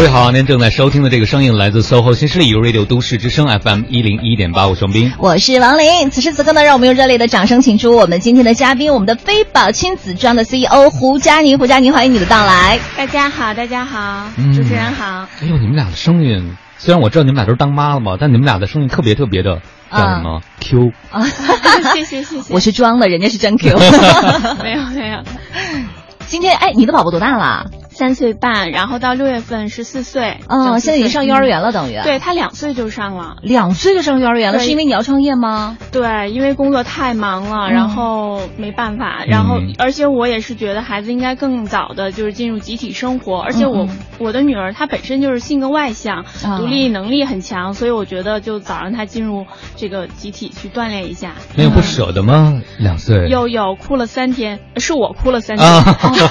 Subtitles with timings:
[0.00, 6.08] 各位好，您正在收听的这个声音来自 SOHO 新势力 Radio 都市之声 FM 一零一点八，我双斌，我是王琳。
[6.08, 11.54] 此时此刻呢，让我们用热烈的掌声，请出我们今天的嘉宾，我们的飞宝亲子装的 CEO 胡佳妮。
[11.54, 12.80] 胡佳妮，欢迎你的到来。
[12.96, 15.26] 大家好，大家好，嗯主持人好。
[15.42, 19.60] 哎呦，你们俩的声音，虽然我知道你们俩都是当妈了嘛，但你们俩的声音特别特别的
[19.92, 20.92] 叫什么、 Q？
[21.10, 21.20] 啊，
[21.92, 22.54] 谢谢谢谢。
[22.54, 23.76] 我是装的，人家是真 Q。
[24.64, 25.22] 没有没有，
[26.26, 27.66] 今天哎，你的宝宝多大了？
[28.00, 30.38] 三岁半，然后到六月份十四岁。
[30.48, 31.96] 哦，整现在已经上幼儿园了，等于。
[31.96, 32.02] 嗯。
[32.02, 33.36] 对他两岁就上了。
[33.42, 35.76] 两岁就上幼儿园了，是因为你要创业吗？
[35.92, 49.44] 对，因为工作太忙了，嗯然后没办法，然后嗯而且我也是觉得孩子应该更早的就是进入集体生活，而且我、嗯嗯我的女儿她本身就是性格外向，啊独立能力很强，所以我觉得就早让她进入
[49.76, 51.32] 这个集体去锻炼一下。
[51.54, 52.62] 没有不舍得吗？
[52.78, 53.28] 两岁。
[53.28, 55.84] 有有哭了三天，是我哭了三天，啊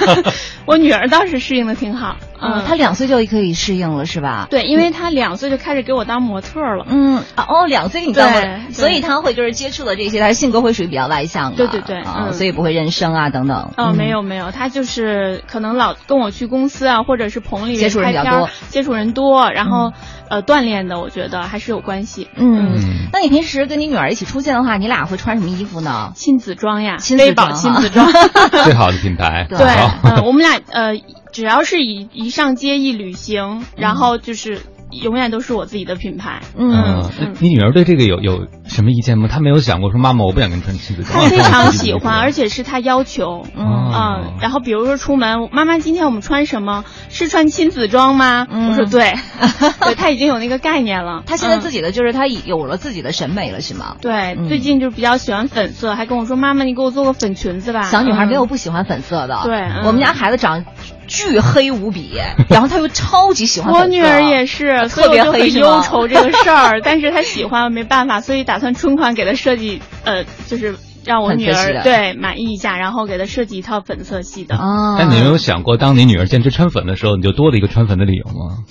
[0.66, 2.18] 我女儿当时是适应的挺好。
[2.42, 4.48] 嗯，他两岁就可以适应了，是吧？
[4.50, 6.86] 对，因为他两岁就开始给我当模特了。
[6.88, 13.58] 嗯，啊哦，两岁给你当过对，所以他会就是接触的这些，他性格会属于比较外向的，对对对啊，嗯所以不会认生啊等等。
[13.76, 19.92] 哦，嗯没有没有，他就是可能老跟我去公司啊，或者是棚里面接触人比较拍片接触人多，然后、
[20.30, 22.30] 呃锻炼的，我觉得还是有关系。
[22.38, 26.14] 嗯嗯，那你平时跟你女儿一起出现的话，你俩会穿什么衣服呢？
[26.16, 28.08] 亲子装呀，亲子微宝装亲子装。
[28.64, 29.46] 最好的品牌。
[29.50, 29.58] 对
[30.04, 30.94] 嗯，我们俩呃，
[31.32, 36.42] 只要是一一上街一旅行，然后就是永远都是我自己的品牌。
[36.58, 39.28] 嗯你女儿对这个有有什么意见吗？
[39.30, 41.24] 她没有想过说妈妈，我不想跟你穿亲子装。
[41.24, 43.46] 她非常喜欢，而且是她要求。
[43.56, 46.84] 嗯哦嗯，然后比如说出门，妈妈今天我们穿什么？
[47.10, 48.46] 是穿亲子装吗？
[48.50, 49.14] 嗯我说对，
[49.82, 51.24] 对，她已经有那个概念了。
[51.26, 53.96] 她现在自己、的就是她已有了自己的审美了，是吗？
[54.02, 57.84] 对、嗯最近就比较喜欢粉色，还跟我说妈妈，你给我做个粉裙子吧。
[57.84, 60.64] 小女孩没有嗯不喜欢粉色的，对嗯我们家孩子长
[61.10, 62.18] 巨黑无比，
[62.50, 63.74] 然后他又超级喜欢。
[63.74, 70.76] 我女儿也是，特别很黑忧愁这个事儿， 但是她喜欢没办法，所以打算春款给她设计，呃，就是
[71.06, 74.56] 让我女儿对满意一下，然后给她设计一套粉色系的。
[74.56, 78.64] 哦，但你有没有想过，当你女儿坚持穿粉的时候，你就多了一个穿粉的理由吗？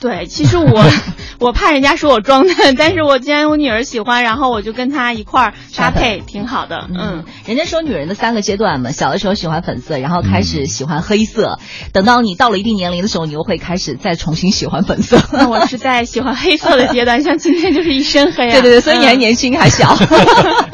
[0.00, 0.82] 对，其实我
[1.38, 6.86] 我怕人家说我装嫩，但是我既然我女儿喜欢，然后我就跟她一块儿搭配，挺好的。
[6.88, 11.58] 嗯嗯，，人家说女人的三个阶段嘛，小的时候喜欢粉色，然后开嗯始喜欢黑色，
[11.92, 15.18] 等到你到了一定年龄的时候，你又会开始再重新喜欢粉色。
[15.32, 18.52] 那我是在喜欢黑色的阶段，像今天就是一身黑啊。
[18.60, 19.94] 对对对，所以你还嗯年轻还小。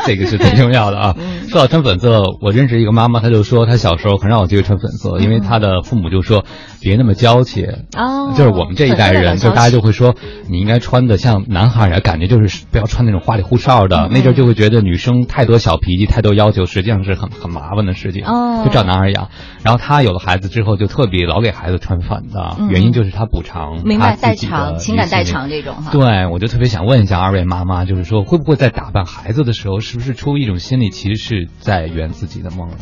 [0.05, 1.15] 这个是最重要的啊。
[1.19, 6.45] 嗯说到穿粉色，我认识一个妈妈，她就说她小时候很让我机会穿粉色，因为她的父母就说
[6.81, 7.65] 别那么娇气。
[7.97, 10.15] 哦就是我们这一代人，就大家就会说
[10.49, 14.09] 你应该穿的像男孩儿一样，感觉就是不要穿那种花里胡哨嗯的。
[14.11, 18.25] 那阵儿就会觉得女生太多小脾气、太多要求，实际上是很很麻烦的事情。
[18.25, 19.29] 哦就照男孩儿一样。
[19.63, 25.91] 然后他有了孩子之后，就特别老给孩子穿反的，嗯原因就是他补偿明白代偿，情感代偿这种哈。
[25.93, 32.77] 对，我就特别想问一下二位妈妈，就是说会不会在打扮孩子的时候，是不是出于一种心理，其实是在圆自己的梦了？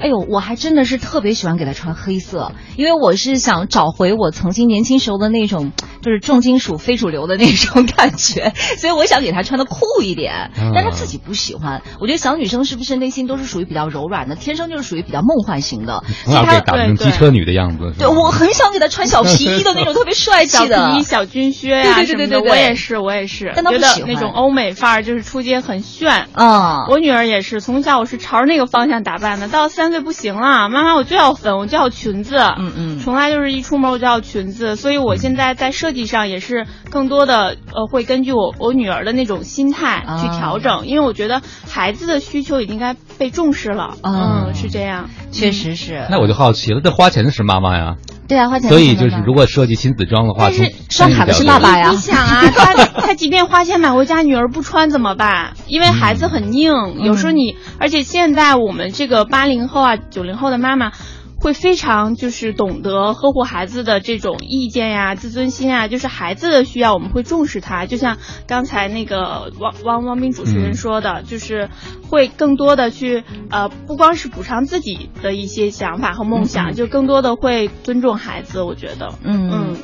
[0.00, 5.72] 哎呦，我还真的是特别喜欢给他穿黑色，因为我是想找回我曾经年轻时候的那种，
[6.02, 10.50] 就是重金属非主流的那种感觉，所以我想给他穿的酷一点。
[10.58, 11.82] 嗯但她自己不喜欢。
[12.00, 16.02] 我觉得小女生是不是内心都是属于比较柔软的，天生就是属于比较梦幻型的。
[16.24, 17.92] 她打成对机车女的样子。
[17.98, 21.02] 对我很想给她穿小皮衣的那种特别帅气的 小皮衣。
[21.02, 26.28] 小军靴呀、对对对什么的，对对对我也是，我也是，但她不喜欢那种欧美范儿就是出街很炫。
[26.32, 32.98] 啊、我女儿也是，从小我是朝着那个方向打扮的，到三岁不行了，妈妈我就要粉，我就要裙子，嗯嗯。
[32.98, 46.06] 从来就是一出门我就要裙子，所以我现在在设计上也是更多的呃会根据我我女儿的那种心态去调整，因为我觉得孩子的需求已经该被重视了，啊嗯，是这样，确实是。
[46.10, 47.96] 那我就好奇了，这花钱的是妈妈呀，
[48.30, 55.54] 对啊，花钱所以就是如果设计亲子装的话，但是从刷卡的是爸爸呀你想啊， 他他即便花钱买回家，女儿不穿怎么办？
[55.66, 60.92] 因为孩子很硬，有时候你，而且现在我们这个八零后啊、九零后的妈妈。
[61.40, 67.86] 会非常就是懂得呵护孩子的这种意见呀、自尊心啊，就是孩子的需要，我们会重视他。
[67.86, 71.70] 就像刚才那个汪汪汪斌主持人嗯说的，就是
[72.08, 78.60] 会更多的去呃，不光是补偿自己的一些想法和梦想，就更多的会尊重孩子。
[78.62, 79.76] 我觉得，嗯嗯，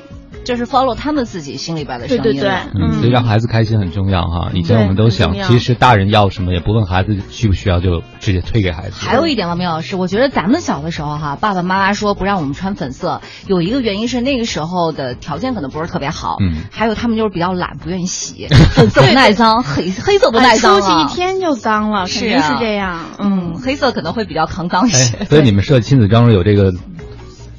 [0.46, 2.22] 就是 follow 他们自己心里边的声音。
[2.22, 4.50] 对对对嗯，所以让孩子开心很重要哈。
[4.54, 8.92] 以前我们都想其实大人要什么也不问孩子需不需要，就直接推给孩子。
[8.98, 21.08] 还有一点，王明老师，我觉得咱们小的时候哈，爸爸妈妈说不让我们穿粉色，有一个原因是那个时候的条件可能不是特别好，嗯还有他们就是比较懒，不愿意洗，粉色不耐脏， 黑黑色不耐哎脏出去一啊。
[21.08, 23.00] 天就脏了，肯定是啊是这样。
[23.18, 25.16] 嗯，黑色可能会比较扛脏一些。
[25.16, 26.72] 哎，所以你们设计亲子装有这个，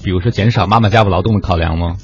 [0.03, 1.95] 比如说减少妈妈家务劳动的考量吗？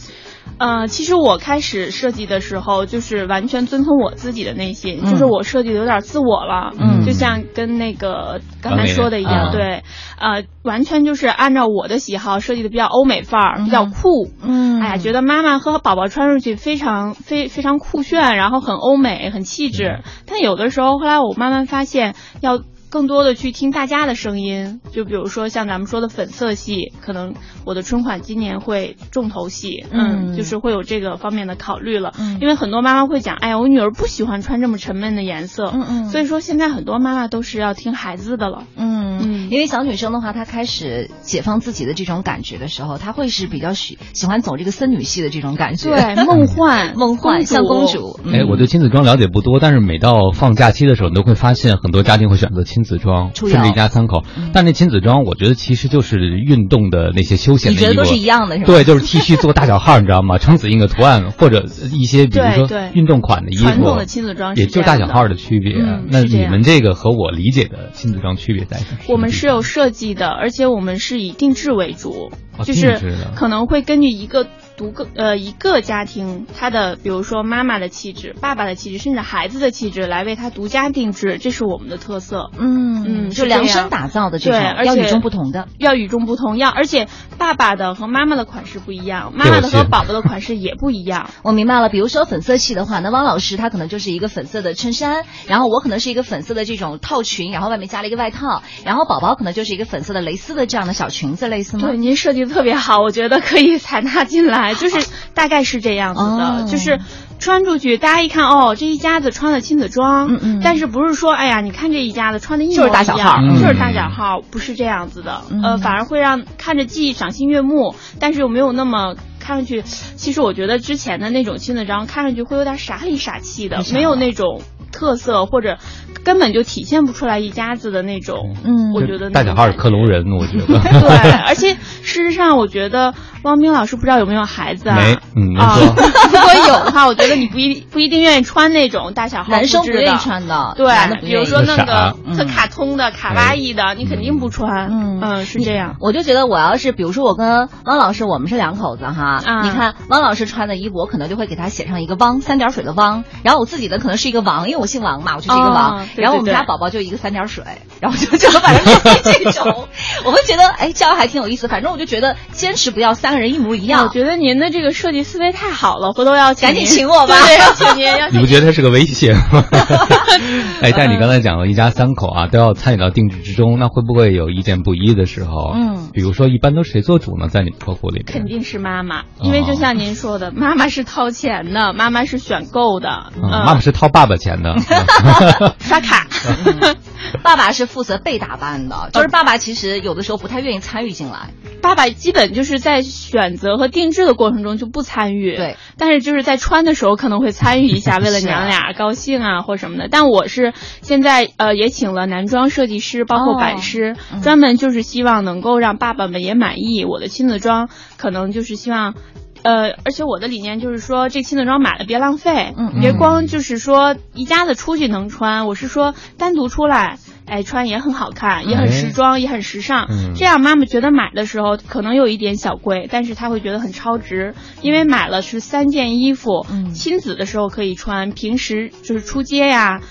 [0.57, 9.83] 呃，其实我开始设计的时候，就是完全遵从我自己的内心，嗯就是我设计的有点自我了，嗯就像跟那个刚才说的一样，啊对，
[10.19, 14.29] 呃，完全就是按照我的喜好设计的比较欧美范儿，嗯比较酷。
[14.41, 20.01] 嗯哎呀，觉得妈妈和宝宝穿上去非常非非常酷炫，然后很欧美，很气质。
[20.25, 22.59] 但有的时候，后来我慢慢发现，要
[22.93, 24.79] 更多的去听大家的声音。
[24.91, 27.33] 就比如说像咱们说的粉色系，可能
[27.65, 32.13] 我的春款今年会重头戏，嗯就是会有这个方面的考虑了。
[32.19, 35.71] 嗯因为很多妈妈会讲，哎呀，我女儿不喜欢穿这么沉闷的颜色。
[35.73, 38.65] 嗯嗯所以说现在很多妈妈都是要听孩子的了。
[38.77, 48.19] 嗯，嗯因为小女生的话，她开始解放自己的这种感觉的时候，她会是比较喜喜欢走这个森女系的这种感觉，对， 梦幻， 梦幻像公主。
[48.23, 54.23] 嗯哎，我对亲子装了解不多，但是每到放假期的时候，你都会发现很多家庭会选择亲子装，甚至一家三口。
[54.37, 58.67] 嗯但那亲子装，我觉得其实就是运动的那些休闲的衣服，你觉得都是一样的，是吧？
[58.67, 60.37] 对，就是 T 恤做大小号，你知道吗？
[60.37, 65.73] 撑死印个图案，或者一些比如说运动款的衣服，传统的亲子装也就大小号的区别。
[65.75, 68.97] 嗯那你们这个和我理解的亲子装区别在什么？
[69.07, 72.99] 我们是有设计的，而且我们是以定制为主，哦就是
[73.35, 74.45] 可能会根据一个
[74.75, 82.49] 独个呃一个家庭他的，比如说妈妈的气质、爸爸的气质，甚至孩子的气质来为他独家定制，这是我们的特色。
[82.57, 85.67] 嗯嗯就量身打造的这种，对而且要与众不同的。
[85.77, 91.29] 要与众不同，要而且爸爸的和妈妈的款式不一样，妈妈的和宝宝的款式也不一样。
[91.43, 101.87] 我明白了，比如说粉色系的话，那汪老师他可能就是一个粉色的衬衫，然后我可能是一个粉色的这种套裙，然后外面加了一个外套，然后宝宝可能就是一个粉色的蕾丝的这样的小裙子，类似吗？
[101.87, 106.67] 对，您设计的特别好，我觉得可以采纳进来，就是大概是这样子的，哦。
[106.69, 106.99] 就是
[107.39, 110.61] 穿出去，大家一看哦，这一家子穿的亲子装，嗯嗯。
[110.63, 115.61] 但是不是说，哎呀，你看这一家子穿的一模就是大小号嗯就是大小号，不是这样子的，嗯。
[115.63, 119.15] 呃，反而会让看着既赏心悦目，但是又没有那么。
[119.45, 124.61] 看上去，其实我觉得之前的那种亲子装看上去会有点傻里傻气的没有那种
[124.93, 125.77] 特色，或者
[126.23, 128.55] 根本就体现不出来一家子的那种。
[128.63, 130.79] 嗯我觉得大小号是克隆人，我觉得。
[130.79, 131.73] 对，而且
[132.03, 133.13] 事实上，我觉得
[133.43, 134.95] 汪冰老师不知道有没有孩子啊？
[134.95, 140.87] 没嗯啊， 如果有的话，我觉得你不一不一定愿意穿那种大小号男生不愿意穿的，对
[141.21, 144.89] 比如说那个嗯特卡通的、卡哇伊的，你肯定不穿。
[144.91, 145.95] 嗯嗯，是这样。
[145.99, 157.63] 我就觉得我要是，比如说我跟汪老师，我们是两口子哈，啊你看汪老师穿的衣服，我可能就会给他写上一个汪，三点水的汪，然后我自己的可能是一个王，因为我姓王嘛，我就是一个王，哦对然后我们家宝宝就一个三点水，
[158.01, 158.91] 然后就 就反正就
[159.31, 159.87] 是这种，
[160.25, 169.63] 我会觉得哎这样还挺有意思，反正我就觉得坚持不要三个人一模一样，我觉得您的这个设计思维太好了，回头要 赶紧请我吧对，要请您，要请你不觉得他是个威胁吗？
[170.83, 175.71] 哎，但是你刚才讲了一家三口啊，都要参与到定制之中，那会不会有意见不一的时候？
[175.75, 177.47] 嗯比如说一般都是谁做主呢？
[177.47, 178.25] 在你们客户里面？
[178.25, 184.72] 肯定是妈妈，因为就像您说的，妈妈是掏钱的，妈妈是选购的，嗯，妈妈是掏爸爸钱的。
[185.79, 186.27] 刷卡。
[187.41, 200.09] 爸爸是负责被打扮的，就是爸爸其实有的时候不太愿意参与进来，爸爸基本就是在选择和定制的过程中就不参与，对，但是就是在穿的时候可能会参与一下，为了娘俩 高兴啊或什么的。
[200.11, 207.05] 但我是现在呃也请了男装设计师，包括版师，嗯专门就是希望能够让爸爸们也满意。
[207.05, 209.15] 我的亲子装可能就是希望。
[209.63, 220.07] 呃，而且我的理念就是说，这亲子装买了别浪费，嗯别光就是说一家子出去能穿，我是说单独出来，哎，穿也很好看，也很哎时装，也很时尚。
[220.09, 230.01] 嗯这样妈妈觉得买的时候可能有一点小贵，但是她会觉得很超值，因为买了是三件衣服，嗯亲子的时候可以穿，平时就是出街呀、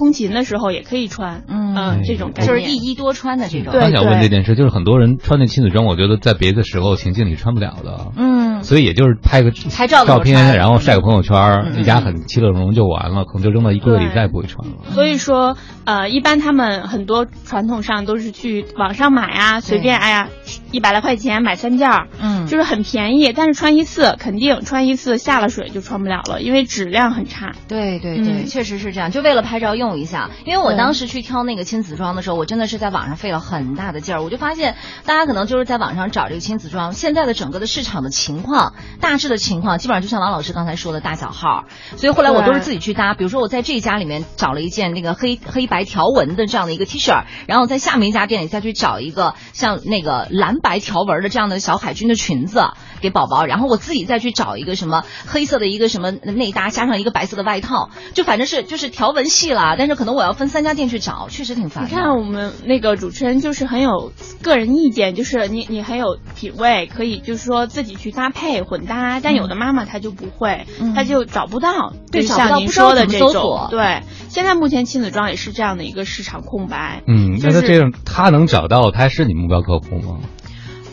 [0.00, 1.76] 通勤的时候也可以穿，嗯。
[1.76, 8.12] 呃这种就是一衣多穿的这种，对刚想问这件事，就是很多人穿那亲子装，我觉得在别的时候情境里穿不了的。
[8.16, 11.80] 嗯，所以也就是拍个拍照照片，然后晒个朋友圈，嗯。
[11.80, 14.74] 一家很其乐融融就完了，可能就扔到衣柜里再也不会穿了。
[14.94, 20.28] 所以说，呃，一般他们很多传统上都是去网上买啊，随便，哎呀，
[20.72, 27.52] 一百来块钱买三件儿，嗯就是很便宜，但是穿一次肯定穿一次下了水就穿不了了，因为质量很差。
[27.68, 30.30] 对对对，嗯确实是这样，就为了拍照用一下。
[30.44, 34.22] 因为我当时去挑那个亲子装的时候，我真的是在网上费了很大的劲儿。
[34.22, 34.74] 我就发现，
[35.06, 41.66] 大家可能就是在网上找这个亲子装，现在的整个的市场的情况，大致的情况，基本上就像王老师刚才说的大小号。
[41.96, 52.62] 所以后来我都是自己去搭，比如说我在这一家里面找了一件那个黑黑白条纹的这样的一个 T 恤，然后在下面一家店里再去找一个像那个蓝白条纹的这样的小海军的裙子
[53.00, 59.76] 给宝宝，然后我自己再去找一个什么黑色的一个什么内搭，加上一个白色的外套，就反正是就是条纹系了。
[59.78, 61.86] 但是可能我要分三家店去找，确实挺烦。
[61.86, 68.60] 你看我们那个主持人就是很有个人意见，就是你你很有品味，可以就是说自己去搭配。
[68.60, 80.20] 混搭，但有的妈妈她就不会，嗯她就找不到，对像您找不到不知道说的这怎么搜索种，对，现在目前亲子装也是这样的一个市场空白，嗯，那就是他这样，他能找到，他是你目标客户吗？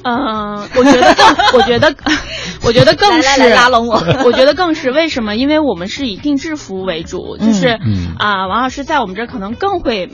[0.08, 1.96] 嗯， 我觉得更，我觉得，
[2.64, 3.96] 我觉得更是来来拉拢我
[4.26, 5.36] 我觉得更是为什么？
[5.36, 10.10] 因为我们是以定制服务为主，就是嗯啊、王老师在我们这儿可能更会。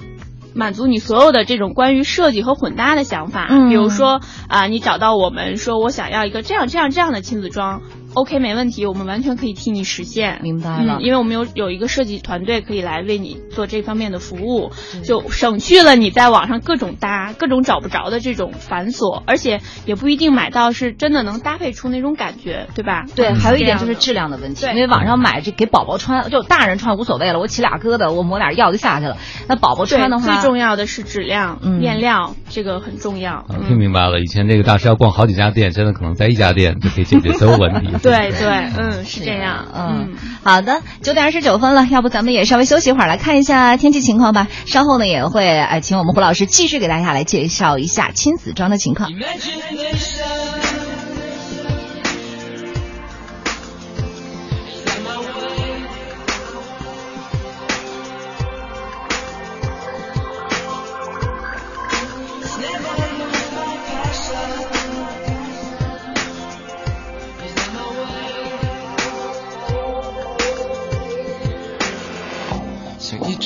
[0.56, 7.82] 满足你所有的这种关于设计和混搭的想法，嗯比如说啊、你找到我们说我想要一个这样这样这样的亲子装
[8.14, 10.40] ，OK 没问题，我们完全可以替你实现。
[10.42, 14.72] 明白了嗯，因为我们有有一个设计团队可以来为你做这方面的服务，
[15.04, 23.06] 就省去了你在网上各种搭、各种找不着的这种繁琐，而且也不一定买到是真的能搭配出那种感觉，对吧？
[23.16, 29.18] 对，嗯还有一点就是质量的问题，因为网上买这给宝宝穿，就大人穿无所谓了，我起俩疙瘩，我抹点药就下去了。
[29.48, 33.46] 那宝宝穿的话，最重要的是质量、嗯面料，这个很重要。
[33.68, 37.94] 听明白了，以前这个大师要逛好几家店，现在可能在一家店就可以解决所有问题。
[38.04, 39.66] 对对，嗯，是这样。
[39.74, 44.48] 嗯，好的，九点二十九分了，要不咱们也稍微休息一会儿，来看一下天气情况吧。
[44.66, 49.10] 稍后呢也会呃请我们胡老师继续给大家来介绍一下亲子装的情况。
[49.10, 50.83] Imagination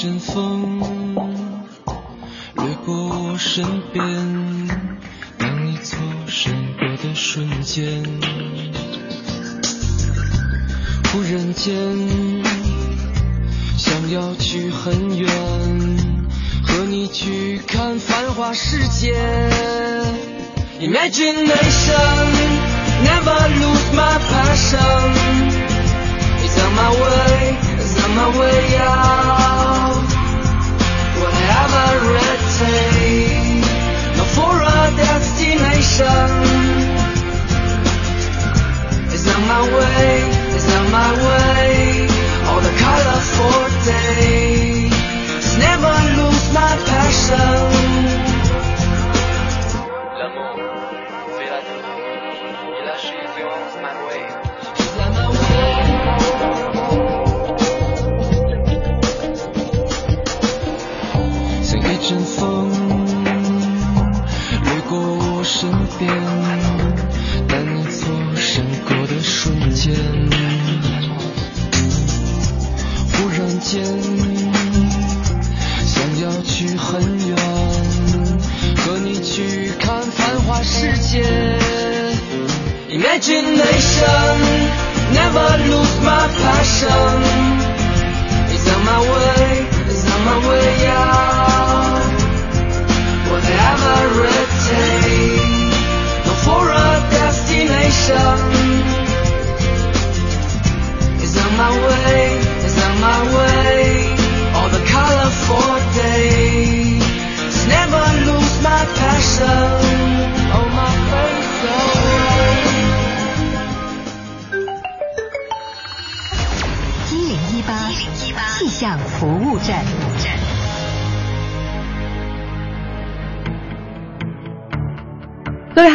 [0.07, 0.79] 阵风
[2.55, 4.05] 掠过我身边，
[5.37, 8.05] 当你错身过的瞬间，
[11.11, 11.73] 忽然间
[13.77, 15.27] 想要去很远，
[16.65, 19.13] 和你去看繁华世界。
[20.79, 22.31] Imagination
[23.03, 25.11] never lose my passion.
[26.45, 29.46] It's on my way, it's on my way out.
[34.17, 35.86] Not for a destination.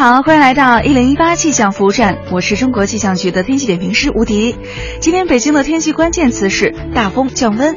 [0.02, 4.56] 好，欢迎来到一零一八气象服务站，我是中国气象局的天气点评师吴迪。
[5.00, 7.76] 今天北京的天气关键词是大风降温。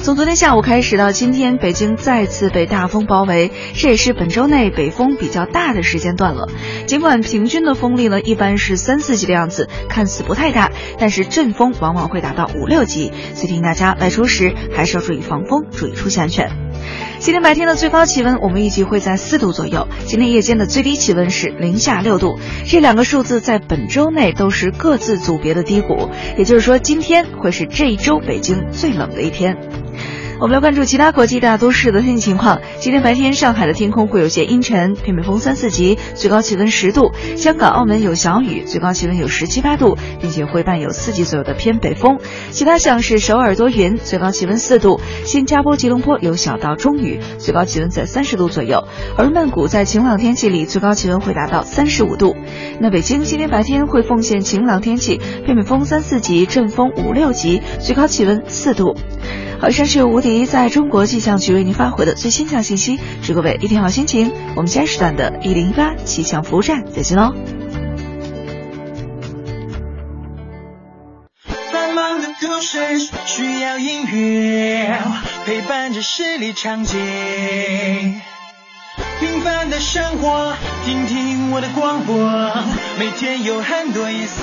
[0.00, 6.48] 从昨天下午开始到今天，北京再次被大风包围，这也是本周内北风比较大的时间段了。
[6.86, 16.63] 尽管平均的风力呢一般是三四级的样子，看似不太大，但是阵风往往会达到五六级，所以提醒大家外出时还是要注意防风，注意出行安全。
[17.24, 19.88] 今天白天的最高气温，我们预计会在四度左右。
[20.04, 29.56] 今天夜间的最低气温是零下六度，这两个数字在本周内都是各自组别的低谷，也就是说，今天会是这一周北京最冷的一天。
[30.40, 32.60] 我们来关注其他国际大都市的天气情况。
[32.80, 42.18] 今天白天，上海的天空会有些阴沉，偏北风三四级，最高气温十度；香港、澳门有小雨，最高气温有十七八度，并且会伴有四级左右的偏北风。
[42.50, 48.88] 其他像是首尔多云，最高气温四度；新加坡、吉隆坡有小到中雨，最高气温在三十度左右。
[49.16, 52.34] 而曼谷在晴朗天气里，最高气温会达到三十五度。
[52.80, 58.96] 那北京今天白天会奉献晴朗天气，偏北风三四级，阵风五六级，最高气温四度。
[59.64, 64.30] 好，上是无敌在中国气象局为您发回的最新降信息，祝各位一天好心情。
[64.56, 67.32] 我们下时段的一零八气象服务站再见喽。
[71.72, 72.78] 繁忙的都市
[73.24, 74.98] 需要音乐
[75.46, 76.98] 陪伴着十里长街，
[79.18, 80.52] 平凡的生活，
[80.84, 82.14] 听听我的广播，
[82.98, 84.42] 每天有很多颜色。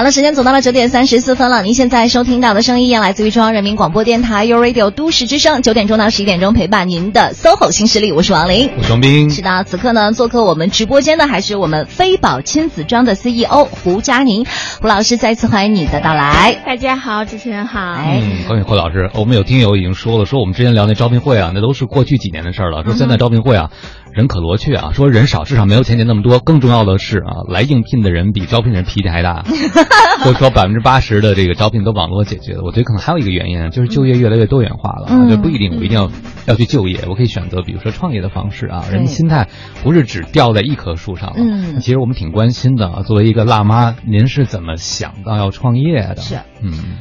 [0.00, 1.62] 好了，时间走到了九点三十四分了。
[1.62, 9.28] 您现在收听到的声音来自于中央人民广播电台 u Radio 都市之声，九点钟到十一点钟陪伴您的 SOHO 新势力，我是王琳，我是王斌。
[9.28, 14.46] 是的，此刻呢，做客我们直播间的还是我们飞宝亲子装的 CEO 胡佳宁，
[14.80, 16.56] 胡老师再次欢迎你的到来。
[16.64, 17.78] 大家好，主持人好。
[17.78, 22.84] 哎，嗯，关于胡老师，我们有听友已经说了，说我们之前聊那招聘会啊，那都是过去几年的事儿了。
[22.84, 23.68] 说现在招聘会啊，
[24.12, 26.38] 人可罗雀啊，说人少，至少没有前年那么多。
[26.38, 29.44] 更重要的是啊，来应聘的人比招聘人脾气还大。
[30.24, 36.10] 或者说百分之八十的这个招聘都网络解决的，我觉得可能还有一个原因，就是就业越来越多元化了，嗯就不一定我一定要
[36.46, 38.84] 要去就业，我可以选择比如说创业的方式啊。
[38.90, 39.48] 人的心态
[39.82, 41.36] 不是只吊在一棵树上了。
[41.38, 43.02] 嗯其实我们挺关心的啊。
[43.02, 46.16] 作为一个辣妈，您是怎么想到要创业的？
[46.16, 46.98] 是，嗯。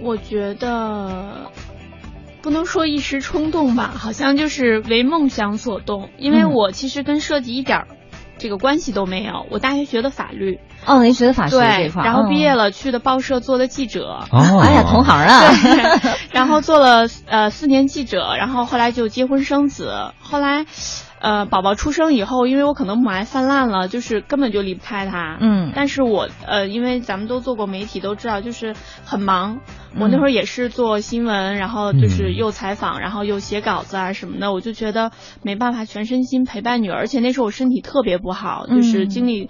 [0.00, 1.50] 我觉得
[2.44, 6.10] 不能说一时冲动吧，好像就是为梦想所动。
[6.18, 7.86] 因为嗯我其实跟设计一点儿
[8.36, 14.26] 这个关系都没有，我大学学的法律，哦，您学的法学这一对，块，然后毕业了，了去的报社做的记者。
[14.30, 20.66] 哦，哎呀，同行啊，对， 然后做了呃四年记者，然后后来就结婚生子，后来。
[21.24, 25.38] 呃，宝宝出生以后，因为我可能母爱泛滥了，就是根本就离不开他。
[25.40, 28.74] 嗯但是我呃，因为咱们都做过媒体，都知道就是
[29.06, 29.60] 很忙。
[29.98, 39.48] 我嗯那会儿也是做新闻，然后就是嗯又采访，然后又写稿子啊什么的，我就觉得没办法全身心陪伴女儿，而且那时候我身体特别不好，就是嗯经历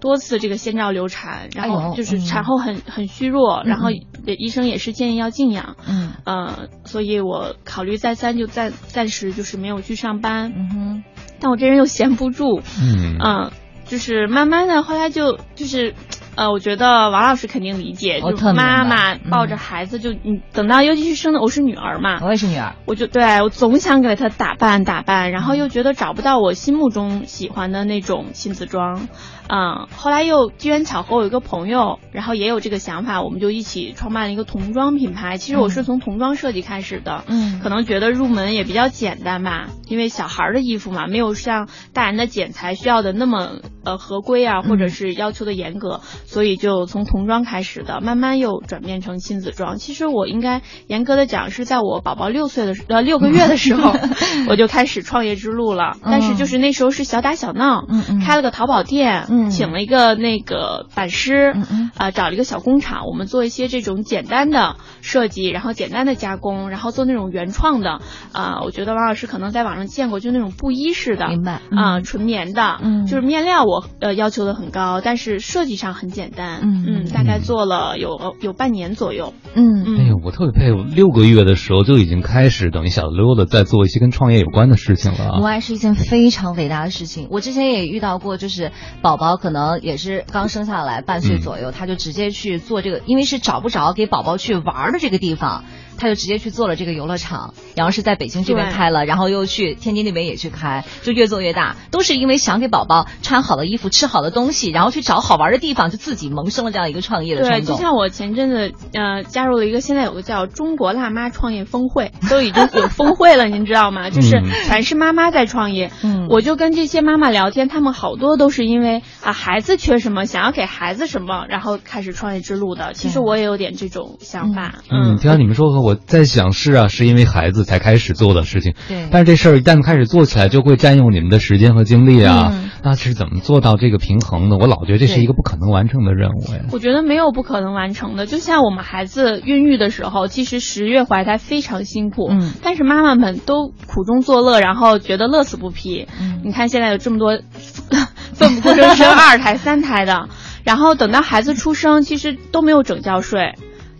[0.00, 2.24] 多次这个先兆流产，然后就是嗯。
[2.24, 5.76] 产后很很虚弱，然后医生也是建议要静养。
[5.86, 6.12] 嗯。
[6.24, 10.52] 呃，所以我考虑再三，就暂暂时就是没有去上班。
[10.56, 11.04] 嗯哼，
[11.40, 13.16] 但我这人又闲不住，嗯。
[13.18, 13.50] 嗯，
[13.86, 15.94] 就是慢慢的，后来就就是，
[16.38, 19.28] 呃，我觉得王老师肯定理解，就妈妈嗯。
[19.28, 29.08] 抱着孩子就，你等到尤其是生的我是女儿嘛，我也是女儿，我就对我总想给她打扮打扮，然后又觉得找不到我心目中喜欢的那种亲子装，
[29.48, 35.38] 嗯，后来又机缘巧合，我有一个朋友，然后也有这个想法，我们就一起创办了一个童装品牌。
[35.38, 37.58] 其实我是从童装设计开始的，嗯。
[37.60, 49.78] 可能觉得入门也比较简单吧，因为小孩儿的衣服嘛，没有像大人的剪裁需要的那么呃合规啊，或者是要求的严格，所以就从童装开始的，慢慢又转变成亲子装。
[49.78, 53.94] 其实我应该严格的讲，是在我宝宝六岁的时呃六个月的时候，
[54.50, 55.96] 我就开始创业之路了。
[56.04, 58.20] 但是就是那时候是小打小闹，嗯嗯。
[58.20, 59.48] 开了个淘宝店，嗯。
[59.48, 61.90] 请了一个那个版师，嗯嗯。
[61.96, 68.00] 啊、找了一个小工厂，我们做一些这种简单的设计，然后简单的加工，然后做那种原创的。
[68.32, 71.52] 啊、我觉得王老师可能在网上见过，就那种布衣式的，明白。
[71.70, 72.02] 啊、嗯。
[72.02, 73.06] 纯棉的，嗯。
[73.06, 76.84] 就是面料我呃要求的很高，但是设计上很简单，嗯。
[76.88, 79.84] 嗯，大概做了有有半年左右，嗯。
[79.86, 85.38] 嗯，哎呦，我特别佩服，六个月的时候就已经开始等于小溜的在做一些跟创业有关的事情了啊。
[85.38, 87.28] 母爱是一件非常伟大的事情。
[87.30, 95.64] 我之前也遇到过，就是宝宝可能也是刚生下来半岁左右，他就直接去做这个，因为是找不着给宝宝去玩的这个地方，
[95.98, 107.76] 他就直接去做了这个游乐场，然后是在北京这边开了，然后又去天津那边也去开，就越做越大，都是因为想给宝宝穿好的衣服、吃好的东西，然后去找好玩的地方，就自己萌生了这样一个创业的对，冲动。
[107.76, 114.08] 就像我前阵子呃加入了一个，现在有个叫中国辣妈创业峰会，都已经有峰会了，您知道吗？
[114.10, 115.90] 就是嗯全是妈妈在创业。
[116.02, 122.92] 嗯我就跟这些妈妈聊天，她们好多都是因为啊孩子缺什么，想要给孩子什么，然后开始创业之路的。
[122.92, 124.74] 其实我也有点这种想法。
[124.90, 128.74] 嗯，听到你们说和，我在想是啊，是因为孩子才开始做的事情。
[128.88, 132.50] 对但是这事儿一旦开始做起来，就会占用你们的时间和精力啊。
[132.52, 134.56] 嗯那是怎么做到这个平衡的？
[134.56, 136.60] 我老觉得这是一个不可能完成的任务呀。
[136.70, 146.06] 我觉得没有不可能完成的，就像我们孩子孕育的时候，其实十月怀胎非常辛苦，嗯但是妈妈们都苦中作乐，然后觉得乐此不疲。
[146.20, 147.40] 嗯你看现在有这么多
[148.32, 150.28] 奋不顾身生二胎、三胎的，
[150.62, 153.54] 然后等到孩子出生，其实都没有整觉睡。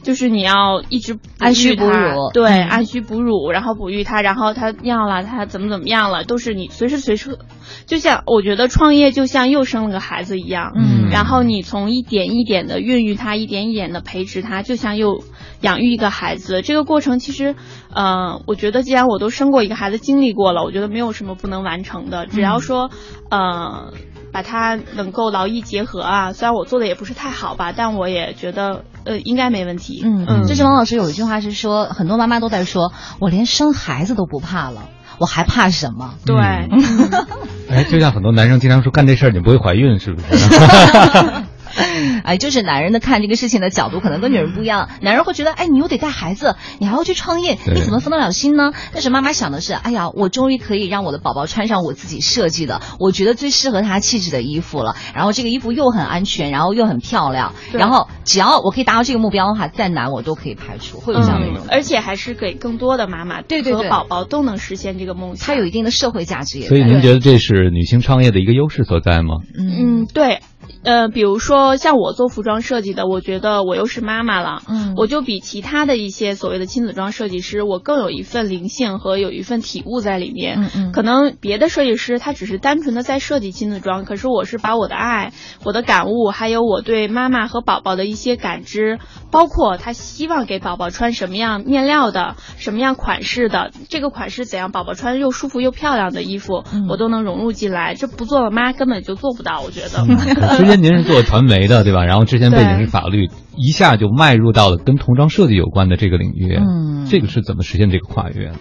[0.08, 7.36] 就是你要一直按需哺乳对，嗯按需哺乳，然后哺育它，然后它尿了，它怎么怎么样了，都是你随时随处，
[7.84, 15.22] 就像我觉得创业就像又生了个孩子一样，嗯然后你从一点一点的孕育它，一点一点的培植它，就像又
[15.60, 16.62] 养育一个孩子。
[16.62, 17.54] 这个过程其实，
[17.92, 22.88] 呃，我觉得既然我都生过一个孩子，经历过了，我觉得没有什么不能完成的，只要说，
[23.30, 23.92] 呃。
[24.30, 30.02] 把它能够劳逸结合啊，虽然我做的也不是太好吧，但我也觉得呃应该没问题。
[30.04, 34.82] 嗯嗯，就是王老师有一句话是说，很多妈妈都在说，我连生孩子都不怕了，
[35.18, 36.14] 我还怕什么？
[36.26, 36.36] 对，
[37.70, 40.26] 哎，就像很多男生经常说，干这事儿你不会怀孕，是不是？
[42.24, 44.88] 哎，就是男人的看这个事情的角度可能跟女人不一样。
[45.00, 48.72] 男人会觉得，哎，你又得带孩子，你还要去创业，你怎么分得了心呢？
[48.92, 54.96] 但是妈妈想的是，哎呀，我终于可以让我的宝宝穿上我自己设计的，我觉得最适合他气质的衣服了。
[55.14, 61.64] 然后这个衣服又很安全，然后又很漂亮，然后只要我可以达到这个目标的话，再难我都可以排除，会有这样的一种。
[61.70, 65.46] 而且还是给更多的妈妈对对对和宝宝都能实现这个梦想。
[65.46, 66.68] 它有一定的社会价值也。
[66.68, 69.36] 所以您觉得这是女性创业的一个优势所在吗？
[69.56, 70.40] 嗯，对。
[70.84, 80.60] 呃，比如说像我做服装设计的，我觉得我又是妈妈了，嗯我就比其他的一些所谓的亲子装设计师，我更有一份灵性和有一份体悟在里面。
[80.60, 85.32] 嗯嗯可能别的设计师他只是单纯的在设计亲子装，可是我是把我的爱、
[85.64, 88.98] 我的感悟，还有我对妈妈和宝宝的一些感知，
[89.30, 97.94] 包括他希望给宝宝穿什么样面料的、什么样款式的，这个款式怎样，宝宝穿又舒服又漂亮的衣服，嗯我都能融入进来。
[97.94, 100.04] 这不做了妈根本就做不到，我觉得。
[100.58, 102.04] 之前您是做传媒的，对吧？
[102.04, 106.56] 然后之前背景是法律，一下就迈入到了跟童装设计有关的这个领域。
[106.56, 108.58] 嗯这个是怎么实现这个跨越呢？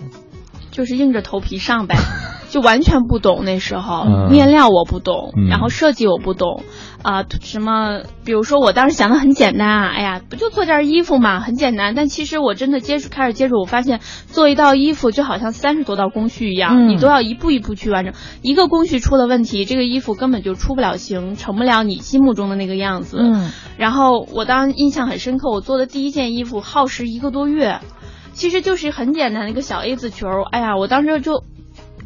[0.78, 1.96] 就是硬着头皮上呗，
[2.52, 6.64] 就完全不懂那时候、嗯面料我不懂，嗯然后设计我不懂，
[7.02, 11.96] 啊、什么，比如说我当时想的很简单啊，哎呀，不就做件衣服嘛，很简单。
[11.96, 18.14] 但其实我真的接触开始接触，我发现做一道衣服就好像三十多道工序一样，嗯你都要一步一步去完成。
[18.44, 23.18] 一个工序出了问题，这个衣服根本就出不了型，成不了你心目中的那个样子。
[23.20, 27.80] 嗯然后我当时印象很深刻，我做的第一件衣服耗时一个多月，
[28.38, 30.28] 其实就是很简单的一个小 A 字球。
[30.52, 31.44] 哎呀，我当时就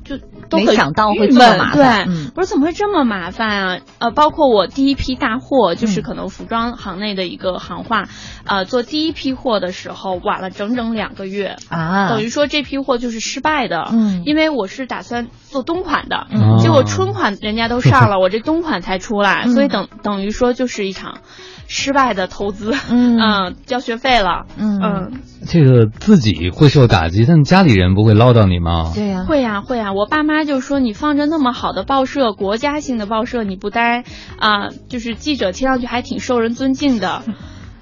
[0.04, 0.18] 就
[0.50, 3.80] 都很没想到会这么麻烦对，我说怎么会这么麻烦啊？
[4.00, 8.06] 呃，包括我第一批大货，就是嗯可能服装行内的一个行话，
[8.46, 11.58] 呃，做第一批货的时候晚了整整两个月。
[11.70, 16.58] 啊，等于说这批货就是失败的，嗯因为我是打算做冬款的，嗯。
[16.58, 19.52] 结果春款人家都上了，我这冬款才出来，嗯。
[19.52, 21.18] 所以等等于说就是一场
[21.68, 23.56] 失败的投资， 嗯。
[23.66, 24.80] 交学费了，嗯。
[24.82, 25.12] 嗯，
[25.46, 28.92] 这个自己会受打击，但家里人不会唠叨你吗？
[28.96, 34.04] 对呀、会呀、会呀、我爸妈就说你放着那么好的报社，国家性的报社你不待
[34.40, 37.22] 啊、就是记者听上去还挺受人尊敬的，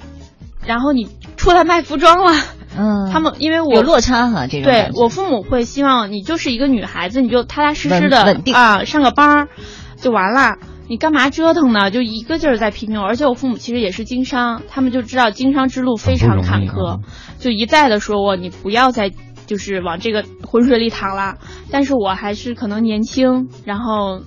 [0.66, 1.08] 然后你
[1.39, 2.34] 出来卖服装了，
[2.78, 9.47] 嗯，他们因为我有落差哈，这种对我父母会希望你就是一个女孩子，你就踏踏实实的啊，上个班儿
[9.95, 10.58] 就完了。
[10.89, 11.91] 你干嘛折腾呢？
[11.91, 16.99] 就一个劲儿在批评我，而且我父母其实也是经商，他们就知道经商之路非常坎坷，
[17.39, 19.12] 就一再的说我你不要再
[19.45, 21.38] 就是往这个浑水里淌了。
[21.71, 24.23] 但是我还是可能年轻，然后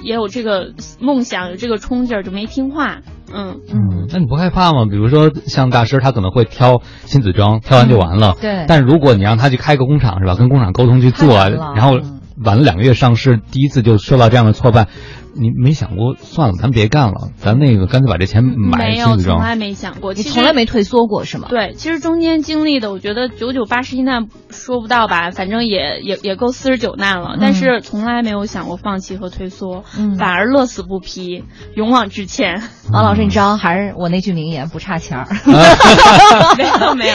[0.00, 3.00] 也有这个梦想，有这个冲劲儿，就没听话。
[3.32, 4.86] 嗯，嗯，那你不害怕吗？
[4.90, 8.36] 比如说像大师，他可能会挑亲子装，挑完就完了。
[8.40, 10.34] 对但如果你让他去开个工厂，是吧？
[10.34, 11.36] 跟工厂沟通去做，
[11.74, 11.98] 然后
[12.44, 14.88] 晚了两个月上市，第一次就受到这样的挫败，
[15.34, 19.16] 你没想过算了，咱别干了，咱那个干脆把这钱买没有。
[19.16, 20.12] 从来没想过。
[20.12, 21.48] 你从来没退缩过是吗？
[21.48, 31.44] 对，其实中间经历的，我觉得九九八十一难说不到吧，反正也也也够四十九难了，但是从来没有想过放弃和退缩，嗯反而乐此不疲，
[31.74, 32.62] 勇往直前。
[32.92, 35.26] 王老师，你知道还是我那句名言，不差钱儿。
[36.58, 37.14] 没有没有，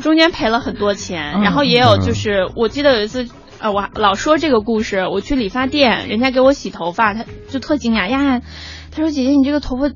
[0.00, 3.26] 中间赔了很多钱，嗯然后也有就是，我记得有一次。
[3.60, 8.40] 呃，我老说这个故事，我去理发店，人家给我洗头发，他就特惊讶呀，
[8.90, 9.90] 他说姐姐你这个头发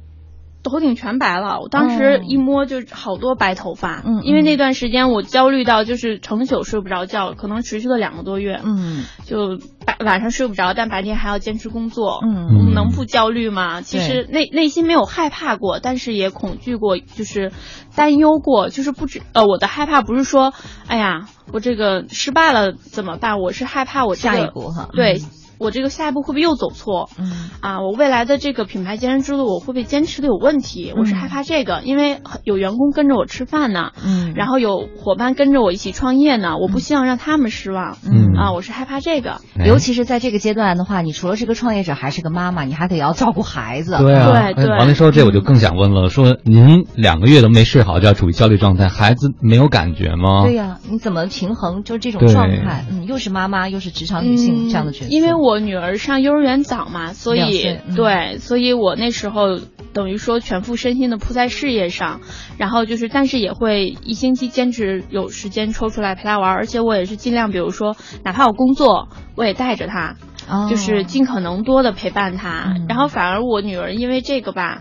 [0.70, 2.24] 头顶全白了，我当时哦。
[2.27, 9.05] 一摸就好多白头发，嗯因为那段时间我焦虑到就是成宿睡不着觉，可能持续了两个多月，嗯。
[9.24, 13.81] 就白晚上睡不着，但白天还要坚持工作，嗯能不焦虑吗？
[13.83, 17.53] 其实内内心没有害怕过，但是也恐惧过，就是
[17.94, 20.53] 担忧过，就是不止呃，我的害怕不是说，
[20.88, 23.40] 哎呀，我这个失败了怎么办？
[23.40, 24.88] 我是害怕我这个下一步哈。
[24.92, 27.09] 对嗯我这个下一步会不会又走错？
[27.19, 30.93] 嗯啊，我未来的这个品牌坚持之路，我会不会坚持的有问题？
[30.97, 37.97] 我是害怕这个，因为有员工跟着我吃饭呢，嗯然后有伙伴跟着我一起创业呢，我不希望让他们失望。
[38.05, 39.40] 嗯啊，我是害怕这个。
[39.59, 43.97] 哎尤其是在这个阶段的话，你除了是个创业者，还是个妈妈，你还得要照顾孩子。
[43.99, 50.45] 对啊，对对哎王林说这，我就更想问了，说您两个月都没睡好觉，处于焦虑状态，孩子没有感觉吗？
[50.45, 52.85] 对呀、你怎么平衡就这种状态？
[52.90, 55.07] 嗯，又是妈妈，又是职场女性、嗯这样的角色。
[55.09, 59.59] 因为我女儿上幼儿园早嘛，所以嗯对，所以我那时候
[59.92, 62.20] 等于说全副身心的扑在事业上，
[62.59, 70.16] 然后就是，但是也会一星期坚持有时间抽出来陪她玩，而且我也是尽量，比如说哪怕我工作，我也带着她，
[70.48, 72.72] 哦就是尽可能多的陪伴她。
[72.76, 74.80] 嗯然后反而我女儿因为这个吧。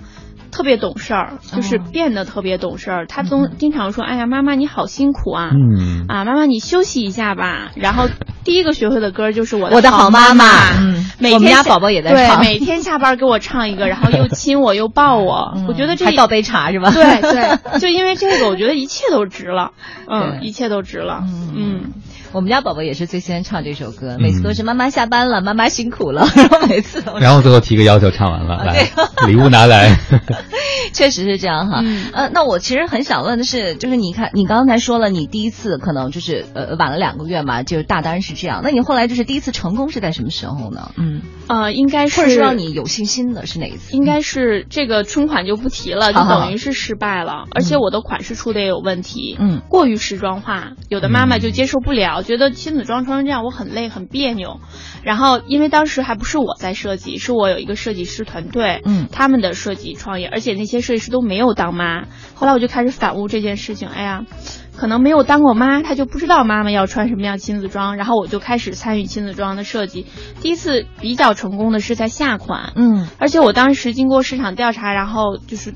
[0.54, 3.08] 特别懂事儿，就是哦变得特别懂事儿。
[3.08, 8.08] 他总经常说：“哎呀，妈妈你好辛苦啊，嗯，啊，妈妈你休息一下吧。”然后
[8.44, 10.44] 第一个学会的歌就是我我的好妈妈。
[10.46, 10.46] 妈
[10.80, 11.10] 嗯。
[11.20, 12.40] 每天我们家宝宝也在对唱。
[12.42, 15.66] 每天下班给我唱一个，然后又亲我又抱我，嗯。
[15.68, 16.92] 我觉得这还倒杯茶是吧？
[16.92, 19.72] 对对，就因为这个，我觉得一切都值了，
[20.08, 21.24] 嗯，一切都值了，
[21.56, 21.94] 嗯
[22.34, 28.90] 我们家宝宝也是最先唱这首歌，每次都是妈妈下班了，妈妈辛苦了， 然后每次都是然后最后提个要求，唱完了，啊来，
[29.28, 29.96] 礼物拿来。
[30.92, 31.82] 确实是这样哈。
[31.84, 38.62] 嗯呃，那我其实很想问的是，就是你看，你刚才说了，你第一次可能就是呃晚了两个月嘛，就是大单是这样。
[38.64, 40.92] 那你后来就是第一次成功是在什么时候呢？
[40.98, 43.96] 嗯，呃，应该是或者是让你有信心的是哪一次？
[43.96, 54.60] 应该是这个春款就不提了，就等于是失败了，而且我的款式出的也有问题，嗯过于时装化，有的妈妈就接受不了，觉得亲子装穿成这样我很累很别扭。
[55.04, 62.06] 然后因为当时还不是我在设计，是我有一个设计师团队，嗯他们的设计创业，而且那些设计师都没有当妈。
[62.34, 64.26] 后来我就开始反悟这件事情，哎呀。
[64.76, 70.08] 可能没有当过妈，她就不知道妈妈要穿什么样亲子装，然后我就开始参与亲子装的设计。
[70.42, 75.76] 第一次比较成功的是在夏款，嗯而且我当时经过市场调查，然后就是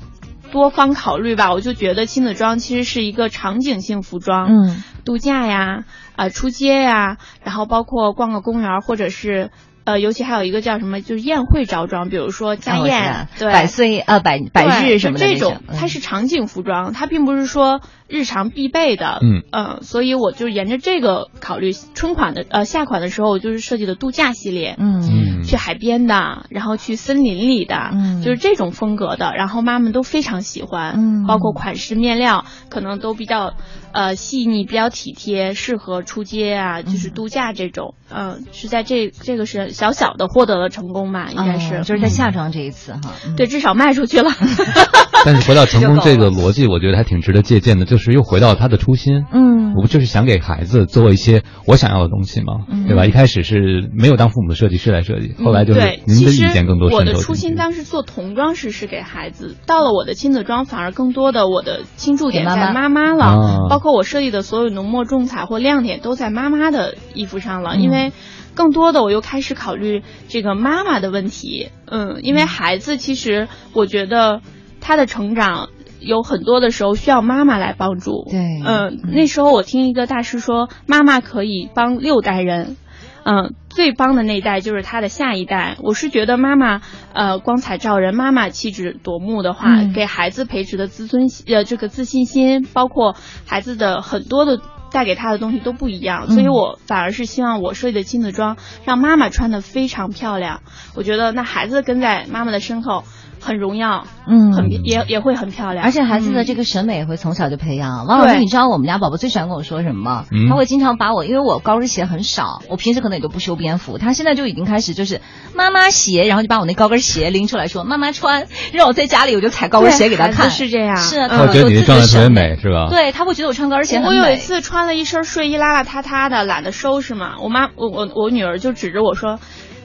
[0.50, 5.84] 多方考虑吧，我就觉得亲子装其实是一个场景性服装，嗯度假呀，
[6.18, 9.50] 啊、出街呀，然后包括逛个公园儿，或者是
[9.84, 15.76] 呃，尤其还有一个叫什么，就是宴会着装，比如说家宴道，对，百岁呃百百日什么的这种，嗯。
[15.78, 19.18] 它是场景服装，它并不是说日常必备的。
[19.22, 24.76] 嗯呃所以我就沿着这个考虑，春款的呃夏款的时候，我就是设计的度假系列。
[24.78, 33.54] 嗯嗯去海边的，然后去森林里的，嗯就是这种风格的，然后妈妈都非常喜欢，嗯包括款式、面料，可能都比较
[33.92, 43.00] 呃细腻，比较体贴，适合出街啊，就是度假这种，嗯、是在这这个是小小的获得了成功吧，应该是，哦就是在嗯夏装这一次哈。
[43.26, 44.30] 嗯对，至少卖出去了。
[45.24, 49.24] 但是回到成功这个逻辑，我觉得还挺值得借鉴的，就是又回到他的初心。
[49.32, 52.64] 嗯我不就是想给孩子做一些我想要的东西吗？
[52.70, 53.04] 嗯对吧？
[53.04, 57.14] 一开始是没有当父母的设计师来设计，后来就是您的意见更多我的。
[57.14, 68.12] 初心当时做童装时是给孩子，到了我的亲子装，反而更多的我的倾注点给妈妈在妈妈了，啊包括我设计的所有浓墨重彩或亮点都在妈妈的衣服上了，嗯因为。
[68.54, 74.40] 更多的，我又开始考虑这个妈妈的问题，嗯，因为孩子其实我觉得
[74.80, 75.68] 他的成长
[76.00, 82.76] 有很多的时候需要妈妈来帮助，对嗯，那时候我听一个大师说，妈妈可以帮六代人，
[83.24, 85.76] 嗯，最帮的那一代就是他的下一代。
[85.82, 86.80] 我是觉得妈妈，
[87.12, 93.14] 呃，光彩照人，妈妈气质夺目的话，嗯给孩子培植的自尊，呃，这个自信心，包括
[93.46, 94.60] 孩子的很多的。
[94.90, 98.56] 带给他的东西都不一样，所以嗯我反而是希望我设计的亲子装
[98.86, 100.62] 让妈妈穿的非常漂亮。
[100.94, 103.04] 我觉得那孩子跟在妈妈的身后
[103.40, 105.84] 很荣耀，嗯很也也会很漂亮。
[105.84, 108.04] 而且孩子的这个个审美也会从小就培养。
[108.04, 110.24] 王老师，你知道我们家宝宝最喜欢跟我说什么吗？
[110.32, 115.20] 嗯他会经常把我，因为我高跟鞋很少，我平时可能也都不修边幅，他现在就已经开始就是
[115.54, 120.50] 妈妈鞋，然后就把我那高跟鞋拎出来说妈妈穿，让我在家里我就踩高跟鞋给他看。
[120.50, 122.50] 是这样是啊，嗯他会觉得你的状态特别美。
[122.50, 122.88] 美，是吧？
[122.90, 124.18] 对他会觉得我穿高跟鞋很美。
[124.18, 127.36] 我有一次穿了一身睡衣，邋邋遢遢的，懒得收拾嘛。
[127.40, 129.38] 我妈，我我我女儿就指着我说：“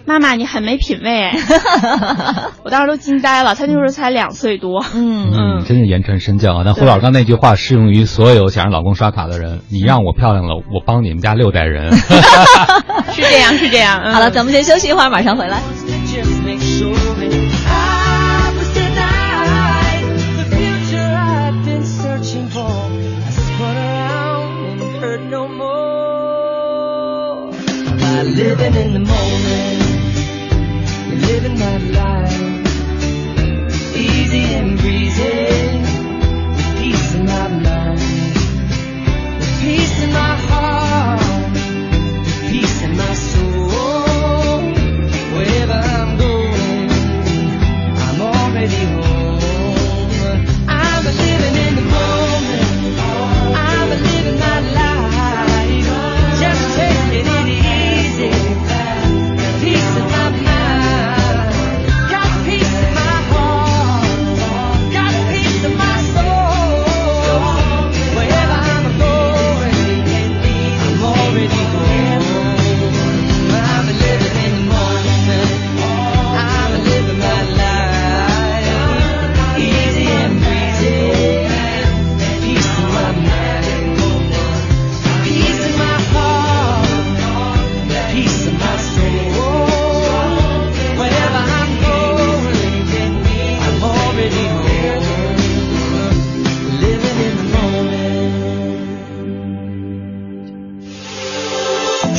[0.05, 1.31] 妈妈，你很没品位。”
[2.63, 4.83] 我当时都惊呆了，他那时候才两岁多。
[4.93, 6.63] 嗯嗯，真是言传身教啊！
[6.65, 9.61] 但胡老师刚那句话适用于所有想让老公刷卡的人。
[9.69, 11.93] 你让我漂亮了，我帮你们家六代人。
[13.11, 14.01] 是这样，是这样。
[14.03, 15.61] 嗯、好了，咱们先休息一会儿，马上回来。
[16.05, 17.33] Just make sure that
[17.67, 20.03] I was denied
[20.37, 22.67] the future I've been searching for.
[22.67, 25.73] I spun around and heard no more.
[27.97, 29.72] By living in the moment,
[31.43, 32.39] living that life,
[33.95, 36.02] easy and breezy,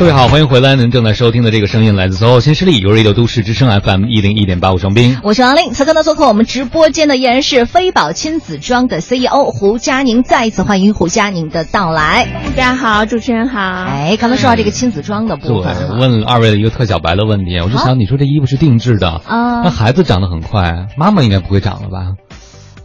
[0.00, 0.76] 各位好，欢迎回来。
[0.76, 5.18] 您正在收听的这个声音来自 SOHO 新势力由 Radio 都市之声 FM 一零一点八，我双冰。
[5.22, 5.74] 我是王令。
[5.74, 12.26] 此刻呢，做客我们直播间的依然是飞宝亲子装的 CEO 胡佳宁，再一次欢迎胡佳宁的到来。
[12.56, 13.60] 大家好，主持人好。
[13.60, 22.14] 哎，刚才说到这个亲子装的部对分啊，，问二位的一个特小白的问题，我就想，你说这衣服是定制的，啊那孩子长得很快，妈妈应该不会长了吧？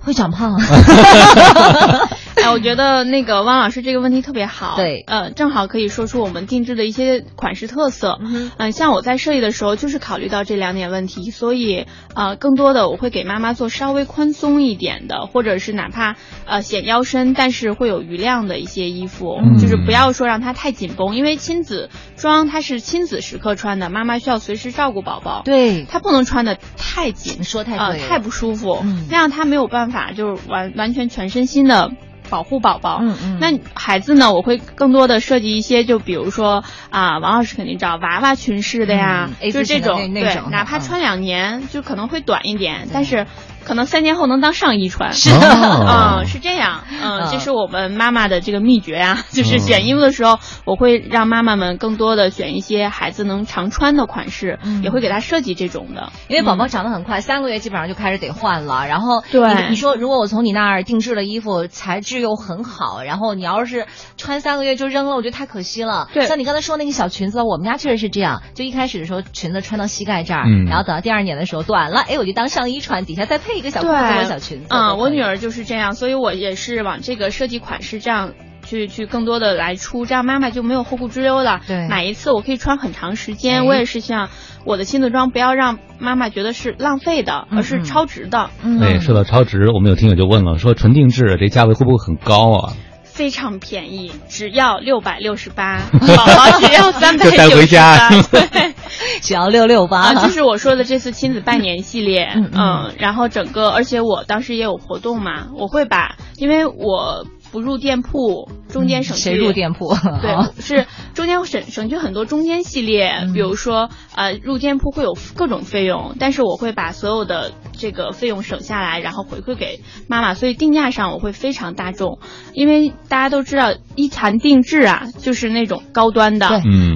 [0.03, 0.59] 会长胖。
[2.43, 8.19] 哎，我觉得那个汪老师这个问题特别好，对呃，正好可以说出我们定制的一些款式特色。
[8.21, 31.91] 嗯嗯、像我在设计的时候，就是考虑到这两点问题，所以呃，更多的我会给妈妈做稍微宽松一点的，或者是哪怕呃显腰身，但是会有余量的一些衣服，嗯就是不要说让它太紧绷，因为亲子装它是亲子时刻穿的，妈妈需要随时照顾宝宝，对，她不能穿的太紧，说太呃，太不舒服，嗯那样她没有办法就是完完全全身心的
[32.29, 32.99] 保护宝宝。
[33.01, 43.25] 嗯嗯那孩子呢，我会更多的设计一些，就比如说啊，王老师肯定知道娃娃裙式的呀，嗯就是这种对哪怕穿两年就可能会短一点，但是
[43.65, 45.13] 可能三年后能当上衣穿。
[45.13, 45.47] 是的。
[45.47, 49.59] 啊、是这样，嗯，嗯这是我们妈妈的这个秘诀啊，就是嗯。
[49.59, 54.83] 选衣服的时候，我会让妈妈们更多的选一些孩子能常穿的款式，嗯。
[54.83, 56.11] 也会给他设计这种的。
[56.27, 58.87] 因为宝宝长得很快，三个月基本上就开始得换了。
[58.87, 59.41] 然后对。
[59.55, 66.07] 你你说如果我从你那儿定制的衣服，材质又很好，然后你要是穿三个月就扔了，我觉得太可惜了。
[66.13, 66.25] 对。
[66.25, 70.65] 像你刚才说那个小裙子，我们家确实是这样，就一开始的时候裙子穿到膝盖这儿，嗯。
[70.65, 74.67] 然后等到第二年的时候短了，哎，我就当上衣穿，底下再配一个小裤子或小裙子。
[74.69, 78.33] 啊、都可以我女儿就是这样，所以我也是往这个设计款式这样。
[78.67, 81.61] 去去更多的来出，这样妈妈就没有后顾之忧了。
[81.67, 83.65] 对买一次我可以穿很长时哎间。
[83.67, 84.29] 我也是想
[84.65, 88.49] 我的亲子装不要让妈妈觉得是浪费的，嗯而是超值的。
[88.63, 92.73] 嗯对，说到超值，我们有听友就问了，说纯定制这价位会不会很高啊？
[93.15, 98.09] 非常便宜，只要六百六十八， 宝宝只要三百九十八。
[98.09, 98.73] 对，
[99.23, 109.95] 只要六六八，啊，就是我说的这次亲子拜年系列，嗯嗯然后整个，而且我当时也有活动嘛，我会把，因为我不入店铺，中间省去、嗯谁入店铺？
[110.21, 113.31] 对哦，是中间省省去很多中间系列，嗯。
[113.31, 122.19] 比如说呃入店铺会有各种费用，但是我会把所有的这个费用省下来，然后回馈给妈妈，所以定价上我会非常大众，
[122.53, 126.47] 因为大家都知道一谈定制啊，就是那种高端的，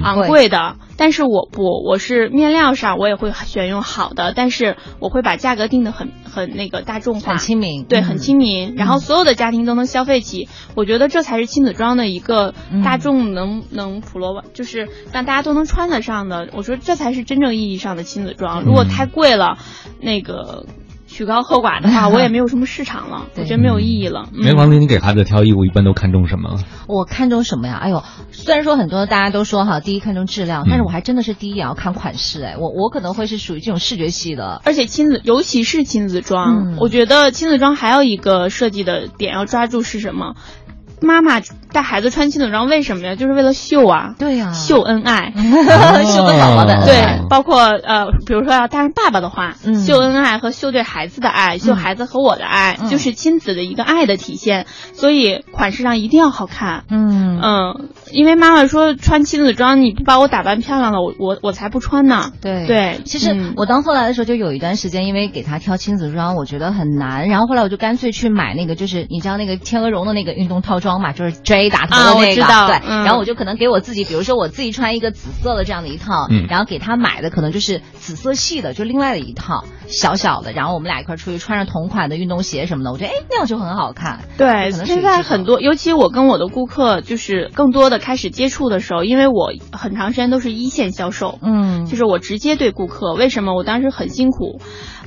[0.02, 0.76] 昂贵的。
[0.96, 8.04] 但是我不，我是面料上我也会选用好的，但是我会把价格定得很很那个大众化，很亲民，对，嗯。
[8.04, 12.82] 很亲民，然后所有的家庭都能消费起，我觉得这才是亲子装的一个嗯。
[12.82, 16.50] 大众能、能普罗，就是让大家都能穿得上的。
[16.52, 18.62] 我说这才是真正意义上的亲子装。
[18.62, 19.56] 如果太贵了，
[20.02, 20.66] 那个
[21.10, 24.28] 曲高和寡的话， 我也没有什么市场了，我觉得没有意义了。
[24.32, 26.56] 嗯没王林，你给孩子挑衣服一般都看重什么？
[26.86, 27.76] 我看重什么呀？
[27.82, 32.42] 哎呦，虽然说很多大家都说哈，第一看重质量，但是我还真的是第一眼要看款式。
[32.42, 34.60] 哎，我我可能会是属于这种视觉系的。
[34.64, 40.36] 而且亲子，尤其是亲子装，嗯我觉得亲子装还有一个设计的点要抓住是什么？
[41.00, 41.40] 妈妈
[41.72, 43.14] 带孩子穿亲子装为什么呀？
[43.14, 45.32] 就是为了秀啊，对呀、秀恩爱。
[45.36, 54.66] 秀跟宝宝的哦对，包括呃，比如说要带上爸爸的话，嗯秀恩爱和秀对孩子的爱，秀孩子和我的爱，嗯就是亲子的一个爱的体现。
[54.92, 56.84] 所以款式上一定要好看。
[56.90, 62.30] 嗯嗯，因为妈妈说穿亲子装你不把我打扮漂亮了，我我我才不穿呢。
[62.40, 67.28] 对对，其实嗯我当后来的时候，就有一段时间，因为给他挑亲子装，我觉得很难。
[67.28, 72.34] 然后后来我就干脆去买那个，就是你知道那个天鹅绒的那个运动套装嘛，就是 J 打头的啊我那个。
[72.34, 80.52] 知道对，嗯然后我就可能给我自己，比如说我自己穿一个紫色的这样的一套，嗯然后给他买的可能就是紫色系的，就另外的一套小小的。
[80.52, 84.20] 然后我们俩一块出去穿着同款的运动鞋什么的，我觉得哎那样就很好看。
[84.36, 93.14] 对，现在很多，尤其我跟我的顾客就是更多的开始接触的时候，因为我很长时间都是一线销售，嗯就是我直接对顾客。
[93.14, 94.60] 为什么我当时很辛苦？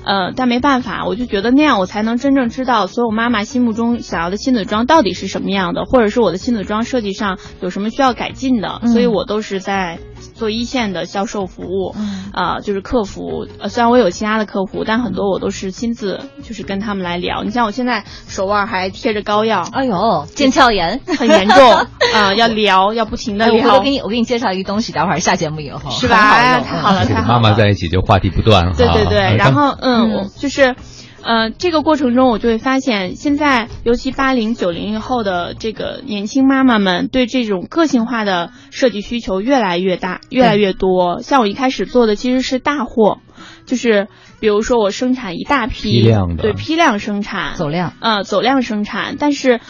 [0.06, 8.80] 呃，但没办法，我就觉得那样我才能真正知道所有妈妈心目中想要的亲子装到底是什么样的，或者是我的亲子装设计上有什么需要改进的。
[8.82, 9.98] 嗯所以我都是在
[10.36, 13.48] 做一线的销售服务，嗯啊、就是客服。
[13.60, 17.44] 呃，虽然我有其他的客服，但很多我都是亲自就是跟他们来聊。
[17.44, 19.96] 你像我现在手腕还贴着膏药，哎呦，
[20.36, 21.72] 腱鞘炎 很严重
[22.14, 23.90] 啊、要聊，要不停的哎，我回聊头给。
[23.90, 28.74] 你，我给你介绍一个东西，待会儿下节目以后是吧哎太好了太好了妈妈在一起就话题不断了。
[28.78, 30.76] 对对对，呃然后嗯，嗯我就是。
[31.26, 41.22] 呃，这个过程中我就会发现，现在尤其八零九零后的这个年轻妈妈们，对这种个性化的设计需求越来越大，越来越多。
[41.22, 43.20] 像我一开始做的其实是大货，
[43.66, 44.10] 就是
[44.42, 49.62] 比如说我生产一大批，批量的对批量生产，走量，呃，走量生产，但是。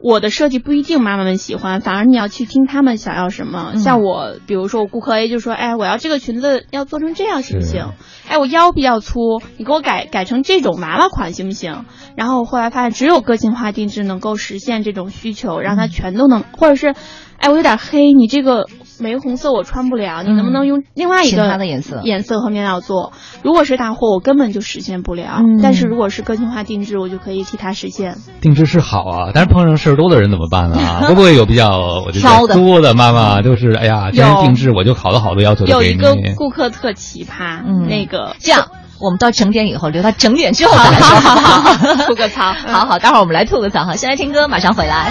[0.00, 3.72] 我的设计不一定妈妈们喜欢，反而你要去听他们想要什么。
[3.74, 7.92] 嗯像我，比如说我顾客 A 就说，哎，我要这个裙子要做成这样行不行？
[8.28, 11.84] 哎，我腰比较粗，你给我改改成这种娃娃款行不行？
[12.16, 16.94] 然后后来发现，只有个性化定制能够实现这种需求，让它嗯全都能，或者是，
[17.38, 18.66] 哎，我有点黑，你这个
[19.00, 23.12] 玫红色我穿不了，你能不能用另外一个颜色颜色和面料做？
[23.42, 25.38] 如果是大货，我根本就实现不了。
[25.40, 28.16] 嗯但是如果是个性化定制，我就可以替它实现。
[28.40, 30.78] 定制是好啊，但是碰上事儿多的人怎么办呢？
[31.06, 36.02] 会 不会有比较我就挑的妈妈，就是哎呀，既然有定制，我就好多好多要求都给你。
[36.02, 38.68] 有一个顾客特奇葩，嗯那个这样，
[39.00, 42.06] 我们到整点以后，留到整点之后再来说，好不好？
[42.06, 43.94] 吐个槽 好好，待会儿我们来吐个槽哈。
[43.96, 45.10] 先来听歌，马上回来。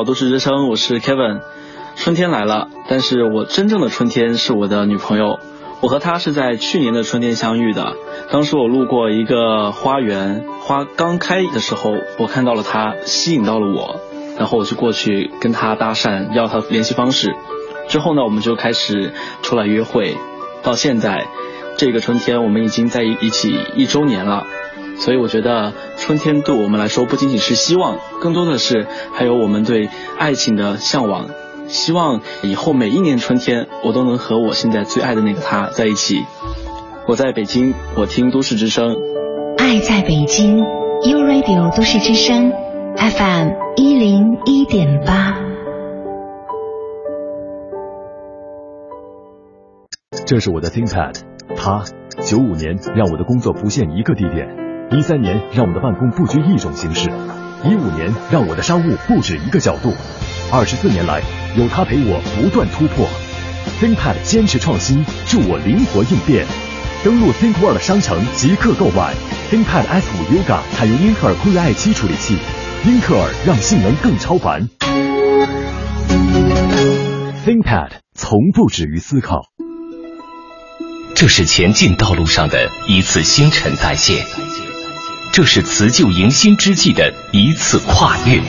[0.01, 1.43] 好，都市之声，我是 Kevin。
[1.95, 5.39] 春天来了，但是我真正的春天是我的女朋友。
[5.83, 7.93] 我和她是在去年的春天相遇的。
[8.31, 14.01] 当时我路过一个花园，花刚开的时候，我看到了她，吸引到了我，
[14.39, 17.35] 然后我就过去跟她搭讪，要她联系方式。
[17.91, 20.17] 之后呢，我们就开始出来约会，
[20.63, 21.27] 到现在，
[21.77, 24.47] 这个春天我们已经在一起一周年了。
[24.97, 25.73] 所以我觉得
[26.11, 29.89] 春天对我们来说不仅仅是希望，更多的是还有我们对
[30.19, 31.29] 爱情的向往。
[31.69, 36.25] 希望以后每一年春天，我都能和我现在最爱的那个他在一起。
[37.07, 38.97] 我在北京，我听都市之声。
[39.57, 42.51] 爱在北京，U Radio 都市之声
[42.97, 45.39] ，FM 一零一点八。
[50.27, 51.21] 这是我的 ThinkPad，
[51.55, 51.85] 它
[52.21, 54.57] 九五年让我的工作不限一个地点，
[54.93, 57.09] 一三年让我的办公不拘一种形式，
[57.65, 59.95] 一五年让我的商务不止一个角度，
[60.53, 61.23] 二十四年来
[61.57, 63.07] 有它陪我不断突破。
[63.81, 66.45] ThinkPad 坚持创新，助我灵活应变。
[67.05, 69.15] 登录 ThinkWorld 商城即刻购买
[69.51, 72.37] ThinkPad S 五 Yoga，采用英特尔酷睿 i 七处理器，
[72.85, 74.69] 英特尔让性能更超凡。
[77.47, 79.43] ThinkPad 从不止于思考。
[81.15, 84.25] 这是前进道路上的一次新陈代谢，
[85.33, 88.43] 这是辞旧迎新之际的一次跨越。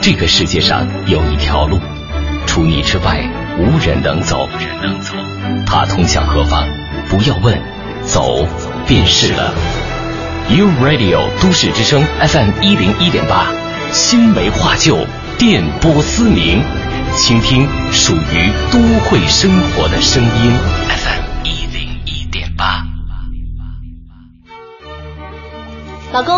[0.00, 1.78] 这个世界上有一条路，
[2.46, 3.22] 除你之外
[3.58, 4.48] 无人能走。
[5.66, 6.66] 它通向何方？
[7.10, 7.60] 不要问，
[8.06, 8.48] 走
[8.86, 9.52] 便是了。
[10.48, 13.52] ，U Radio 都市之声 FM 一零一点八，
[13.92, 15.06] 新梅化旧，
[15.36, 16.62] 电波嘶鸣，
[17.14, 20.52] 倾听属于都会生活的声音
[20.88, 22.85] ，FM 一零一点八。
[26.16, 26.34] 老公，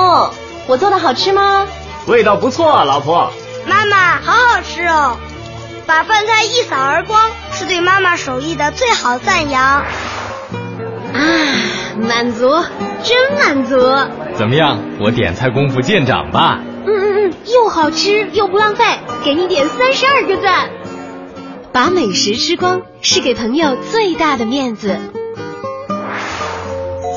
[0.66, 1.64] 我做的好吃吗？
[2.08, 3.30] 味道不错，老婆。
[3.64, 5.16] 妈妈，好好吃哦！
[5.86, 9.62] 把饭菜一扫而光，是对妈妈手艺的最好赞扬。
[9.62, 9.84] 啊，
[12.08, 12.48] 满足，
[13.04, 13.78] 真满足！
[14.34, 16.58] 怎么样，我点菜功夫见长吧？
[16.84, 18.84] 嗯嗯嗯，又好吃又不浪费，
[19.24, 20.70] 给你点三十二个赞。
[21.72, 24.98] 把美食吃光，是给朋友最大的面子。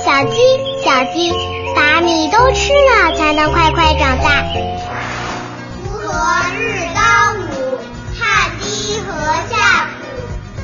[0.04, 0.38] 小鸡，
[0.84, 1.32] 小鸡，
[1.76, 4.44] 把米都吃了，才能快快长大。
[4.44, 6.14] 锄禾
[6.58, 7.78] 日当午，
[8.20, 9.12] 汗滴禾
[9.50, 9.88] 下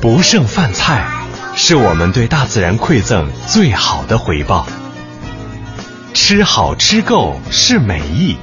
[0.00, 1.06] 不剩饭菜，
[1.54, 4.66] 是我们对大自然馈赠最好的回报。
[6.14, 8.36] 吃好吃够是美意，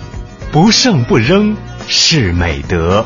[0.53, 3.05] 不剩不扔是美德。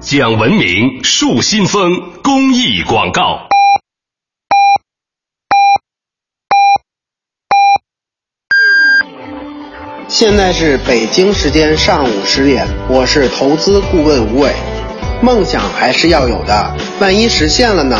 [0.00, 3.49] 讲文明树新风公益广告。
[10.12, 14.50] 现在是北京时间上午十点，我是投资顾问吴伟。
[15.22, 17.96] 梦想还是要有的，万一实现了呢？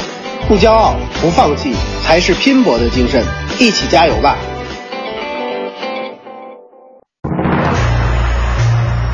[0.48, 3.24] 不骄傲，不放弃，才是拼搏的精神。
[3.60, 4.36] 一起加油吧！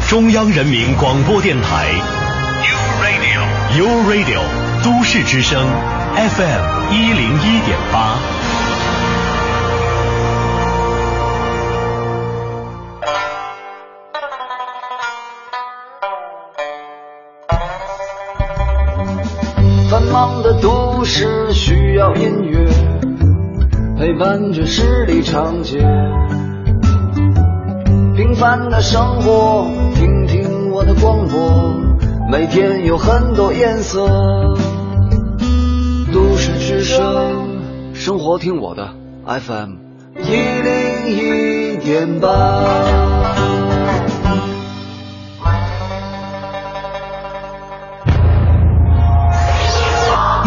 [0.08, 1.88] 中央人民广播电台
[3.76, 4.40] ，U Radio，U Radio，
[4.82, 5.68] 都市之声
[6.14, 8.16] ，FM 一零一点八。
[20.16, 22.66] 忙的都市需要音乐
[23.98, 25.76] 陪伴着十里长街，
[28.16, 31.70] 平凡的生活，听听我的广播，
[32.30, 34.08] 每天有很多颜色。
[36.14, 37.58] 都市之声，
[37.92, 38.88] 生活听我的
[39.26, 39.72] FM
[40.18, 43.65] 一零一点八。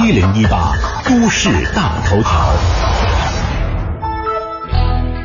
[0.10, 2.99] 一零一八都市大头条。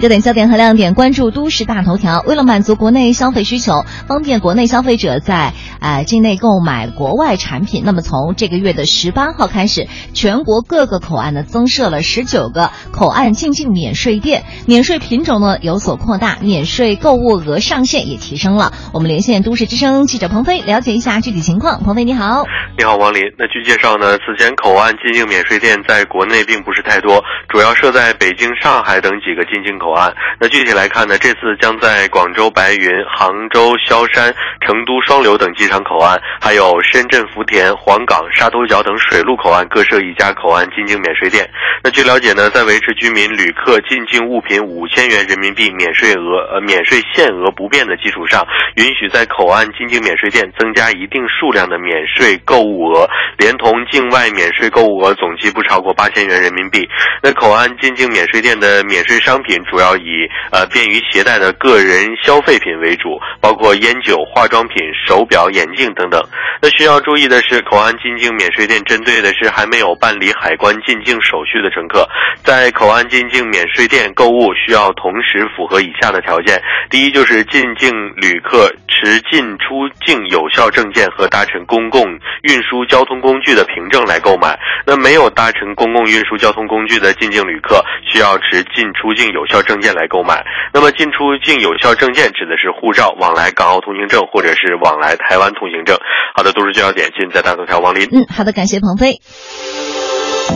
[0.04, 2.20] 热点焦点和亮点，关注都市大头条。
[2.26, 18.72] 为了满足国内消费需求，方便国内消费者在呃境内购买国外产品，那么从这个月的十八号开始，全国各个口岸呢增设了十九个口岸进境免税店，免税品种呢有所扩大，免税购物额上限也提升了。
[18.92, 21.82] 我们连线都市之声记者鹏飞，了解一下具体情况。
[21.82, 22.44] 鹏飞你好，
[22.76, 23.22] 你好王林。
[23.38, 30.12] 那据介绍呢，此前口岸进境免税店在国内并不是太多，主要设在北京、上海等几个进境口口岸。
[30.40, 34.34] 那具体来看呢，这次将在广州白云、杭州萧山、
[34.66, 41.48] 成都双流等机场口岸，还有深圳福田、黄冈、沙头角等水陆口岸各设一家口岸进境免税店。
[41.82, 48.44] 那据了解呢，在维持居民旅客进境物品五千元人民币免税额呃免税限额不变的基础上，
[48.76, 56.88] 允许在口岸进境免税店增加一定数量的免税购物额，连同境外免税购物额总计不超过八千元人民币。
[57.22, 66.22] 那口岸进境免税店的免税商品主要以呃便于携带的个人消费品为主，包括烟酒、化妆品、手表、眼镜等等。
[66.62, 72.08] 那需要注意的是，口岸进境免税店针对的是还没有办理海关进境手续的乘客，
[72.44, 82.06] 在口岸进境免税店购物需要同时符合以下的条件：第一，就是进境旅客持进出境有效证件和搭乘公共
[82.42, 84.56] 运输交通工具的凭证来购买。
[84.86, 90.44] 那没有搭乘公共运输交通工具的进境旅客，需要持进出境有效证件来购买。
[90.72, 95.98] 那么进出境有效证件指的是护照、往来港澳通行证或者是往来台湾通行证。
[96.36, 98.08] 好的，都市焦点尽在大头条，王林。
[98.12, 99.20] 嗯，好的，感谢鹏飞。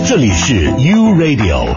[0.07, 1.77] 这里是 U Radio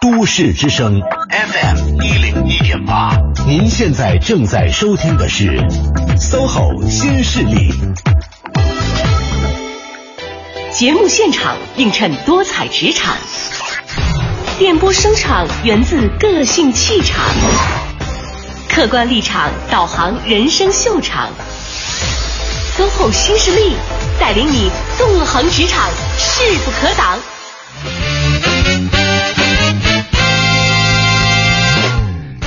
[0.00, 3.10] 都市之声 FM 一零一点八，
[3.46, 5.58] 您现在正在收听的是
[6.18, 7.70] SOHO 新势力。
[10.72, 13.14] 节目现场映衬多彩职场，
[14.60, 17.24] 电波声场源自个性气场，
[18.68, 21.30] 客观立场导航人生秀场。
[22.76, 23.74] SOHO 新势力
[24.20, 25.88] 带领你纵横职场，
[26.18, 27.18] 势不可挡。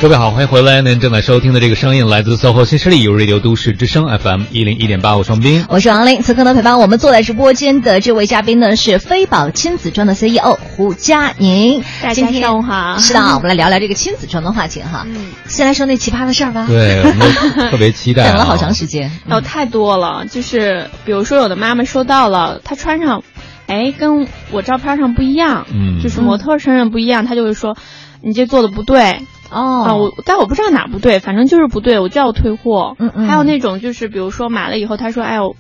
[0.04, 0.82] 各位好，欢迎回来。
[0.82, 6.22] 您正在收听的这个声音来自 SOHO 新势力 u Radio 都市之声 FM 一零一点八，我是王斌，我是王琳。
[6.22, 11.82] 此刻呢，陪伴我们坐在直播间的这位嘉宾呢是飞宝亲子装的 CEO 胡佳宁。
[12.02, 12.98] 大家上午好。
[12.98, 15.06] 是的， 我们来聊聊这个亲子装的话题哈。
[15.08, 16.66] 嗯，先来说那奇葩的事儿吧。
[16.68, 19.10] 对，我们 特别期待、啊，等了好长时间。
[19.30, 23.24] 哦、太多了，就是比如说有的妈妈收到了，她穿上，
[23.68, 27.78] 哎，跟我照片上不一样，嗯，就是模特身上不一样，她就会说
[28.24, 29.26] 你这做的不对。
[29.52, 32.96] 哦，啊，我但我不知道哪不对，反正就是不对，我就要退货。
[32.98, 33.28] 嗯嗯。
[33.28, 35.56] 还有那种就是，比如说买了以后，他说：“哎呦，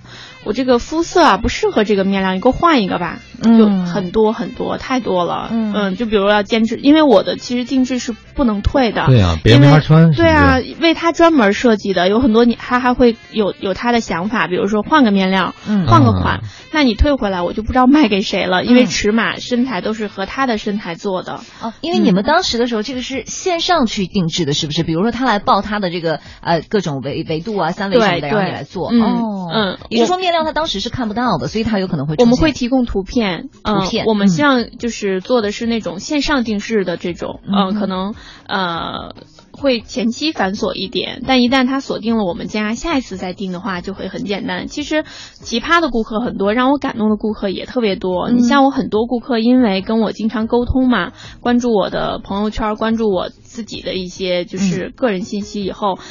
[0.45, 5.49] 我这个肤色啊不适合这个面料，你给我换一个吧。”嗯，就很多很多，太多了。
[5.51, 9.05] 嗯嗯，就比如要坚持，因为我的其实定制是不能退的。
[9.07, 10.11] 对啊，别人没法穿。
[10.11, 16.41] 对啊，为他专门设计的，有很多你他还会有有他的想法，比如说换个面料，嗯，换个款，
[16.71, 21.41] 那你退回来我就不知道卖给谁了，因为尺码身材都是和他的身材做的。
[21.61, 24.83] 哦，因为你们当时的时候，这个是线上去定制的，是不是？
[24.83, 28.89] 比如说他来报他的这个呃各种维维度啊、三维什么的，让你来做。
[28.89, 33.32] 哦，嗯，也就是说面料他当时是看不到的，所以他有可能会我们会提供图片，
[33.63, 34.05] 图片。
[34.05, 38.13] 我们希望就是做的是那种线上定制的这种，嗯，可能
[38.47, 39.15] 呃
[39.51, 44.67] 会前期繁琐一点，但一旦他锁定了我们家，下一次再订的话就会很简单。
[44.67, 45.03] 其实
[45.33, 48.29] 奇葩的顾客很多，让我感动的顾客也特别多。
[48.29, 55.95] 嗯、你像我很多顾客，因为跟我经常沟通嘛，关注我的朋友圈，关注我自己的一些就是个人信息以后。
[55.95, 56.03] 嗯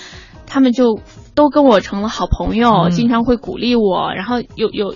[0.44, 1.00] 他们就
[1.34, 4.94] 都跟我成了好朋友，嗯、经常会鼓励我，然后有有，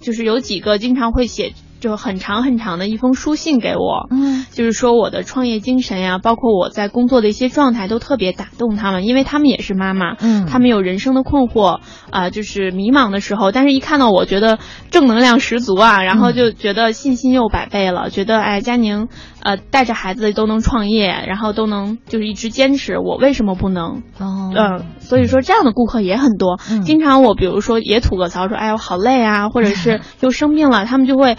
[0.00, 1.52] 就是有几个经常会写。
[1.80, 11.78] 就很长很长的一封书信给我，嗯，就是说我的创业精神呀，包括我在工作的一些状态都特别打动他们，因为他们也是妈妈，嗯，他们有人生的困惑
[12.10, 14.58] 啊、呃，就是迷茫的时候，但是一看到我觉得
[14.90, 19.06] 正能量十足啊，然后就觉得信心又百倍了，觉得哎，佳宁
[19.48, 24.02] 呃带着孩子都能创业，然后都能就是一直坚持，我为什么不能？
[24.18, 31.36] 哦，嗯、呃，所以说这样的顾客也很多，嗯、经常我比如说也吐个槽说，哎我好累啊，或者是 又生病了，他们就会。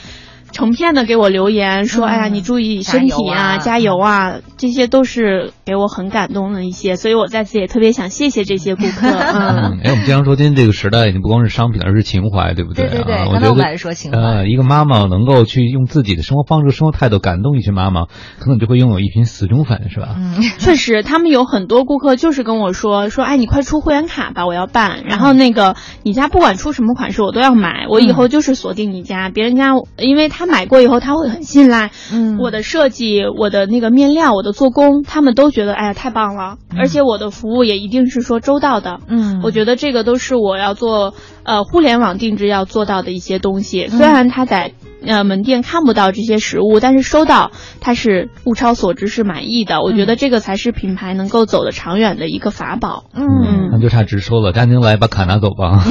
[0.52, 9.08] 成片的给我留言说：“哎呀，你注意身体啊，加油啊！”这些都是给我很感动的一些，所以我在此也特别想谢谢这些顾客。
[9.10, 12.88] 嗯， 哎，我们经常说，今天这个时代已经不光是商品，而是情怀，对不对？
[12.90, 14.18] 对对对，啊、我觉得来说情怀。
[14.20, 18.08] 呃，一个妈妈能够去用自己的生活方式、生活态度感动一群妈妈，
[18.40, 20.16] 可能就会拥有一群死忠粉，是吧？
[20.18, 25.04] 嗯， 确实，他们有很多顾客就是跟我说说：“哎，你快出会员卡吧，我要办。
[25.06, 29.30] 然后那个你家不管出什么款式，我都要买，我以后就是锁定你家。
[29.30, 44.74] 别人家，因为他买过以后，他。”会很信赖，嗯，我的设计，我的那个面料，我的做工，他们都觉得哎呀太棒了，嗯、而且我的服务也一定是说周到的，嗯，我觉得这个都是我要做呃互联网定制要做到的一些东西，虽然他在。
[45.06, 49.82] 呃，门店看不到这些实物，但是收到它是物超所值，是满意的。
[49.82, 53.06] 我觉得这个才是品牌能够走得长远的一个法宝。
[53.14, 55.80] 嗯，那就差直说了，佳宁来把卡拿走吧。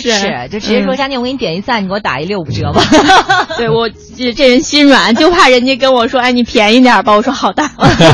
[0.00, 2.82] 是是，就直接说佳宁，我给你点一赞，你给我打一六五折吧。
[3.56, 7.14] 对我这这人心软，就怕人家跟我说，哎，你便宜点吧。
[7.14, 7.62] 我说好的。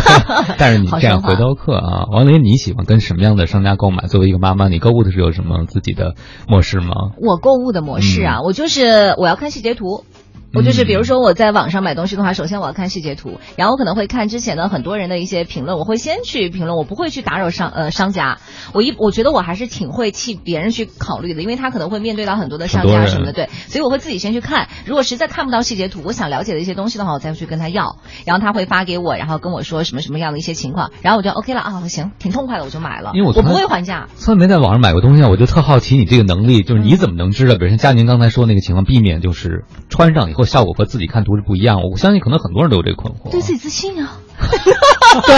[0.59, 4.07] 但是你这样回头客啊，王林，你喜欢跟什么样的商家购买？
[4.07, 6.15] 作为一个妈妈，你购物的时候有什么自己的
[6.49, 6.95] 模式吗？
[7.21, 10.05] 我购物的模式啊，嗯、我就是我要看截图。
[10.53, 18.39] 我就是，比如说我在网上买东西的话，首先我要看细节图，然后我可能会看之前的很多人的一些评论，我会先去评论，我不会去打扰商呃商家。
[18.75, 24.69] 我一我觉得我还是挺会替别人去考虑的，因为他可能会面对到很多的商家什么的，对，所以我会自己先去看。
[24.85, 33.13] 如果实在看不到细节图，我想了解的一些东西的话，我再去跟他要，然后他会发给我，然后跟我说什么什么样的一些情况，然后我就 OK 了啊，行，挺痛快的，我就买了。
[33.15, 37.55] 因为我我不会还价，从来没在网上买过东西，我就特好奇你这个能力，就是你怎么能知道？
[37.55, 41.25] 比如像佳宁刚才说那个情况，避免就是穿上以后效果和自己看。
[41.25, 43.31] 图是不一样，我相信可能很多人都有这个困惑。
[43.31, 44.19] 对自己自信啊，
[45.27, 45.35] 对，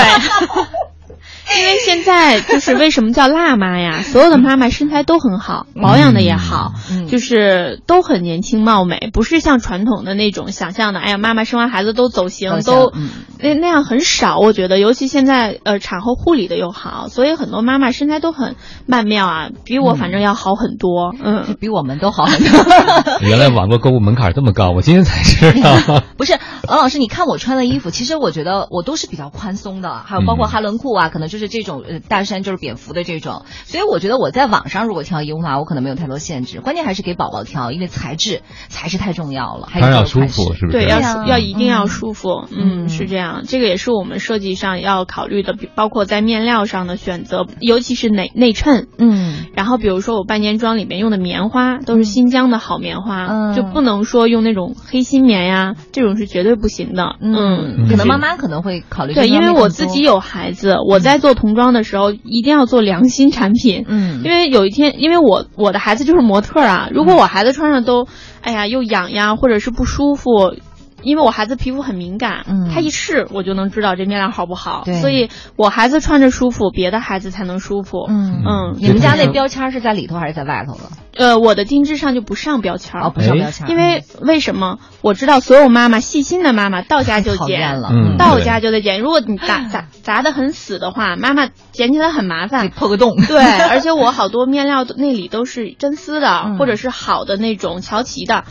[1.58, 4.00] 因为现在就是为什么叫辣妈呀？
[4.06, 12.92] 所有的妈妈身材都很好，保养的也好，嗯、就是都很年轻貌美，不是像传统的那种想象的，哎呀，妈妈生完孩子都走形，都
[13.38, 14.38] 那、嗯、那样很少。
[14.38, 22.50] 我觉得，尤其现在呃产后护理的又好，所以很多妈妈身材都很曼妙啊，比我反正要好很多，嗯，嗯比我们都好很多。
[23.20, 26.02] 原来网络购物门槛这么高，我今天才知道。
[26.16, 26.38] 不是，
[26.68, 33.46] 王老师，你看我穿的衣服，其实我觉得我都是比较宽松的，还有包括哈伦裤啊，可能就是这种呃大山就是蝙蝠的这种。
[33.64, 43.44] 所以我觉得我在网上如果挑衣服的话，我可能没有太多限制，关键还是给宝宝挑，因为材质材质太重要了，还是要舒服是不是对，要要一定要舒服，嗯嗯，是这样。
[43.48, 48.88] 这个也是我们设计上要考虑的，比包括在面料上的选择，尤其是内内衬。
[48.98, 57.16] 嗯，然后比如说我半年装里面用的棉花都是新疆的好棉花，嗯就不能说用那种黑心棉呀，这种是绝对不行的。
[57.20, 63.84] 嗯，可能妈妈可能会考虑对，因为我自己有孩子，我在做童装的时候一定要做良心产品。
[63.88, 68.06] 嗯因为有一天，因为我我的孩子就是模特儿啊，如果我孩子穿上都，
[68.42, 70.54] 哎呀又痒呀，或者是不舒服。
[71.02, 78.06] 因为我孩子皮肤很敏感，嗯他一试我就能知道这面料好不好，对所以我孩子穿着舒服，别的孩子才能舒服。
[78.08, 80.80] 嗯嗯，你们家那嗯标签是在里头还是在外头的？
[81.14, 84.78] 呃，我的定制上就不上标签儿哦不上标签儿因为为什么？
[85.02, 87.80] 我知道所有妈妈细心的妈妈到家就剪
[88.18, 89.00] 到家就得剪。
[89.00, 93.16] 如果你砸砸砸的很死的话，妈妈剪起来很麻烦，破个洞。
[93.16, 98.44] 对，而且我好多面料内里都是真丝的，嗯或者是好的那种乔其的。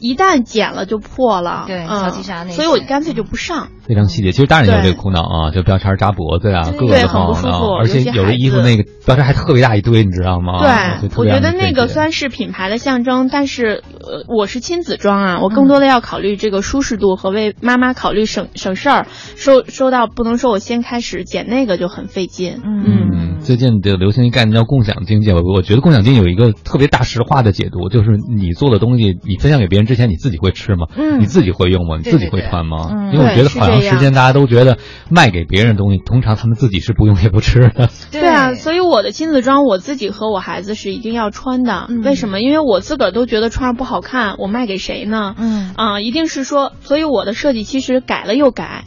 [0.00, 3.68] 一旦剪了就破了，对嗯乔其纱那些所以我干脆就不上。
[3.86, 4.30] 非常细节。
[4.30, 10.60] 其实大人也有这个苦恼啊，就标签扎脖子呀、对硌得慌很不舒服啊，而且有的衣服那个标签还特别大一堆，你知道吗？
[10.60, 19.06] 对，我觉得那个虽然是品牌的象征，但是呃，我是亲子装啊，我更多的要考虑这个舒适度和为妈妈考虑省省事儿。
[19.36, 22.60] 收收到不能说我先开始剪那个就很费劲。
[22.64, 30.86] 嗯嗯，最近的流行一概念叫共享经济，我我觉得共享经济有一个特别大实话的解读，就是你做的东西，你分享给别人之前，你自己会吃吗？
[30.96, 31.96] 嗯你自己会用吗？
[31.98, 32.88] 你自己会对对穿吗？
[32.92, 34.78] 嗯因为我觉得好长时间大家都觉得
[35.10, 37.90] 卖给别人的东西，通常他们自己是不用也不吃的。
[38.12, 41.86] 对啊，所以我的亲子装我自己和我孩子是一定要穿的。
[41.88, 42.40] 嗯为什么？
[42.40, 45.34] 因为我自个儿都觉得穿上不好看，我卖给谁呢？
[45.36, 48.84] 嗯啊、一定是说，所以我的设计其实改了又改。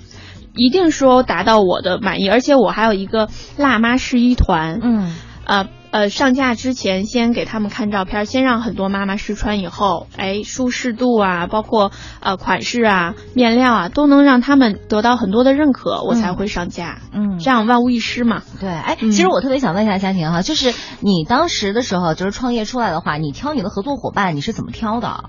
[0.56, 3.28] 一定说达到我的满意，而且我还有一个
[3.58, 5.12] 辣妈试衣团，嗯，
[5.46, 16.98] 呃呃，上架之前先给他们看照片，先让很多妈妈试穿以后，哎，舒适度啊，包括呃款式啊、面料啊，都能让他们得到很多的认可，我才会上架。
[17.14, 18.42] 嗯这样万无一失嘛。
[18.60, 25.26] 对，哎，其实我特别想问一下家庭哈，就是你当时的时候，就是创业出来的话，你挑你的合作伙伴，你是怎么挑的？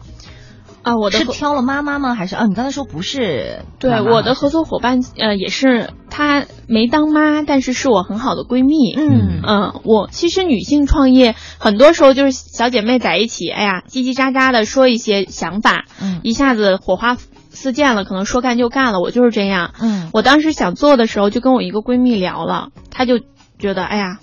[0.85, 2.15] 啊，我的是挑了妈妈吗？
[2.15, 2.47] 还是啊？
[2.47, 8.95] 你刚才说不是对，我的合作伙伴，呃，也是她没当妈，但是是我很好的闺蜜。
[8.95, 17.17] 嗯嗯，我其实女性创业很多时候就是小姐妹在一起，哎呀，叽叽喳喳的说一些想法，嗯一下子火花
[17.51, 19.01] 四溅了，可能说干就干了。
[19.01, 19.73] 我就是这样。
[19.81, 23.21] 嗯我当时想做的时候，就跟我一个闺蜜聊了，她就
[23.59, 24.19] 觉得，哎呀，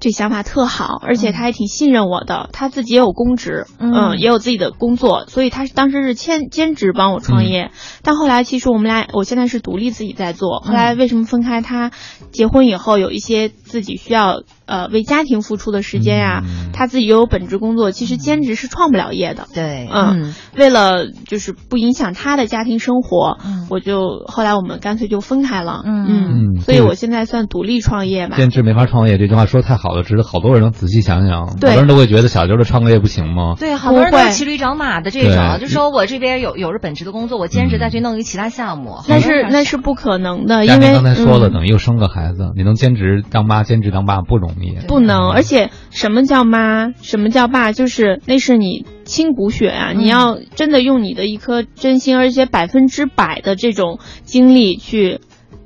[0.00, 7.70] 这想法特好，而且他还挺信任我的，他自己也有公职，嗯也有自己的工作，所以他是当时是兼兼职帮我创业。
[8.02, 10.60] 但后来其实我们俩，我现在是独立自己在做。
[10.60, 11.62] 后来为什么分开？
[11.62, 11.90] 他
[12.32, 16.42] 结婚以后有一些自己需要呃为家庭付出的时间呀、
[16.74, 19.48] 他自己又有本职工作，其实兼职是创不了业的。
[19.54, 25.82] 对，嗯，为了就是不影响他的家庭生活，嗯我就后来我们干脆就分开了。
[25.86, 28.36] 嗯嗯所以我现在算独立创业吧。
[28.36, 31.46] 兼职没法创业，这句话说得太好了，值得好多人能仔细想想。
[31.46, 33.54] 好对多人都会觉得小刘的创业不行吗？
[33.58, 44.86] 对，好多人都骑驴找马的这种，就说我这边有有着本职的工作，我兼职再去弄一个其他项目，那是那是不可能的，因为刚才说了，嗯等于又生个孩子，你能兼职当妈、兼职当爸不容易。
[44.86, 49.92] 不能，而且什么叫妈，什么叫爸，就是那是你亲骨血啊！
[49.92, 55.20] 你要真的用你的一颗真心，而且百分之百的这种精力去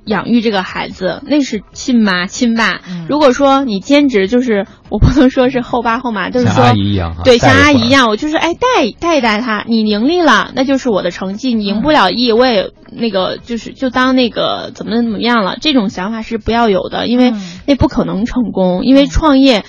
[0.06, 2.80] 养育这个孩子，那是亲妈亲爸。
[3.08, 15.56] 如果说你兼职，就是我不能说是后爸后妈，就是像说阿姨一样哈对，像阿姨一样，我就是哎带带一带他，你盈利了，那就是我的成绩；你赢不了亿，我也那个就是就当那个怎么怎么样了。
[15.60, 17.32] 这种想法是不要有的，因为
[17.66, 19.64] 那不可能成功，因为创业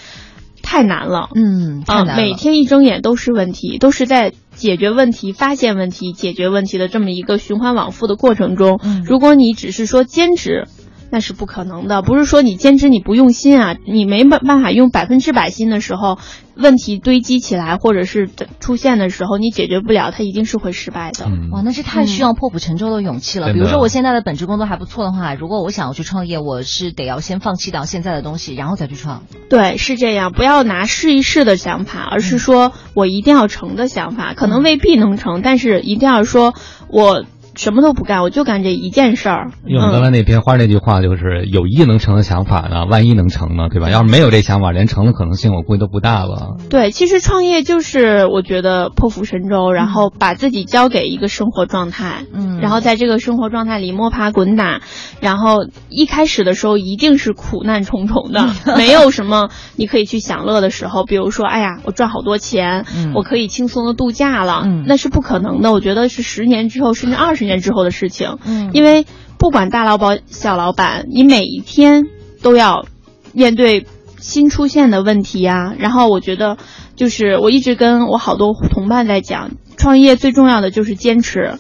[0.68, 1.30] 太难了。
[1.34, 8.78] 嗯，太啊，每天一睁眼都是问题，都是在解决问题、发现问题、解决问题的这么一个循环往复的过程中。
[8.84, 10.68] 嗯如果你只是说兼职，
[11.10, 12.02] 那是不可能的。
[12.02, 16.18] 不是说你坚持你不用心啊，你没办办法用百分之百心的时候，
[16.56, 18.30] 问题堆积起来或者是
[18.60, 21.26] 出现的时候，你解决不了，它一定是会失败的。
[21.26, 23.54] 嗯哇，那是太需要破釜沉舟的勇气了。
[23.54, 29.24] 比如说，我现在的本职工作还不错的话，如果我想要去创业，我是得要先放弃掉现在的东西，然后再去创。
[29.50, 36.54] 对，是这样，不要拿试一试的想法，而是说我一定要成的想法，可能未必能成，但是一定要说
[36.90, 37.24] 我
[37.58, 39.52] 什么都不干，我就干这一件事儿。
[39.66, 43.90] 用刚才那篇花那句话，就是有意能成的想法呢，万一能成呢，对吧？
[43.90, 46.58] 要是没有这想法，连成的可能性我估计都不大了。
[46.70, 54.82] 对，其实创业就是我觉得破釜沉舟，然后把自己交给一个生活状态，嗯然后在这个生活状态里摸爬滚打，
[55.20, 58.48] 然后一开始的时候一定是苦难重重的，
[58.78, 65.72] 没有什么你可以去享乐的时候，比如说，哎呀，我赚好多钱，嗯我可以轻松的度假了，嗯那是不可能的。
[65.72, 68.70] 我觉得是十年之后，甚至二十年之后的事情，嗯。
[68.74, 69.08] 因为
[69.40, 72.06] 不管大老板小老板，你每一天
[72.44, 72.86] 都要
[73.34, 73.88] 面对
[74.20, 76.58] 新出现的问题呀、然后我觉得，
[76.96, 81.58] 就是我一直跟我好多同伴在讲，创业最重要的就是坚持，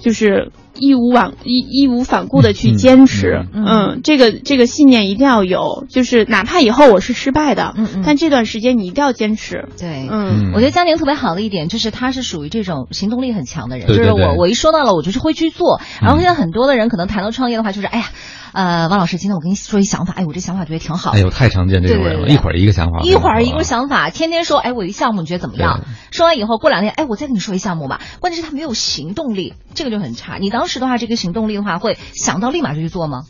[0.00, 3.46] 就是义无往义义无反顾的去坚持。
[3.52, 9.68] 嗯嗯这个这个信念一定要有，就是哪怕以后我是失败的，嗯嗯但这段时间你一定要坚持。
[9.78, 15.80] 对，嗯我觉得嘉宁特别好的一点就是他是属于这种行动力很强的人，对对对就是我我一说到了，我就是会去做。
[16.00, 18.06] 然后现在很多的人可能谈到创业的话，就是哎呀，
[18.52, 21.10] 呃，王老师，今天我跟你说一想法，哎，我这想法觉得挺好。
[21.12, 25.82] 哎呦，太常见这种人了，一会儿一个想法，一会儿一个个想法，天天说，哎，我有一项目，你觉得怎么样？
[26.10, 28.00] 说完以后，过两天，哎，我再跟你说一项目吧。
[28.20, 30.38] 关键是他没有行动力，这个就很差。
[30.38, 33.22] 你当时的话，这个行动力的话，会想到立马就去做吗？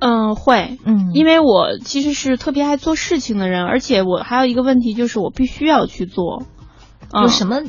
[0.00, 6.42] 嗯，会，嗯，因为我其实是特别爱做事情的人，而且我还有一个问题就是我必须要去做。
[7.12, 7.60] 有什么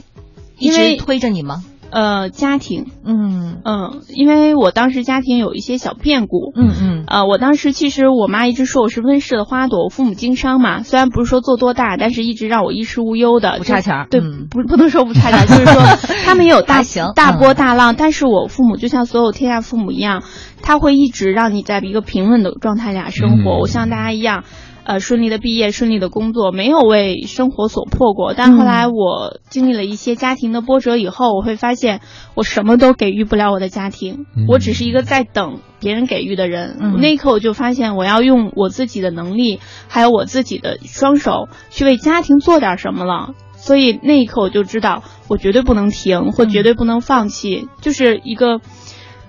[0.58, 1.64] 一直推着你吗？
[1.96, 3.62] 呃，家庭，嗯。
[3.64, 14.48] 嗯，因为我当时家庭有一些小变故，嗯嗯，呃，我当时其实我妈一直说我是温室的花朵，我父母经商嘛，虽然不是说做多大，但是一直让我衣食无忧的，不差钱儿对，嗯。
[14.52, 15.82] 不 不能说不差钱儿，就是说
[16.26, 20.22] 他们也有大 行大波嗯大浪，但是我父母就像所有天下父母一样，
[20.62, 23.52] 他会一直让你在一个平稳的状态下生活。
[23.52, 23.60] 嗯。
[23.62, 24.44] 我像大家一样。
[24.86, 28.36] 呃，顺利的毕业，顺利的工作，没有为生活所迫过。
[28.36, 32.02] 但后嗯来我经历了一些家庭的波折以后，我会发现
[32.36, 36.78] 我什么都给予不了我的家庭，嗯我只是一个在等别人给予的人。
[36.80, 43.34] 嗯那一刻我就发现，我要用我自己的能力，还有我自己的双手去为家庭做点什么了。
[43.56, 48.62] 所以那一刻我就知道，我绝对不能停，或绝对不能放弃，就是一个。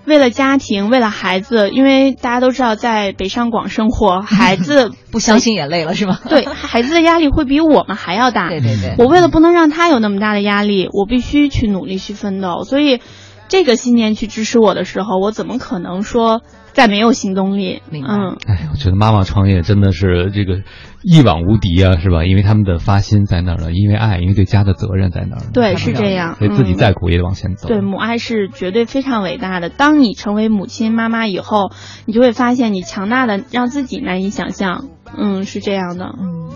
[0.06, 6.18] 为了家庭，为了孩子，因为大家都知道，在北上广生活， 孩子不相信眼泪了是吗？
[6.28, 8.48] 对，孩子的压力会比我们还要大。
[8.48, 12.62] 对对对我为了不能让他有那么大的压力，我必须去努力去奋斗。
[12.64, 13.00] 所以，
[13.48, 16.42] 这个信念去支持我的时候，我怎么可能说
[16.76, 17.80] 再没有行动力？
[17.88, 20.60] 明白嗯，哎，我觉得妈妈创业真的是这个
[21.02, 22.26] 一往无敌啊，是吧？
[22.26, 25.46] 因为他们的发心在那儿了，因为爱，因为对家的责任在那儿了。
[25.54, 26.34] 对，是这样。
[26.34, 27.66] 所以自己嗯再苦也得往前走。
[27.66, 29.70] 对，母爱是绝对非常伟大的。
[29.70, 31.72] 当你成为母亲、妈妈以后，
[32.04, 34.84] 你就会发现你强大的让自己难以想象。
[35.16, 36.06] 嗯，是这样的，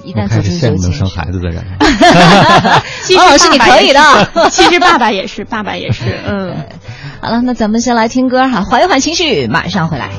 [0.05, 1.65] 一旦始羡出生，生孩子的人，
[3.05, 4.01] 其实老师你可以的，
[4.51, 6.55] 其实爸爸也是，爸爸也是，嗯，
[7.21, 10.11] 好了，那咱们先来听歌哈，缓一缓情绪，马上回来。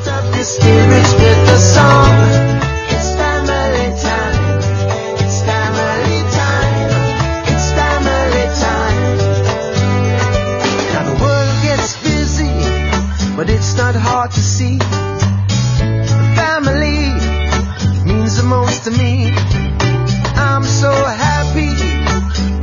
[18.51, 19.31] Most to me.
[20.35, 21.71] I'm so happy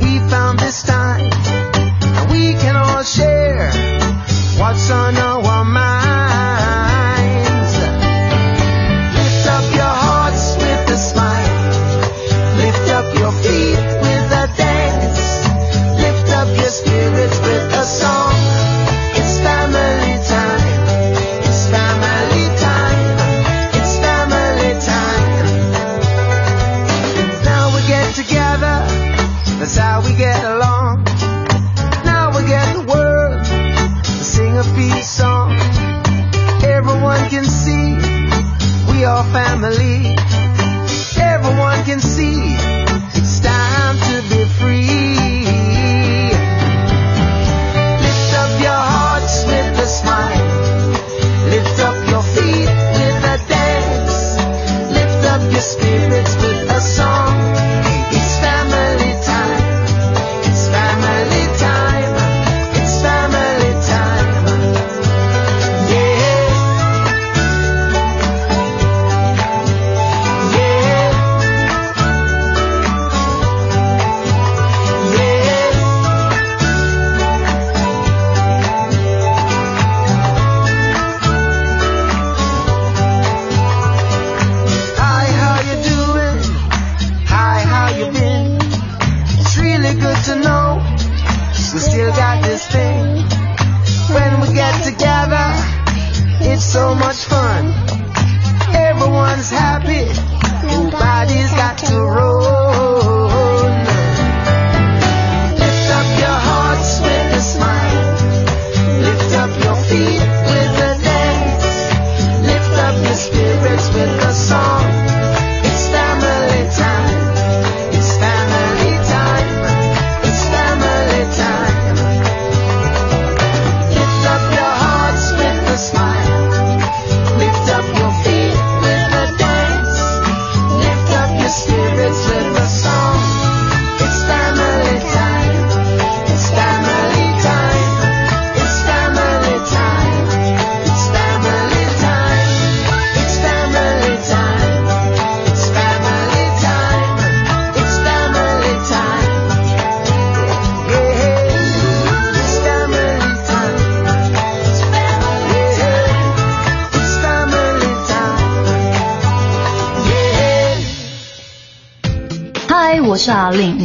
[0.03, 1.31] we found this time.
[2.29, 3.71] We can all share
[4.59, 6.13] what's on our minds.
[9.17, 11.57] Lift up your hearts with a smile.
[12.63, 15.21] Lift up your feet with a dance.
[16.05, 18.18] Lift up your spirits with a song.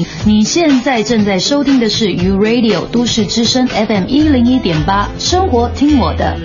[0.04, 6.36] 你你现在正在收听的是 U Radio 都市之声 FM 一零一点八，生活听我的。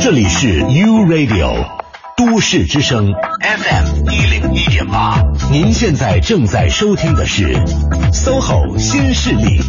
[0.00, 1.64] 这里是 U Radio
[2.16, 7.54] 都市之声 FM 一零一点八，您现在正在收听的是
[8.12, 9.60] SOHO 新势力。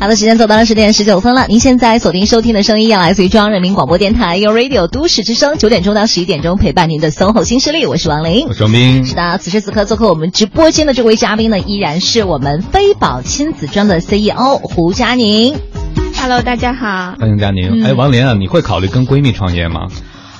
[0.00, 1.46] 好的，时间走到了十点十九分了。
[1.48, 9.04] 您现在锁定收听的声音要，来自于中央人民广播电台 u Radio 都市之声，九点钟到十一点钟陪伴您的 SOHO 新势力，我是王琳，我是王斌。
[9.04, 15.56] 是的，此时此刻做客我们直播间的这位嘉宾呢，依然是我们飞宝亲子装的 CEO 胡佳宁。
[16.16, 17.16] Hello，大家好。
[17.18, 17.82] 欢迎佳宁。
[17.82, 19.88] 嗯哎，王琳啊，你会考虑跟闺蜜创业吗？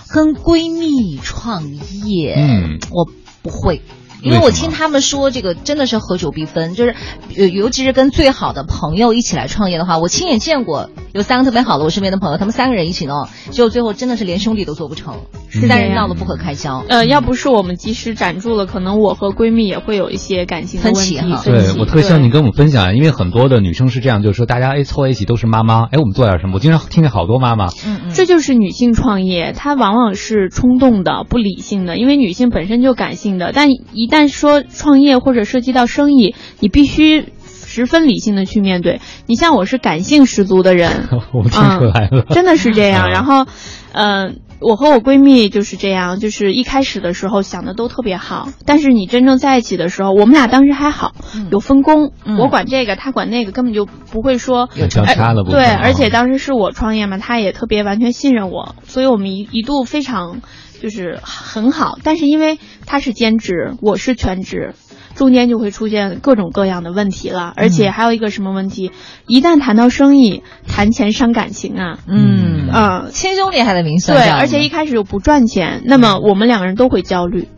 [0.09, 1.65] 跟闺蜜创
[2.07, 3.05] 业，嗯，我
[3.43, 3.83] 不会。
[4.23, 6.95] 因为我听他们说，这个真的是合久必分，就是，
[7.37, 15.15] 呃，尤其是跟最好的朋友一起来创业的话，我亲眼见过有三个特别好的我身边的朋友，他们三个人一起弄，结果最后真的是连兄弟都做不成，
[15.49, 16.85] 是三人闹得不可开交。
[16.89, 21.41] 呃，要不是我们及时站住了，可能我和闺蜜也会有一些感情分歧哈。
[21.45, 26.55] 对我特别希望你跟我们分享，因为很多的女生是这样，就是说大家哎凑在一起都是妈妈，哎我们做点什么？
[26.55, 37.33] 我经常听见好多妈妈，嗯这就是女性创业，她往往是冲动的、不理性的，因为女性本身就感性的，但一旦说创业或者涉及到生意，你必须
[37.67, 39.01] 十分理性的去面对。
[39.27, 43.05] 你像我是感性十足的人， 我听出来了，真的是这样。
[43.05, 43.09] 啊。
[43.09, 43.47] 然后，
[43.93, 51.13] 嗯、我和我闺蜜就是这样，就是一开始的时候想的都特别好，但是你真正在一起的时候，我们俩当时还好，
[51.51, 60.41] 有分工，我管这个，他管那个，根本就不会说有交叉了而对，而且当时是我创业嘛，他也特别完全信任我，所以我们一一度非常
[60.81, 61.99] 就是很好。
[62.03, 64.75] 但是因为他是兼职，我是全职。
[65.15, 68.93] 中间就会出现各种各样的问题了，而且还有一个什么问题？
[69.27, 71.99] 一旦谈到生意，谈钱伤感情啊。
[72.07, 77.49] 嗯啊，亲兄弟还得明算对，账呢而且一开始又不赚钱，那么我们两个人都会焦虑，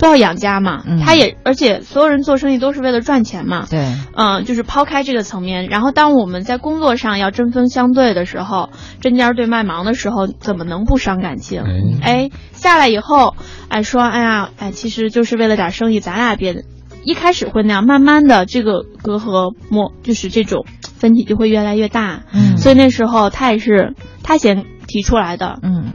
[0.00, 0.82] 都要养家嘛。
[1.04, 3.66] 他也，而且所有人做生意都是为了赚钱嘛。
[3.70, 8.70] 对，嗯，就是抛开这个层面，然后当我们在工作上要针锋相对的时候，
[9.00, 11.62] 针尖对麦芒的时候，怎么能不伤感情？
[12.02, 13.36] 哎，下来以后，
[13.68, 16.64] 哎说，哎呀，哎，其实就是为了点生意，咱俩别。
[17.02, 22.24] 一开始会那样，慢慢的这个隔阂磨就是这种分歧就会越来越大。
[22.34, 25.58] 嗯所以那时候他也是他先提出来的。
[25.62, 25.94] 嗯，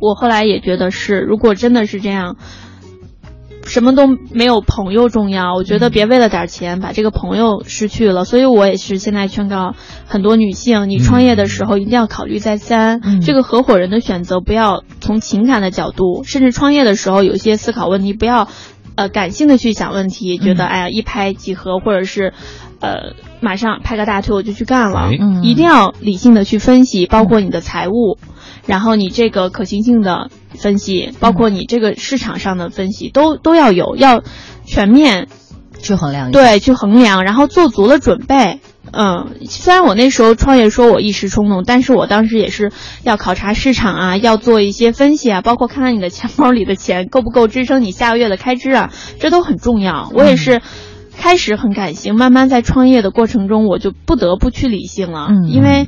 [0.00, 2.36] 我后来也觉得是，如果真的是这样，
[3.66, 5.54] 什么都没有朋友重要。
[5.54, 8.24] 我觉得别为了点钱把这个朋友失去了。
[8.24, 9.74] 所以我也是现在劝告
[10.06, 13.00] 很多女性，你创业的时候一定要考虑再三。
[13.20, 18.48] 这个合伙人的选择不要从情感的角度，甚至创业的时候有一些思考问题，不要
[18.94, 22.32] 呃感性的去想问题，觉得哎呀一拍即合，或者是。
[22.84, 28.18] 呃，马上拍个大腿我就去干了，嗯一定要理性的去分析，包括你的财务，
[28.66, 30.30] 然后你这个可行性的
[30.62, 34.22] 分析，包括你这个市场上的分析，都都要有，要
[34.64, 35.28] 全面
[35.80, 36.30] 去衡量。
[36.30, 38.60] 对，去衡量，然后做足了准备。
[38.92, 42.70] 嗯，虽然我那时候创业说我一时冲动，但是我当时也是
[43.02, 50.10] 要考察市场啊，要做一些分析啊，包括看看你的钱包里的钱够不够支撑你下个月的开支啊，这都很重要。
[50.14, 50.62] 我也是。
[51.14, 55.86] 开始很感性，慢慢在创业的过程中，我就不得不去理性了，嗯因为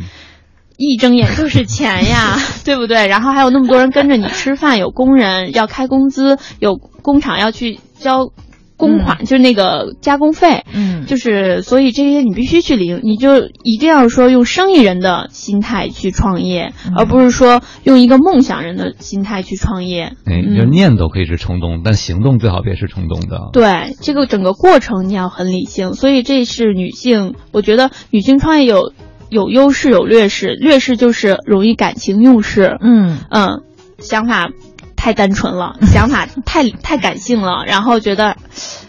[0.76, 3.06] 一睁眼就是钱呀， 对不对？
[3.06, 8.30] 然后还有那么多人跟着你吃饭，有工人要开工资，有工厂要去交
[8.76, 20.14] 公款，就是那个加工费，嗯，就是所以这些你必须去领，你就一定要说用生意人的心态去创业，嗯而不是说用一个梦想人的心态去创业。
[20.26, 23.50] 哎，就是念头可以是冲动，但行动最好别是冲动的。
[23.52, 28.92] 对这个整个过程你要很理性，所以这是女性，我觉得女性创业有
[29.34, 33.62] 有优势有劣势，劣势就是容易感情用事，嗯嗯，
[33.98, 34.48] 想法
[34.94, 38.36] 太单纯了，想法太 太感性了，然后觉得，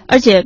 [0.07, 0.45] 而且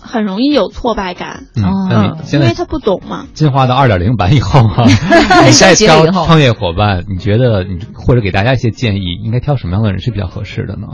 [0.00, 3.26] 很容易有挫败感，嗯，因为他不懂嘛。
[3.34, 4.86] 进化到二点零版以后哈、
[5.44, 10.86] 你再挑创业伙伴，你觉得你或者给大家一些建议，应该挑什么样的人是比较合适的呢？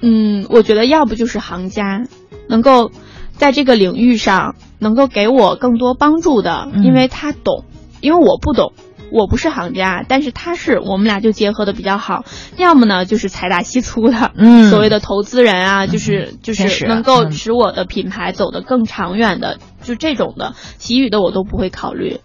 [0.00, 2.06] 嗯，我觉得要不就是行家，
[2.48, 2.90] 能够
[3.38, 7.64] 在这个领域上能够给我更多帮助的，因为他懂，
[8.00, 8.72] 因为我不懂。
[9.10, 12.26] 我不是行家，但是他是，我们俩就结合的比较好。
[12.58, 22.20] 要么呢，就是财大气粗的，嗯所谓的投资人啊，就是就是能够使我的品牌走得更长远的，就这种的，其余的我都不会考虑。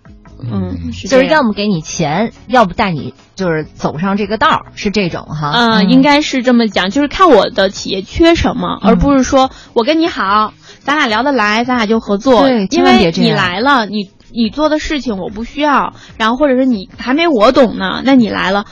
[0.46, 5.52] 嗯，是就是要么给你钱，要不带你就是走上这个道儿，是这种哈。
[5.54, 10.54] 嗯，应该是这么讲，就是看我的企业缺什么，而不是说我跟你好，
[10.84, 12.42] 咱俩聊得来，咱俩就合作。
[12.42, 18.66] 对千因为你来了，你你做的事情我不需要，然后或者是你还没我懂呢，那你来了。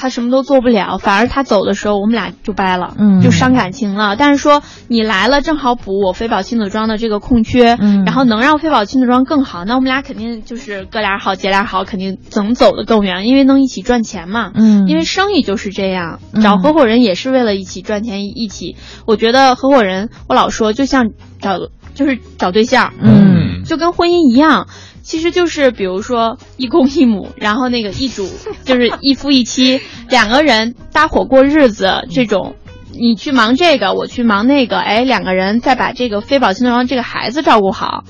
[0.00, 4.14] 他什么都做不了，反而他走的时候我们俩就掰了，嗯就伤感情了。
[4.14, 14.52] 但是说你来了，正好补我飞宝亲子装的这个空缺，嗯然后能让飞宝亲子装更好，那我们俩肯定就是哥俩好，姐俩好，肯定能走得更远，因为能一起赚钱嘛。
[14.54, 18.76] 嗯因为生意就是这样，嗯找合伙人也是为了一起赚钱，一起。
[19.04, 21.58] 我觉得合伙人，我老说就像找
[21.94, 24.68] 就是找对象，嗯就跟婚姻一样。
[25.08, 28.28] 其实就是比如说一公一母，然后那个一主
[28.66, 29.80] 就是一夫一妻，
[30.10, 32.56] 两个人搭伙过日子这种。
[32.92, 38.04] 你去忙这个，我去忙那个，哎，两个人再把这个非宝亲子装这个孩子照顾好。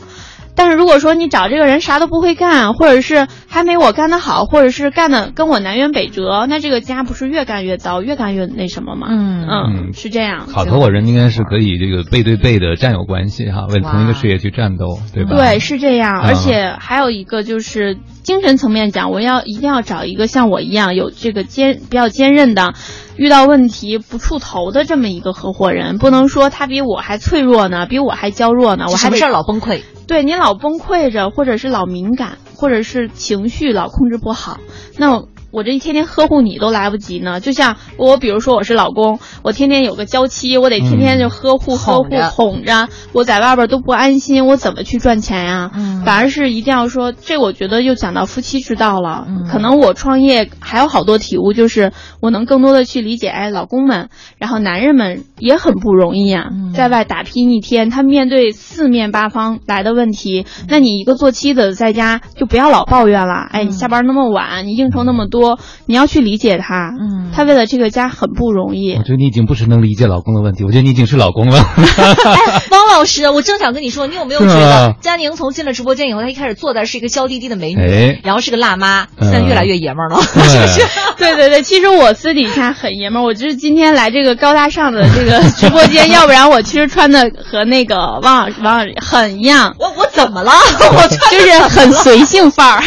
[0.58, 9.06] 但是如果说你找这个人啥都不会干，或者是还没我干得好，或者是干的跟我南辕北辙，那这个家不是越干越糟，越干越那什么吗？
[9.08, 10.48] 嗯嗯，是这样。
[10.48, 15.36] 好合伙人应该是可以这个背对背的战友关系哈，为了同一个事业去战斗，对吧？
[15.36, 16.22] 对，是这样。
[16.22, 17.96] 嗯而且还有一个就是
[18.28, 22.74] 精神层面讲，我要一定要找一个像我一样有这个坚比较坚韧的，
[23.16, 29.80] 遇到问题不触头的这么一个合伙人，不能说他比我还脆弱呢，比我还娇弱呢，我还得什么事儿老崩溃。
[30.06, 34.58] 对你老崩溃着，或者是老敏感，或者是情绪老控制不好，
[34.98, 37.40] 那我这一天天呵护你都来不及呢。
[37.40, 45.70] 就像我，比如说我是老公，我天天有个娇妻，我得天天就呵护、呵护哄着、我在外边都不安心，我怎么去赚钱呀？
[45.74, 46.02] 嗯。
[46.04, 49.26] 反而是一定要说，这我觉得又讲到夫妻之道了。
[49.28, 49.46] 嗯。
[49.50, 56.72] 可能我创业还有好多体悟，就是我能更多的去理解，哎，老公们，然后男人们也很不容易啊，嗯。
[56.72, 65.37] 在外打拼一天，他面对四面八方来的问题，那你一个做妻子在家就不要老抱怨了，哎，你下班那么晚，你应酬那么多，
[65.86, 69.02] 你要去理解他，嗯他为了这个家很不容易我。
[69.02, 71.58] 觉得你已经不是能理解老公的问题，我觉得你已经是老公了。
[71.58, 80.80] 哎，汪老师，我正想跟你说，你有没有觉得啊佳宁从进了直播间以后，她一开始坐的是一个娇滴滴的美女，哎然后是个辣妈，嗯现在越来越爷们儿了，对 是不是？
[81.16, 90.52] 对对对，其实我私底下很爷们儿，我就是今天来这个高大上的这个 直播间，要不然我其实穿的和那个汪老师汪老师很一样，我我怎么了？
[90.92, 92.82] 我穿就是很随性范儿。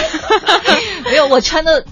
[1.05, 1.83] 没有，我穿的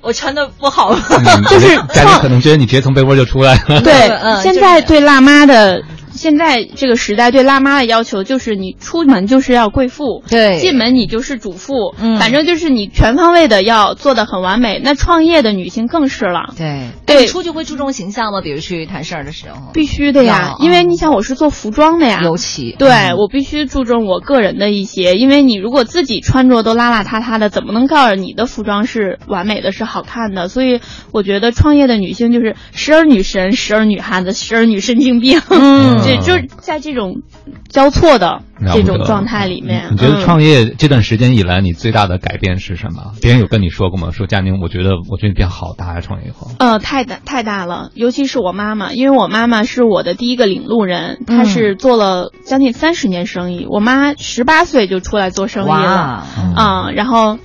[0.00, 0.98] 我穿的不好吗？
[1.10, 3.80] 嗯 就是家里可能觉得你直接从被窝就出来了。
[3.80, 3.92] 对，
[4.22, 5.82] 嗯现在对辣妈的。
[6.18, 10.58] 现在这个时代对辣妈的要求就是你出门就是要贵妇，对。
[10.58, 12.18] 进门你就是主妇，嗯。
[12.18, 14.80] 反正就是你全方位的要做的很完美。
[14.82, 17.20] 那创业的女性更是了，对，对。
[17.22, 18.40] 你出去会注重形象吗？
[18.42, 22.74] 比如去谈事儿的时候，必须的呀，因为你想我是做服装的呀，尤其。
[22.78, 23.16] 对、嗯。
[23.16, 30.48] 我必须注重我个人的一些，因为你如果自己穿着都邋邋遢遢的，怎么能告诉你的服装是完美的、是好看的？
[30.48, 30.80] 所以
[31.12, 37.22] 我觉得创业的女性就是时而女神，时而女汉子，时而女神经病，嗯 这就是在这种
[37.68, 38.42] 交错的
[38.72, 39.88] 这种状态里面。
[39.90, 43.12] 你觉得嗯创业这段时间以来，你最大的改变是什么？
[43.20, 44.10] 别人有跟你说过吗？
[44.10, 46.50] 说佳宁，我觉得我觉得你变好大呀，创业以后。
[46.58, 53.66] 呃，太大太大了，尤其是我妈妈，因为我妈妈是我的第一个领路人，她嗯是做了将近三十年生意。
[53.68, 56.24] 我妈十八岁就出来做生意了，哇，
[56.56, 57.38] 啊、然后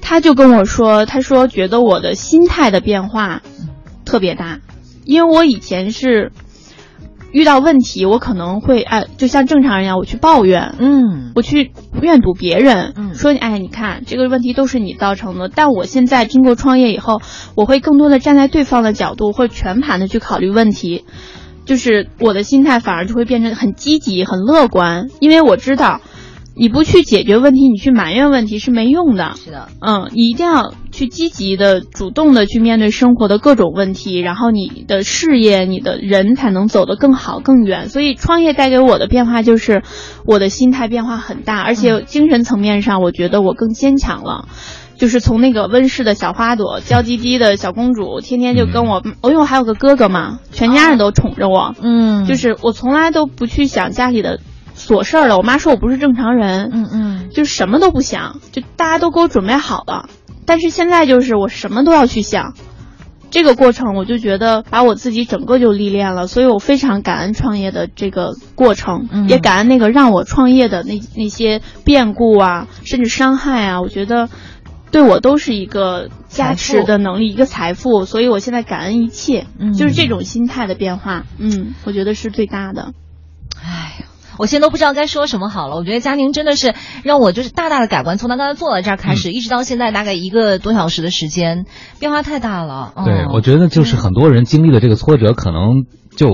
[0.00, 3.40] 她就跟我说，她说觉得我的心态的变化
[4.04, 4.60] 特别大，
[5.04, 6.32] 因为我以前是
[7.34, 15.50] 遇到问题，我可能会哎，就像正常人一样，我去抱怨，嗯，我去怨堵别人，嗯说哎，你看这个问题都是你造成的。
[15.52, 17.20] 但我现在经过创业以后，
[17.56, 21.04] 我会更多的站在对方的角度，会全盘的去考虑问题，
[21.64, 26.00] 就是我的心态反而就会变成很积极、很乐观，因为我知道。
[26.56, 29.32] 你不去解决问题，你去埋怨问题是没用的。
[29.36, 37.88] 是的，嗯，你一定要去积极的、主动的去面对生活的各种问题，然后你的事业、你的人才能走得更好、更远。
[37.88, 39.82] 所以创业带给我的变化就是，
[40.26, 44.48] 我的心态变化很大，而且精神层面上，我觉得我更坚强了。
[44.96, 51.74] 就是从那个温室的小花朵、娇滴滴的小公主，天天就跟我，因为我还有个哥哥嘛，全家人都宠着我。
[51.82, 54.38] 嗯就是我从来都不去想家里的
[54.84, 55.36] 琐事儿了。
[55.38, 60.08] 我妈说我不是正常人，嗯嗯，就什么都不想，就大家都给我准备好了。
[60.46, 62.54] 但是现在就是我什么都要去想，
[63.30, 74.28] 这个过程我就觉得把我自己整个就历练了，所以我非常感恩创业的这个过程，嗯也感恩那个让我创业的那那些变故啊，甚至伤害啊，我觉得
[74.90, 82.92] 对我都是一个加持的能力，一个财富，所以我现在感恩一切，嗯就是这种心态的变化，嗯，我觉得是最大的。
[83.60, 84.06] 哎呀。
[84.38, 85.76] 我现在都不知道该说什么好了。
[85.76, 91.66] 我觉得佳宁真的是让我就是大大的改观，从他刚才坐在这儿开嗯始，一直到现在大概一个多小时的时间，
[91.98, 92.92] 变化太大了。
[92.96, 95.84] 嗯、对，我觉得就是很多人经历了这个挫折，可能
[96.16, 96.28] 就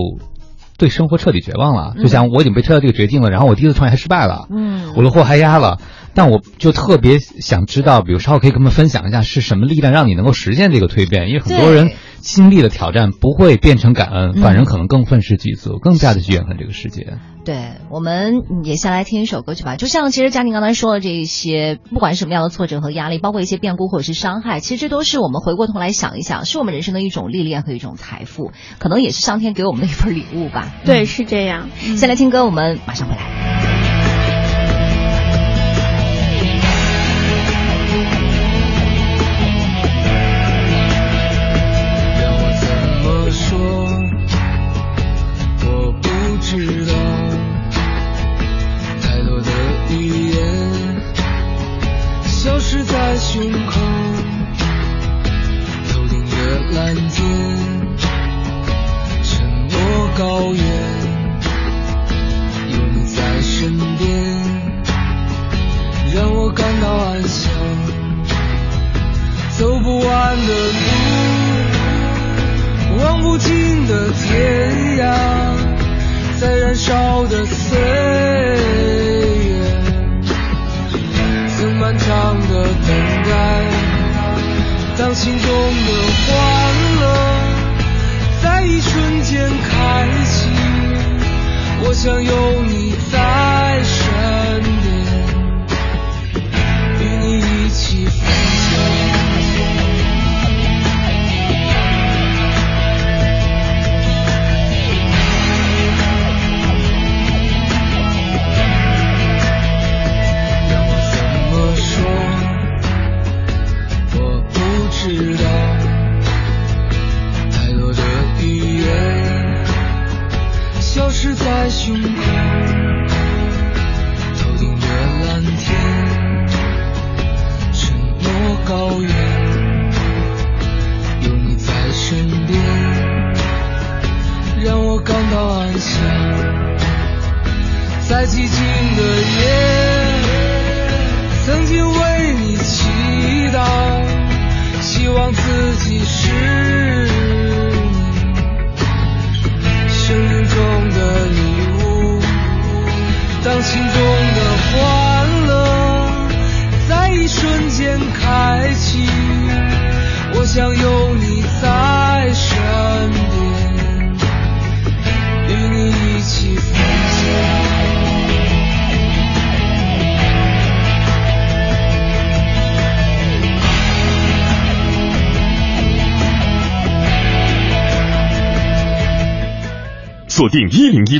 [0.78, 1.94] 对生活彻底绝望了。
[2.00, 5.78] 就像我已经被推到这个绝境了，然后我第一次创业还失败了，嗯我的货还压了。
[6.14, 11.28] 但我就特别想知道，比如稍后可以跟我们分享一下是什么力量让你能够实现这个蜕变？
[11.28, 17.18] 因为很多人经历的挑战不会变成感恩，嗯反而可能更愤世嫉俗，更加的去怨恨这个世界。
[17.42, 19.76] 对，我们也先来听一首歌曲吧。
[19.76, 30.70] 就像其实佳宁刚才说的这一些，不管什么样的挫折和压力，包括一些变故或者是伤害，其实这都是我们回过头来想一想，是我们人生的一种历练和一种财富，可能也是上天给我们的一份礼物吧。
[30.84, 31.68] 对，是这样。
[31.96, 33.89] 先来听歌，我们马上回来。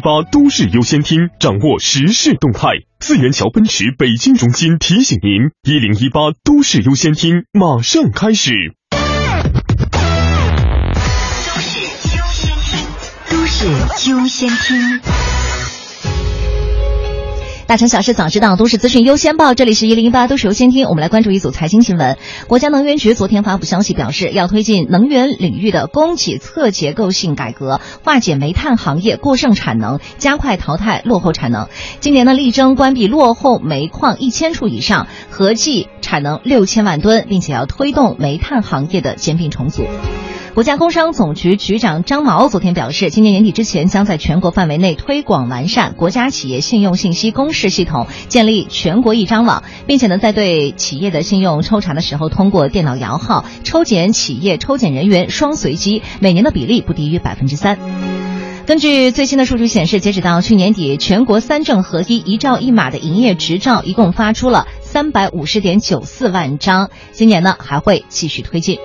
[0.01, 2.69] 八都市优先厅，掌握时事动态。
[3.01, 8.75] 四元桥奔驰北京中心提醒您：一零一八都市优先厅马上开始。
[8.91, 8.97] 都
[11.61, 11.81] 市
[12.17, 12.87] 优先厅。
[13.31, 13.67] 都市
[14.11, 15.01] 优先厅，
[17.71, 19.55] 大城小事早知道，都市资讯优先报。
[19.55, 22.17] 这里是一零一八都市优先听，我们来关注一组财经新闻。
[22.49, 31.69] 国家能源局昨天发布消息表示，要推进能源领域的供给侧结构性改革，化解煤炭行业过剩产能，加快淘汰落后产能。
[32.01, 39.85] 今年呢，力争关闭落后煤矿一千处以上，合计产能六千万吨，并且要推动煤炭行业的兼并重组。
[40.53, 57.79] 国家工商总局局长张毛昨天表示，今年年底之前将在全国范围内推广完善国家企业信用信息公示系统，建立全国一张网，并且呢，在对企业的信用抽查的时候，通过电脑摇号抽检企业抽检人员双随机，每年的比例不低于百分之三。
[58.67, 68.79] 根据最新的数据显示，截止到去年底，全国三证合一、一照一码的营业执照一共发出了三百五十点九四万张，今年呢还会继续推进。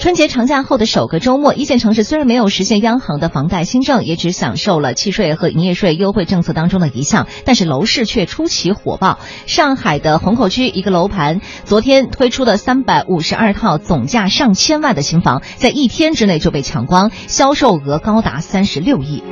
[0.00, 9.18] 春节长假后的首个周末，一线城市虽然没有实现央行的房贷新政，也只享受了契税和营业税优惠政策当中的一项，但是楼市却出奇火爆。
[9.46, 19.24] 上海的虹口区一个楼盘昨天推出的三百五十二套总价上千万的新房，在一天之内就被抢光，销售额高达三十六亿。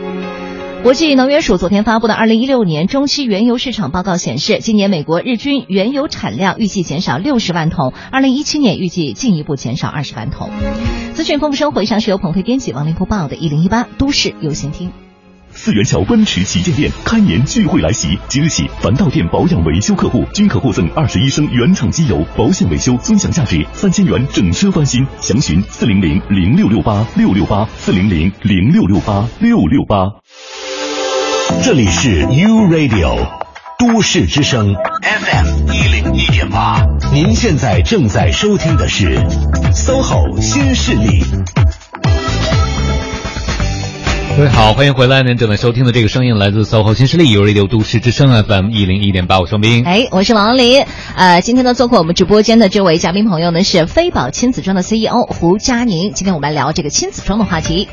[0.87, 10.49] 国际能源署昨天发布的二零一六年中期原油市场报告显示，今年美国日均原油产量预计减少六十万桶，二零一七年预计进一步减少二十万桶。
[11.13, 14.91] 资讯丰富生活，以上是由鹏飞编辑、王林播报的《一零一八都市优先听》。
[15.51, 25.05] 四元桥奔驰旗舰店开年聚会来袭，即日起，凡到店保养维修客户均可获赠二十一升原厂机油，保险维修尊享价值三千元，整车翻新。
[25.19, 30.13] 详询四零零零六六八六六八四零零零六六八六六八。
[31.63, 33.17] 这里是 U Radio
[33.79, 39.19] 都市之声 FM 一零一点八，您现在正在收听的是
[39.73, 41.25] SOHO 新势力。
[44.37, 45.23] 各位好，欢迎回来。
[45.23, 49.85] 您正在收听的这个声音来自 SOHO 新势力 u Radio 都市之声 FM 一零一点八，我双冰。
[49.85, 50.85] 哎，我是王林。
[51.15, 56.13] 呃，今天呢，做客我们直播间的这位嘉宾朋友呢是飞宝亲子装的 CEO 胡佳宁。
[56.13, 57.89] 今天我们来聊这个亲子装的话题。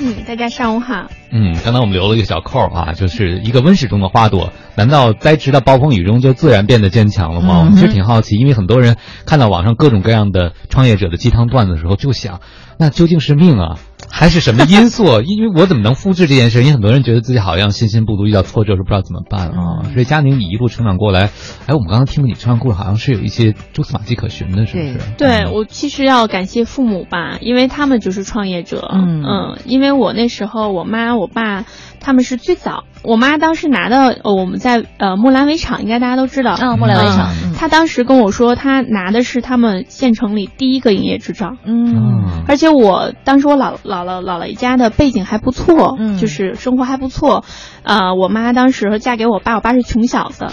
[0.00, 1.06] 嗯，大家上午好。
[1.30, 7.60] 嗯，刚才我们留了一个小扣啊，就是一个温室中的花朵，难道栽植到暴风雨中就自然变得坚强了吗？
[7.60, 12.40] 我们其实挺好奇，因为很多人看到网上各种各样的创业者的鸡汤段子的时候，就想，
[12.78, 13.78] 那究竟是命啊？
[14.10, 15.04] 还是什么因素？
[15.22, 16.60] 因为我怎么能复制这件事？
[16.60, 19.82] 因为很多人觉得自己好像信心不足，遇到挫折是不知道怎么办啊。
[19.92, 21.30] 所以佳宁，你一路成长过来，
[21.66, 24.98] 哎，我们刚刚听了你成长故事，好像是有一些蛛丝马迹可循的，是不是？
[25.18, 28.88] 对我其实要感谢父母吧，因为他们就是创业者。
[28.92, 31.64] 嗯嗯，因为我那时候我妈我爸
[32.00, 37.32] 他们是最早，我妈当时拿到呃我们在呃木兰围场，应该大家都知道嗯，木兰围场。
[37.56, 41.56] 她当时跟我说，她拿的是他们县城里第一个营业执照。
[41.64, 47.44] 嗯，而且我当时我姥姥姥姥爷家的背景还不错，嗯，就是生活还不错。
[47.82, 50.46] 啊，我妈当时嫁给我爸，我爸是穷小子，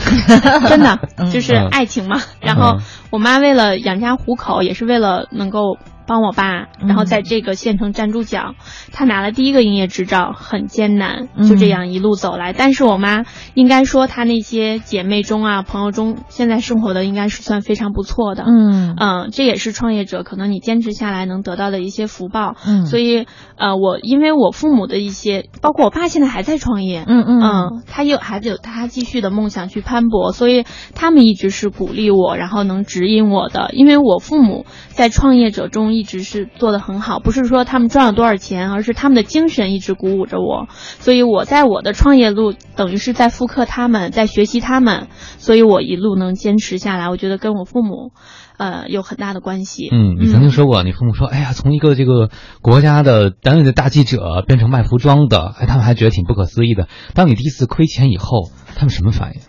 [0.68, 0.99] 真的
[1.32, 2.22] 就是爱情嘛。
[2.40, 2.80] 然后
[3.10, 5.78] 我妈为了养家糊口，也是为了能够。
[6.07, 8.56] 帮我爸，然后在这个县城站住脚，
[8.91, 12.53] 他拿了第一个营业执照，很艰难，就这样一路走来。
[12.53, 13.23] 但是我妈
[13.53, 18.44] 应该说，她那些姐妹中啊，朋友中，现在生活的应该是算非常不错的。
[18.48, 22.56] 嗯嗯，这也是创业者可能你坚持下来能得到的一些福报。
[22.65, 27.03] 嗯，所以呃，我因为我父母的一些，包括我爸现在还在创业。
[27.07, 30.65] 嗯嗯嗯，他有孩子有他继续的梦想去攀搏，所以
[30.95, 33.69] 他们一直是鼓励我，然后能指引我的。
[33.73, 35.91] 因为我父母在创业者中。
[35.94, 40.68] 一直是做的很好，不是说他们赚了多少钱，而是他们的精神一直鼓舞着我。
[40.72, 45.08] 所以我在我的创业路，等于是在复刻他们，在学习他们，
[45.38, 48.12] 所以我一路能坚持下来，我觉得跟我父母，
[48.58, 49.90] 呃，有很大的关系。
[49.92, 52.30] 嗯，你曾经说过，你父母说，哎呀，从一个这个
[52.62, 56.88] 国家的单位的大记者变成卖服装的，哎，他们还觉得挺不可思议的。
[57.14, 59.42] 当你第一次亏钱以后，他们什么反应？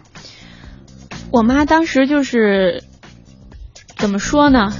[1.30, 2.84] 我妈当时就是
[3.96, 4.72] 怎么说呢？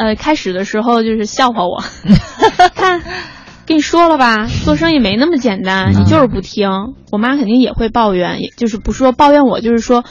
[0.00, 1.84] 呃，开始的时候就是笑话我，
[2.74, 3.02] 看，
[3.66, 6.70] 跟你说了吧，做生意没那么简单，你就是不听。
[7.12, 10.04] 我妈肯定也会抱怨，也就是不说抱怨我，就是说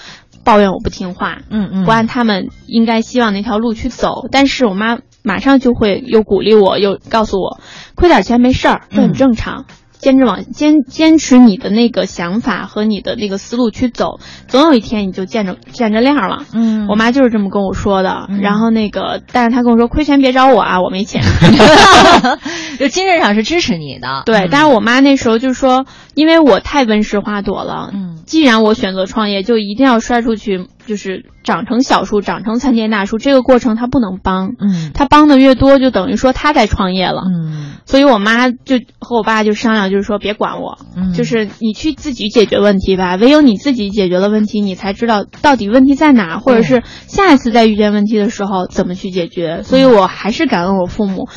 [0.44, 4.28] 抱怨我不听话，嗯嗯，不按他们应该希望那条路去走。
[4.32, 7.60] 但是我妈马上就会又鼓励我，又告诉我，
[7.96, 9.66] 亏点钱没事儿，这很正常。
[10.00, 16.46] 坚持往坚坚持你的那个想法和你的那个思路去走，总有一天你就见着见着亮了。
[16.54, 18.28] 嗯，我妈就是这么跟我说的。
[18.42, 21.22] 然后那个，但是她跟我说，亏钱别找我啊，我没钱。
[22.80, 24.24] 就精神上是支持你的。
[24.26, 25.86] 对，但是我妈那时候就说，
[26.16, 27.92] 因为我太温室花朵了。
[27.94, 33.20] 嗯，既然我选择创业，就一定要摔出去，就是长成小树，长成参天大树。
[33.20, 34.56] 这个过程他不能帮。
[34.60, 37.22] 嗯，他帮的越多，就等于说他在创业了。
[37.32, 43.18] 嗯，所以我妈就和我爸就商量，就是说别管我，嗯，就是你去自己解决问题吧。
[43.18, 49.62] 唯有你自己解决了问题，你才知道到底问题在哪，或者是下一次再遇见问题的时候怎么去解决。
[49.62, 51.30] 所以我还是感恩我父母。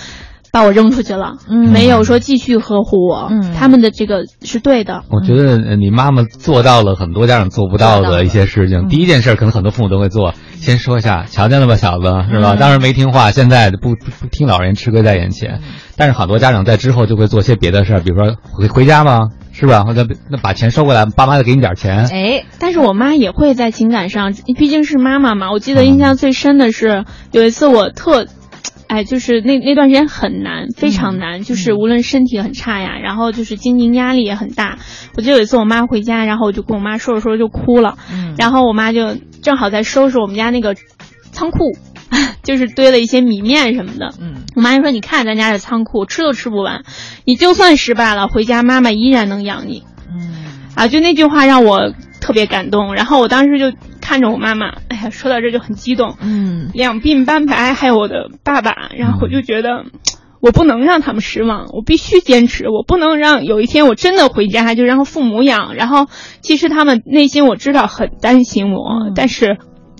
[0.53, 5.03] 把我扔出去了，嗯，没有说继续呵护我，嗯，他们的这个是对的。
[5.09, 8.87] 我觉得你妈妈做到了很多家长做不到的一些事情。
[8.89, 12.57] 第一件事可能很多父母都会做，先说一下，瞧见了吧，小子，是吧？
[12.57, 15.63] 当时没听话，现在不不听老人，吃亏在眼前。
[15.97, 19.85] 但是很多家长在之后就会做些别的事儿，比如说回回家吧，是吧？
[19.85, 22.07] 或者那把钱收过来，爸妈再给你点钱。
[22.11, 25.51] 哎，但是我妈也会在情感上，毕竟是妈妈嘛。
[25.51, 28.27] 我记得印象最深的是有一次我特。
[28.93, 34.77] 哎，就是那那段时间很难，非常难，嗯、就是无论身体很差呀，然后就是经营压力也很大。
[35.17, 40.77] 我记得有一次我妈回家，然后我就跟我妈说着说着就哭了，嗯、然后我妈就正好在收拾我们家那个
[41.31, 41.73] 仓库，
[42.45, 44.13] 就是堆了一些米面什么的。
[44.21, 46.85] 嗯，我妈就说：“你看咱家这仓库，吃都吃不完，
[47.25, 50.35] 你就算失败了，回家妈妈依然能养你。”嗯，
[50.75, 52.95] 啊，就那句话让我特别感动。
[52.95, 53.75] 然后我当时就
[54.13, 56.17] 看着我妈妈，哎呀，说到这就很激动。
[56.21, 59.87] 嗯，两鬓斑白，还有我的爸爸，然后我就觉得。
[60.43, 62.69] 我不能让他们失望，我必须坚持。
[62.69, 65.77] 我不能让有一天我真的回家就让父母养。
[65.77, 66.09] 然后，
[66.41, 69.59] 其实他们内心我知道很担心我，嗯、但是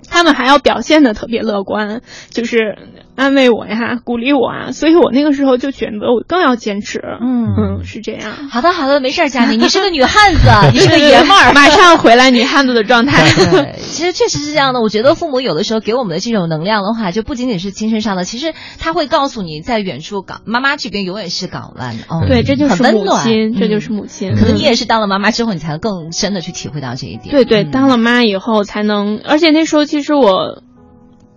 [0.09, 2.77] 他们还要表现的特别乐观，就是
[3.15, 4.71] 安慰我呀，鼓励我啊。
[4.71, 6.99] 所以我那个时候就选择我更要坚持。
[7.21, 8.49] 嗯嗯，是这样。
[8.49, 10.39] 好的好的，没事，佳妮，你是个女汉子，
[10.73, 13.23] 你是个爷们儿，马上回来女汉子的状态。
[13.51, 14.81] 对，其实确实是这样的。
[14.81, 21.95] 我觉得父母有的时候给我们的这种能量的话，就不仅仅是精神上的，其实他会告诉你，在远处港妈妈这边永远是港湾。
[22.09, 24.35] 哦，对，这就是母亲，这就是母亲。
[24.35, 27.29] 可能你也是当了妈妈之后，你才能更深的去体会到这一点。
[27.29, 30.61] 对对，当了妈以后才能，而且那时候其实我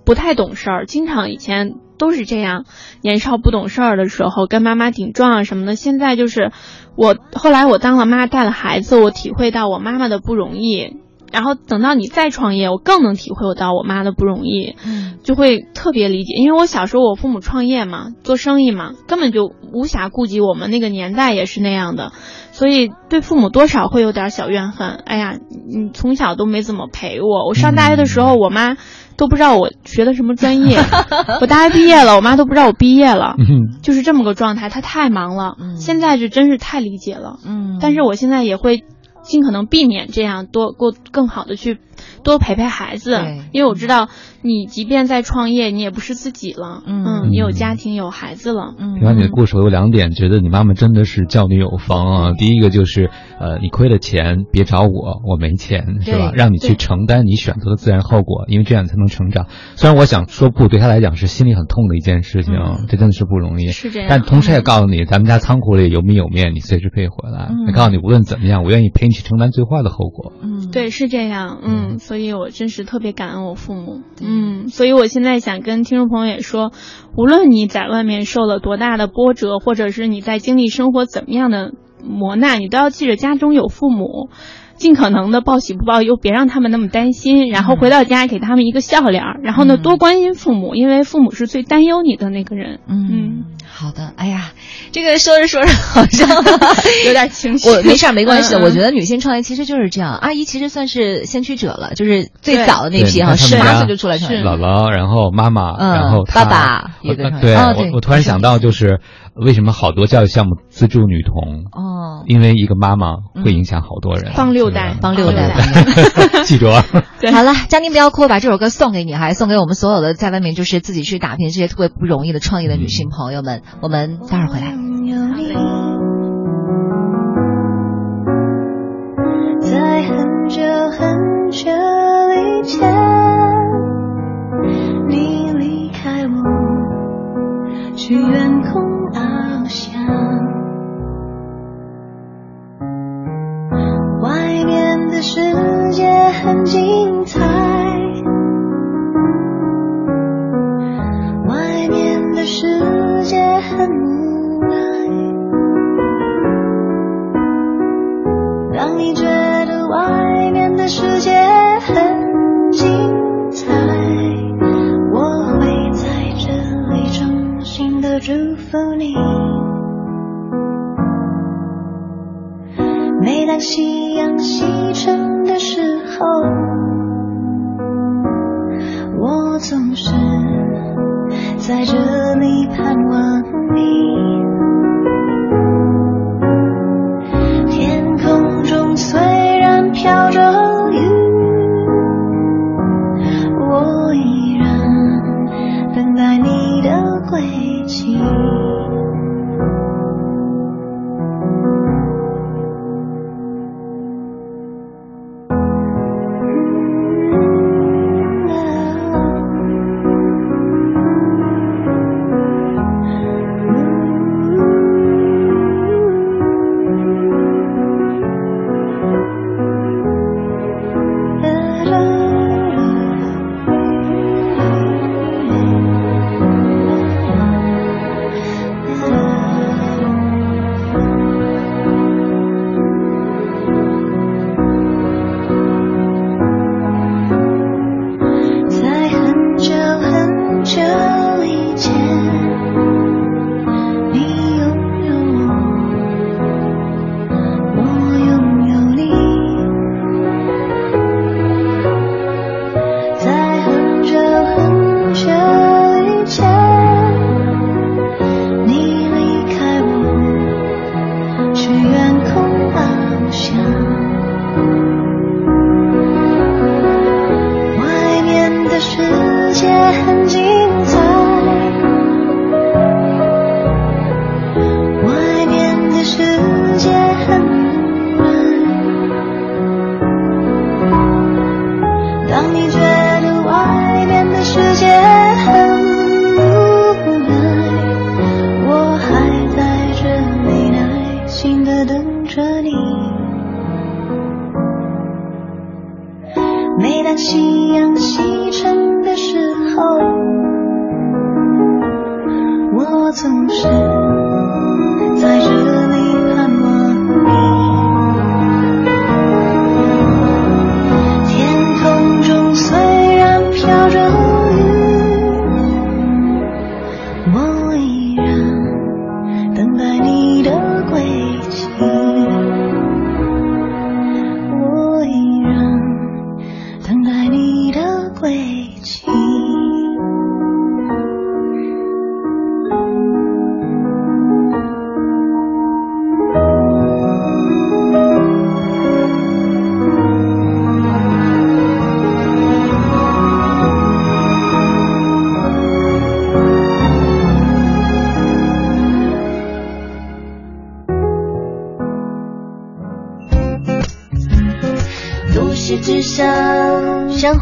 [0.06, 2.64] 不太懂事儿，经常以前都是这样，
[3.02, 5.74] 年少不懂事儿的时候跟妈妈顶撞啊什么的。
[5.74, 6.52] 现在就是
[6.96, 10.96] 我后来我当了妈，带了孩子，我体会到我妈妈的不容易。
[11.32, 16.34] 然后等到你再创业，我更能体会到我妈的不容易，嗯，就会特别理解。
[16.34, 22.12] 因为我小时候我父母创业嘛，做生意嘛，根本就无暇顾及我们那个年代也是那样的，
[22.52, 24.88] 所以对父母多少会有点小怨恨。
[25.04, 28.76] 哎呀，你从小都没怎么陪我，我上大学的时候，我妈
[29.16, 30.78] 都不知道我学的什么专业，
[31.40, 33.34] 我大学毕业了，我妈都不知道我毕业了，
[33.82, 34.68] 就是这么个状态。
[34.68, 38.84] 她太忙了，现在就真是太理解了，嗯，但是我现在也会。
[39.28, 41.80] 尽可能避免这样，多过更好的去
[42.22, 43.20] 多陪陪孩子，
[43.52, 44.08] 因为我知道
[44.42, 48.74] 你即便在创业，你也不是自己了，嗯，你有家庭有孩子了。
[48.78, 52.32] 嗯听完你的故事，我有两点觉得你妈妈真的是教女有方啊。
[52.32, 56.32] 第一个就是呃，你亏了钱别找我，我没钱是吧？
[56.34, 59.46] 让你去承担你选择的自然后果，因为这样才能成长。
[59.74, 62.54] 虽然我想说不，对他来讲是心里很痛的一件事情，
[62.88, 63.68] 这真的是不容易。
[63.68, 67.50] 是这样，但同时也告诉你，咱们家仓库里有米有面，你随时可以回来。
[67.66, 70.32] 也告诉你，无论怎么样，我愿意陪你去承担最坏的后果。
[70.42, 71.58] 嗯，对，是这样。
[71.62, 74.02] 嗯，所以我真是特别感恩我父母。
[74.20, 76.72] 嗯，所以我现在想跟听众朋友也说，
[77.16, 81.72] 无论你在外面受了多大的波折，或者是你在经历生活怎么样的
[82.02, 84.28] 磨难，你都要记着家中有父母。
[84.76, 87.48] 尽可能的报喜不报忧，别让他们那么担心。
[87.48, 92.80] 然后回到家给他们一个笑脸然后呢，多关心父母，因为父母是最担忧你的那个人。
[92.88, 94.12] 嗯，好的。
[94.16, 94.52] 哎呀，
[94.92, 96.28] 这个说着说着好像
[97.06, 97.68] 有点情绪。
[97.68, 98.54] 我没事，没关系。
[98.56, 100.14] 我觉得女性创业其实就是这样。
[100.16, 104.42] 阿姨其实算是先驱者了，就是最早的那批哈，十八岁就出来创业。
[104.42, 107.54] 姥姥，然后妈妈，然后爸爸也对。
[107.54, 109.00] 我我突然想到就是。
[109.36, 111.66] 为什么好多教育项目资助女童？
[111.72, 115.54] 哦，因为一个妈妈会影响好多人，帮六代，帮六代，
[116.44, 116.82] 记住啊。
[117.32, 123.62] 好了，嘉宁不要哭，把这首歌送给你，还送给我们所有的在外面就是自己去打拼这些特别不容易的创业的女性朋友们。
[123.82, 126.05] 我们待会儿回来。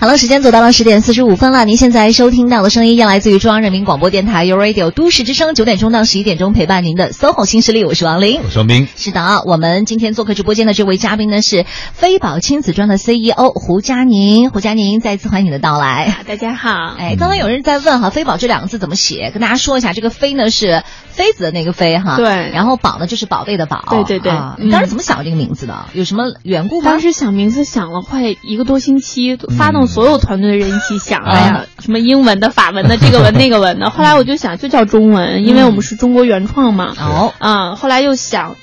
[0.00, 1.64] 好了，时间走到了十点四十五分了。
[1.64, 8.86] 您现在收听到的声音，要来自于中央人民广播电台 u Radio 都市之声，九点钟到十一点钟陪伴您的 SOHO 新势力，我是王琳，我是王斌。
[8.94, 16.18] 是的啊，我们今天做客直播间的这位嘉宾呢是飞宝亲子装的 CEO 胡佳宁，胡佳宁再次欢迎你的到来。
[16.28, 19.32] 大家好，哎，刚刚有人在问哈，飞宝这两个字怎么写？
[19.32, 25.86] 跟大家说一下，这个飞呢是妃子的那个妃哈，对然后宝呢就是宝贝的宝，对对对啊嗯你当时怎么想这个名字的？
[25.92, 26.88] 有什么缘故吗？
[26.88, 33.90] 当时想名字想了快一个多星期，发动所有团队的人一起想， 啊哎呀，什么英文的、法文的， 这个文那个文的。
[33.90, 36.94] 后来我就想，就叫中文，因为我们是中国原创嘛。
[36.98, 38.56] 哦，嗯，后来又想。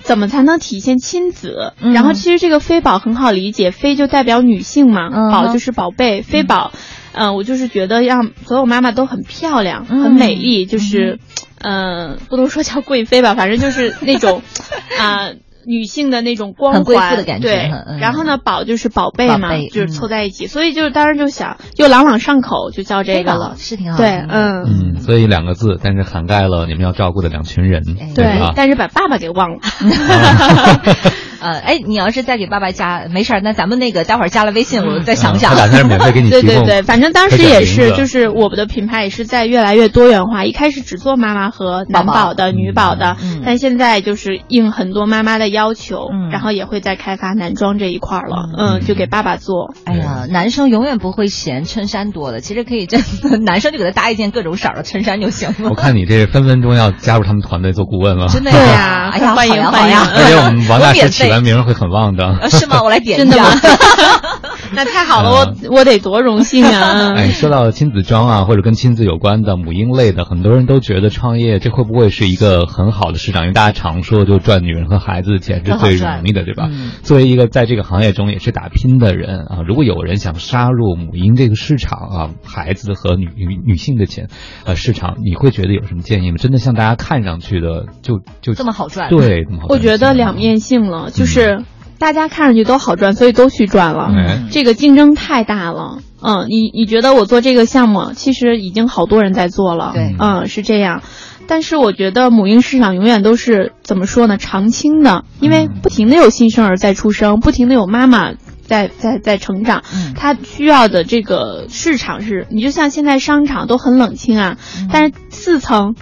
[0.00, 1.74] 怎么才能体现亲子？
[1.82, 6.72] 嗯然后其实这个妃宝很好理解，妃就代表女性嘛，嗯宝就是宝贝，妃宝，
[7.12, 11.18] 嗯、我就是觉得让所有妈妈都很漂亮、嗯很美丽，就是，
[11.60, 14.40] 嗯、不能说叫贵妃吧，反正就是那种，
[14.98, 15.28] 啊、
[15.68, 23.98] 女性的那种光环，很贵妇的感觉对嗯，然后呢，宝就是宝贝嘛，贝就是嗯凑在一起，所以就是当时就想，就朗朗上口，就叫这个了，是挺好。
[23.98, 27.82] 对，嗯，嗯，所以两个字，但是涵盖了你们要照顾的两群人，
[28.14, 28.54] 对吧？
[28.56, 29.58] 但是把爸爸给忘了。
[31.40, 35.52] 呃，哎，你要是再给爸爸加，没事儿，那咱们那个待会儿加了微信，我再想想。
[35.54, 36.30] 他打算是免费给你。
[36.30, 40.44] 对对对，反正当时也是，就是我们的品牌也是在越来越多元化。
[40.44, 48.36] 一开始只做妈妈和男宝的、女宝的，嗯但现在就是应很多妈妈的要求，嗯然后也会在开发男装这一块儿了。
[48.58, 49.74] 嗯，就给爸爸做。
[49.84, 55.70] 哎呀，男生永远不会嫌衬衫多的，其实可以真的， 男生就给他搭一件各种色儿的衬衫就行了。
[55.70, 62.26] 我看你这分分钟要加入他们团队做顾问了，真的呀呀哎呀，欢迎欢迎而且我们王大师我 免费起完名会很旺的。
[62.40, 62.82] 呃是吗？
[62.82, 63.60] 我来点一真的下吗。
[64.70, 67.14] 那太好了，我我得多荣幸啊！
[67.16, 73.42] 哎，说到亲子装啊，或者跟亲子有关的母婴类的，很多人都觉得创业这会不会是一个很好的市场？
[73.44, 76.68] 因为大家常说，就赚女人和孩子的钱是最容易的，对吧？
[76.70, 84.28] 嗯作为一个在这个行业中也是打拼的人啊，如果有人想杀入母婴这个市场啊，孩子和女女女性的钱
[84.66, 86.36] 呃市场，你会觉得有什么建议吗？
[86.38, 91.64] 真的像大家看上去的，就就这么好赚对，这么好赚我觉得两面性了，就是
[91.98, 94.10] 大家看上去都好赚，所以都去赚了。
[94.14, 95.98] 哎这个竞争太大了。
[96.20, 99.92] 嗯，你你觉得我做这个项目，其实已经好多人在做了。
[99.94, 101.02] 对嗯，是这样。
[101.46, 104.36] 但是我觉得母婴市场永远都是怎么说呢？
[104.36, 108.32] 常青的，因为不停的有新生儿在出生，不停的有妈妈
[108.66, 115.94] 在在在成长，嗯它需要的这个市场是，你就像现在商场都很冷清啊，嗯但是四层。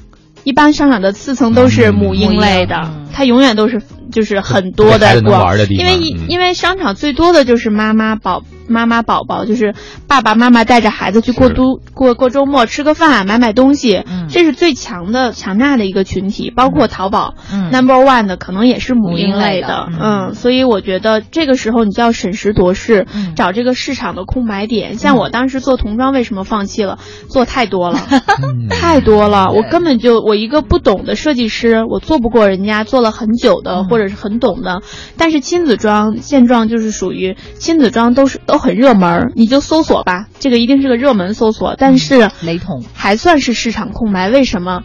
[0.44, 3.80] 一般商场的四层都是母婴类的，嗯它永远都是
[4.12, 9.74] 就是很多的光玩的地方因为嗯因为商场最多的就是妈妈宝妈妈宝宝，就是
[10.08, 16.50] 爸爸妈妈带着孩子去过都过过周末，吃个饭，买买东西，嗯这是最强的强大的一个群体。
[16.54, 24.98] 包括淘宝、嗯 Number One 的可能也是母母婴婴类类的嗯嗯，所以我觉得这个时候你就要审时度势，嗯找这个市场的空白点。
[24.98, 26.98] 像我当时做童装，为什么放弃了？
[27.28, 28.00] 做太多了。
[28.42, 34.82] 嗯 太多了，我根本就我一个不懂的设计师，我做不过人家做了很久的、或者是很懂的。
[35.16, 41.74] 但是亲子装现状就是属于亲子装都是都很热门儿，你就搜索吧，这个一定是个热门搜索。
[41.78, 44.82] 但是雷同还算是市场空白，为什么？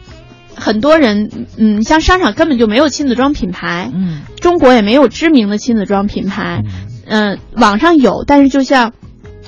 [0.53, 6.63] 很多人，嗯，像商场根本就没有亲子装品牌，嗯，中国也没有知名的亲子装品牌，
[7.07, 8.93] 嗯，网上有，但是就像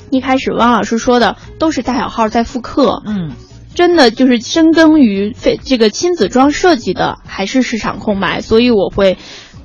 [0.10, 3.32] 一开始汪老师说的，都是大小号在复刻，嗯，
[3.76, 9.18] 真的就是深耕于非这个亲子装设计的，还是市场空白，所以我会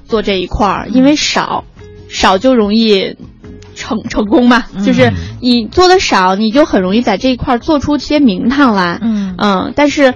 [0.06, 1.64] 做这一块儿，因为少
[2.08, 3.16] 少就容易
[3.74, 8.98] 成成功嘛，就是你做的少，你就很容易在这一块儿做出些名堂来。
[9.02, 10.14] 嗯嗯，但是。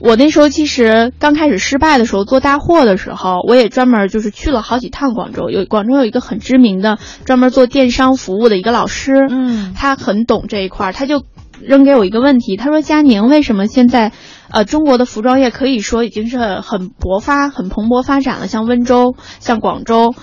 [0.00, 5.48] 我那时候其实刚开始失败的时候做大货的时候，我也专门就是去了好几趟广州。
[5.48, 11.22] 有广州有一个很知名的专门做电商服务的一个老师，嗯，他很懂这一块儿，他就
[11.62, 14.12] 扔给我一个问题，他说：“佳宁，为什么现在，
[14.50, 20.14] 呃，中国的服装业可以说已经是很勃发、很蓬勃发展了，像温州、像广州，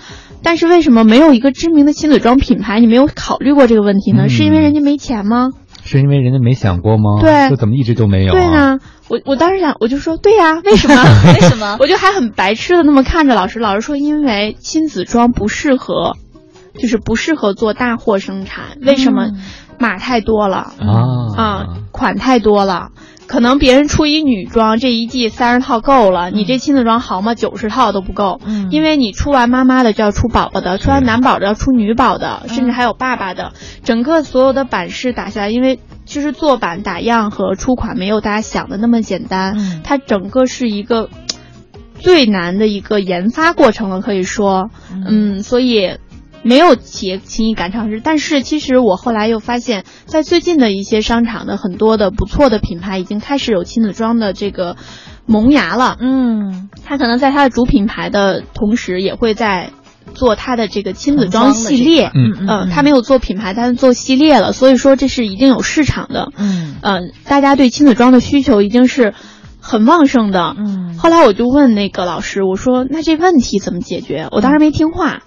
[0.44, 2.80] 但是为什么没有一个知名的亲子装品牌？
[2.80, 4.24] 你没有考虑过这个问题呢？
[4.26, 5.50] 嗯是因为人家没钱吗？
[5.84, 7.22] 是因为人家没想过吗？
[7.22, 8.36] 对就怎么一直都没有、啊？
[8.40, 8.80] 对呢，
[9.10, 10.96] 我我当时想，我就说对呀、 为什么？
[11.34, 11.78] 为什么？
[11.82, 16.16] 我就还很白痴的那么看着老师，老师说因为亲子装不适合，
[16.78, 19.32] 就是不适合做大货生产，为什么？
[19.82, 21.36] 码太多了啊。
[21.36, 22.92] 啊，款太多了。
[23.28, 27.34] 可能别人出一女装，这一季三十套够了，你这亲子装好吗？
[27.34, 28.68] 九十套都不够，嗯。
[28.72, 33.54] 因为你出完妈妈的就要出宝宝的，出完男宝的要出女宝的，甚至还有爸爸的，
[33.84, 41.10] 整个所有的版式打下来，因为其实做版打样和出款没有大家想的那么简单，它整个是一个
[42.00, 44.70] 最难的一个研发过程了，可以说，
[45.08, 45.98] 嗯，所以。
[46.44, 54.76] 没有企业轻易敢尝试，但是其实我后来又发现，在最近的一些商场的很多的不错的品牌已经开始有亲子装的这个
[55.26, 55.98] 萌芽了。
[56.00, 59.72] 嗯，它可能在它的主品牌的同时，也会在
[60.16, 62.08] 做它的这个亲子装系列。
[62.08, 66.32] 嗯嗯呃，它没有做品牌，但是做系列了，所以说这是一定有市场的。
[66.38, 69.14] 嗯，呃，大家对亲子装的需求已经是
[69.60, 70.56] 很旺盛的。
[70.58, 74.28] 嗯，后来我就问那个老师，我说那这问题怎么解决？
[74.32, 75.22] 我当时没听话。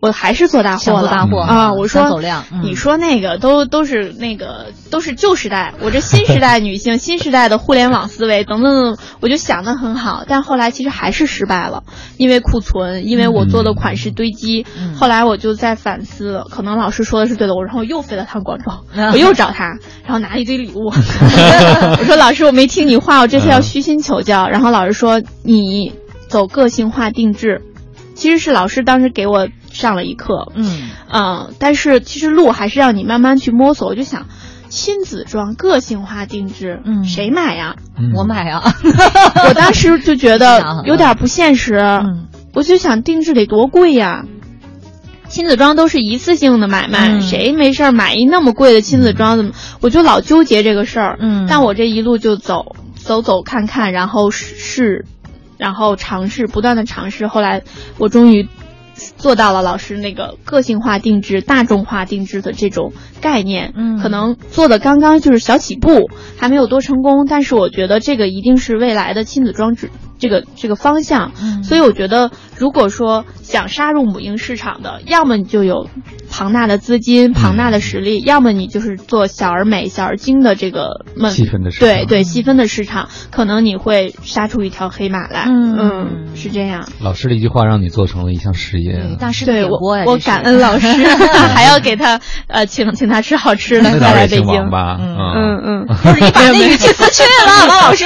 [0.00, 1.72] 我还是做大货了，做大货啊！
[1.72, 2.20] 我说
[2.62, 11.82] 你说那个都都是那个都是旧时代，我这新时代女性，新时代的互联网思维等等，我就想的很好，但后来其实还是失败了，
[12.16, 14.64] 因为库存，因为我做的款式堆积。
[14.78, 18.64] 嗯后来我就在反思，可能老师说的是对的，我然后又飞了趟广州，
[18.94, 20.86] 嗯我又找他，然后拿了一堆礼物。
[21.98, 24.48] 我说老师，我没听你话，我这次要虚心求教。
[24.48, 25.92] 然后老师说你
[26.28, 27.62] 走个性化定制，
[28.18, 30.50] 其实是老师当时给我上了一课。
[30.54, 33.88] 嗯嗯，但是其实路还是让你慢慢去摸索。
[33.88, 34.26] 我就想，
[34.68, 37.76] 亲子装个性化定制，嗯谁买呀？
[38.14, 38.60] 我买呀。
[39.48, 44.24] 我当时就觉得有点不现实，嗯我就想定制得多贵呀。
[45.28, 49.36] 亲子装都是一次性的买卖，嗯谁没事儿买一那么贵的亲子装？
[49.36, 49.52] 怎么？
[49.80, 51.18] 我就老纠结这个事儿。
[51.20, 55.04] 嗯但我这一路就走走走看看，然后试，
[55.58, 57.26] 然后尝试，不断的尝试。
[57.26, 57.62] 后来
[57.98, 58.48] 我终于
[59.16, 63.72] 做到了老师那个个性化定制、大众化定制的这种概念。
[63.76, 71.32] 嗯可能做的刚刚就是小起步，还没有多成功，但是我觉得这个一定是未来的亲子装置这个这个方向。
[71.40, 75.88] 嗯所以我觉得，如果说想杀入母婴市场的，要么你就有
[76.30, 85.46] 庞大的资金、庞大的实力，要么你就是做小而美、小而精的这个们细分的市场对对细分的市场，可能你会杀出一条黑马来。
[85.48, 86.88] 嗯是这样。
[87.00, 89.16] 老师的一句话让你做成了一项事业。
[89.18, 90.86] 大师的对我我感恩老师，
[91.54, 94.44] 还要给他呃请请他吃好吃的，再来北京？
[94.70, 98.04] 嗯嗯嗯， 不是你把那语气词去了， 王老师。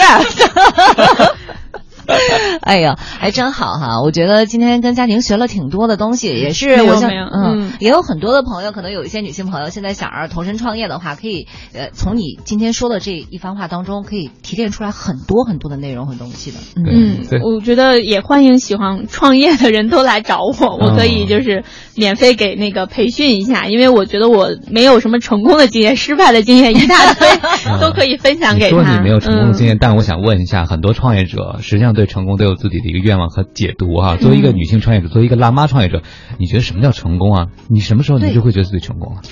[2.63, 4.01] 哎呀，还真好哈！
[4.03, 16.59] 我觉得今天跟家庭学了挺多的东西，也是没有我想没有嗯嗯，也有很多的朋友，可能有一些女性朋友现在想要投身创业的话，可以呃从你今天说的这一番话当中，可以提炼出来很多很多的内容和东西的。
[16.77, 21.65] 嗯对，我觉得也欢迎喜欢创业的人都来找我，我可以就是
[21.95, 27.29] 免费给那个培训一下，因为我觉得我没有什么成功的经验，失败的经验一大堆，
[27.81, 28.77] 都可以分享给他。
[28.77, 36.03] 你说你没有成功的经验，验，但我想问一下，很多创业者实际上对成功都有自己的一个愿望和解读啊、作为一个女性创业者，作为一个辣妈创业者，
[36.39, 37.47] 你觉得什么叫成功啊？
[37.69, 39.23] 你什么时候你就会觉得自己成功了？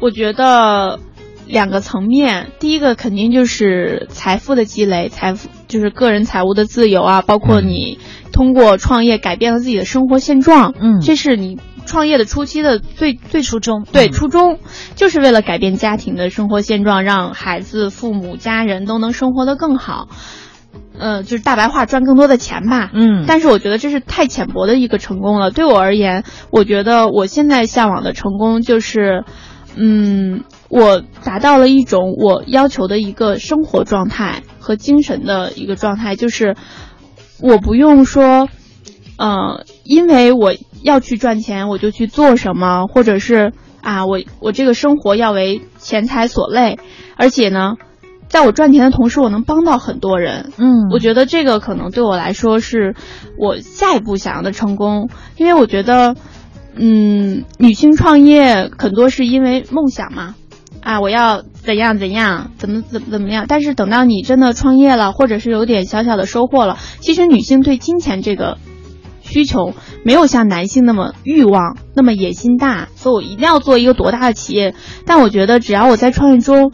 [0.00, 1.00] 我觉得
[1.46, 7.98] 两个层面，第一个肯定就是财富的积累，财富就是个人财务的自由啊，包括你
[8.32, 14.58] 通过创业改变了自己的生活现状，嗯这是你创业的初期的最最初衷对，嗯初衷
[14.94, 20.08] 就是为了改变家庭的生活现状，让孩子、父母、家人都能生活得更好。
[20.98, 22.90] 呃，就是大白话赚更多的钱吧。
[22.92, 25.50] 嗯但是我觉得这是太浅薄的一个成功了。
[25.50, 29.24] 对我而言，我觉得我现在向往的成功就是，
[29.76, 36.56] 嗯，我达到了一种我要求的一个生活状态和精神的一个状态，就是
[37.40, 38.48] 我不用说，
[39.18, 43.52] 呃，因为我要去赚钱，我就去做什么，或者是
[43.82, 46.78] 啊，我我这个生活要为钱财所累，
[47.16, 47.74] 而且呢，
[48.28, 50.52] 在我赚钱的同时，我能帮到很多人。
[50.58, 52.94] 嗯，我觉得这个可能对我来说是
[53.38, 56.14] 我下一步想要的成功，因为我觉得，
[56.74, 60.34] 嗯，女性创业很多是因为梦想嘛，
[60.82, 63.46] 啊，我要怎样怎样，怎么怎么怎么样。
[63.48, 68.58] 但是等到你真的创业了，或者是有点小小的收获了，其实女性对金钱这个
[69.22, 69.72] 需求
[70.04, 74.74] 没有像男性那么欲望，那么野心大，所以我一定要做一个多大的企业。
[75.06, 76.72] 但我觉得只要我在创业中，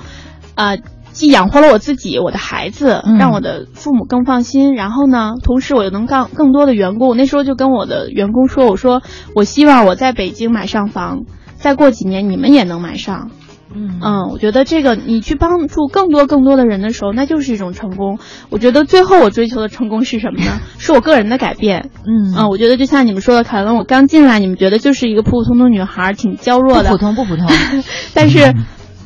[0.54, 0.76] 啊、
[1.14, 4.74] 既养活了我自己，我的孩子，嗯让我的父母更放心。
[4.74, 7.08] 然后呢，同时我又能干更多的员工。
[7.08, 9.00] 我那时候就跟我的员工说：“我说
[9.34, 11.22] 我希望我在北京买上房，
[11.56, 13.30] 再过几年你们也能买上。”
[13.76, 13.98] 嗯
[14.30, 18.18] 我觉得这个你去帮助更多更多的人的时候，那就是一种成功。
[18.50, 20.60] 我觉得最后我追求的成功是什么呢？
[20.78, 21.90] 是我个人的改变。
[22.04, 27.46] 嗯我觉得就像你们说的，凯文，我刚进来，你们觉得就是一个普普通通女孩，挺娇弱的，不普通不普通
[28.14, 28.52] 但是。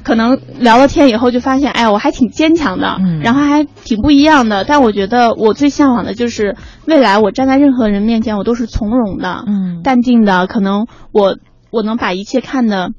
[0.03, 4.65] 可能聊了天以后就发现，哎呀，我还挺坚强的，嗯然后还挺不一样的。
[4.65, 6.57] 但我觉得我最向往的就是
[6.87, 10.47] 未来，我站在任何人面前，我都是从容的，嗯淡定的。
[10.47, 11.37] 可能我
[11.71, 12.91] 我能把一切看得，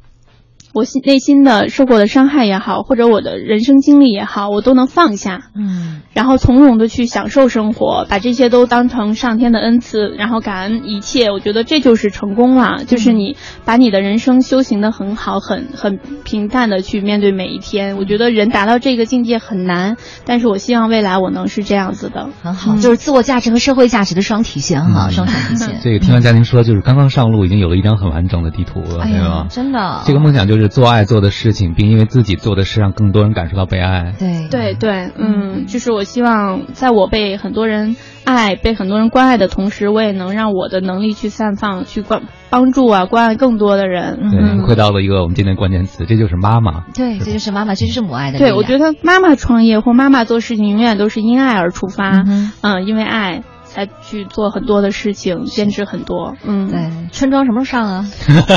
[0.73, 11.31] 我心内心的受过的伤害也好，或者我的人生经历也好，我都能放下，嗯然后从容的去享受生活，把这些都当成上天的恩赐，然后感恩一切。
[11.31, 17.97] 我觉得这就是成功了，就是你把你的人生修行的很好，很很平淡的去面对每一天。
[17.97, 25.79] 我觉得人达到这个境界很难，但是我希望未来我能是这样子的，很好，就是自我价值和社会价值的双体现哈，双重体现。
[25.81, 29.47] 这个听完嘉宁说，就是刚刚上路，已经有了一张很完整的地图了，对吧？
[29.49, 34.13] 真的这个梦想就是做爱做的事情，并因为自己做的事让更多人感受到被爱。
[34.19, 37.95] 对对对，嗯，就是我希望在我被很多人
[38.25, 44.29] 爱、被很多人关爱的同时，我也能让我的能力去散放，去关帮助啊，关爱更多的人。
[44.31, 46.83] 对，嗯，回到了一个我们今天的关键词，这就是妈妈。
[46.93, 52.23] 对，这就是妈妈，这就是母爱的力对，我觉得妈妈创业或妈妈做事情，永远都是因爱而出发。
[52.27, 56.35] 嗯嗯，因为爱才去做很多的事情，坚持很多。
[56.43, 56.79] 嗯，对，
[57.11, 58.05] 春装什么时候上啊？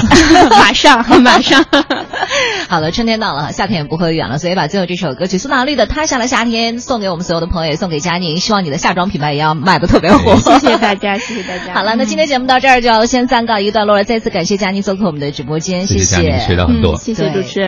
[0.50, 1.64] 马上， 马上。
[2.68, 8.38] 好了，春天到了，夏天也不会远了，所以把最后这首歌曲苏打绿的《踏上了夏天》送给我们所有的朋友，也送给佳宁。
[8.38, 10.36] 希望你的夏装品牌也要卖的特别火。
[10.36, 11.74] 谢谢大家，谢谢大家。
[11.74, 14.04] 好了，那今天节目到这儿就要先暂告一个段落了。
[14.04, 17.60] 再次感谢佳宁做客我们的直播间，谢谢佳宁学到很多嗯谢谢主持人。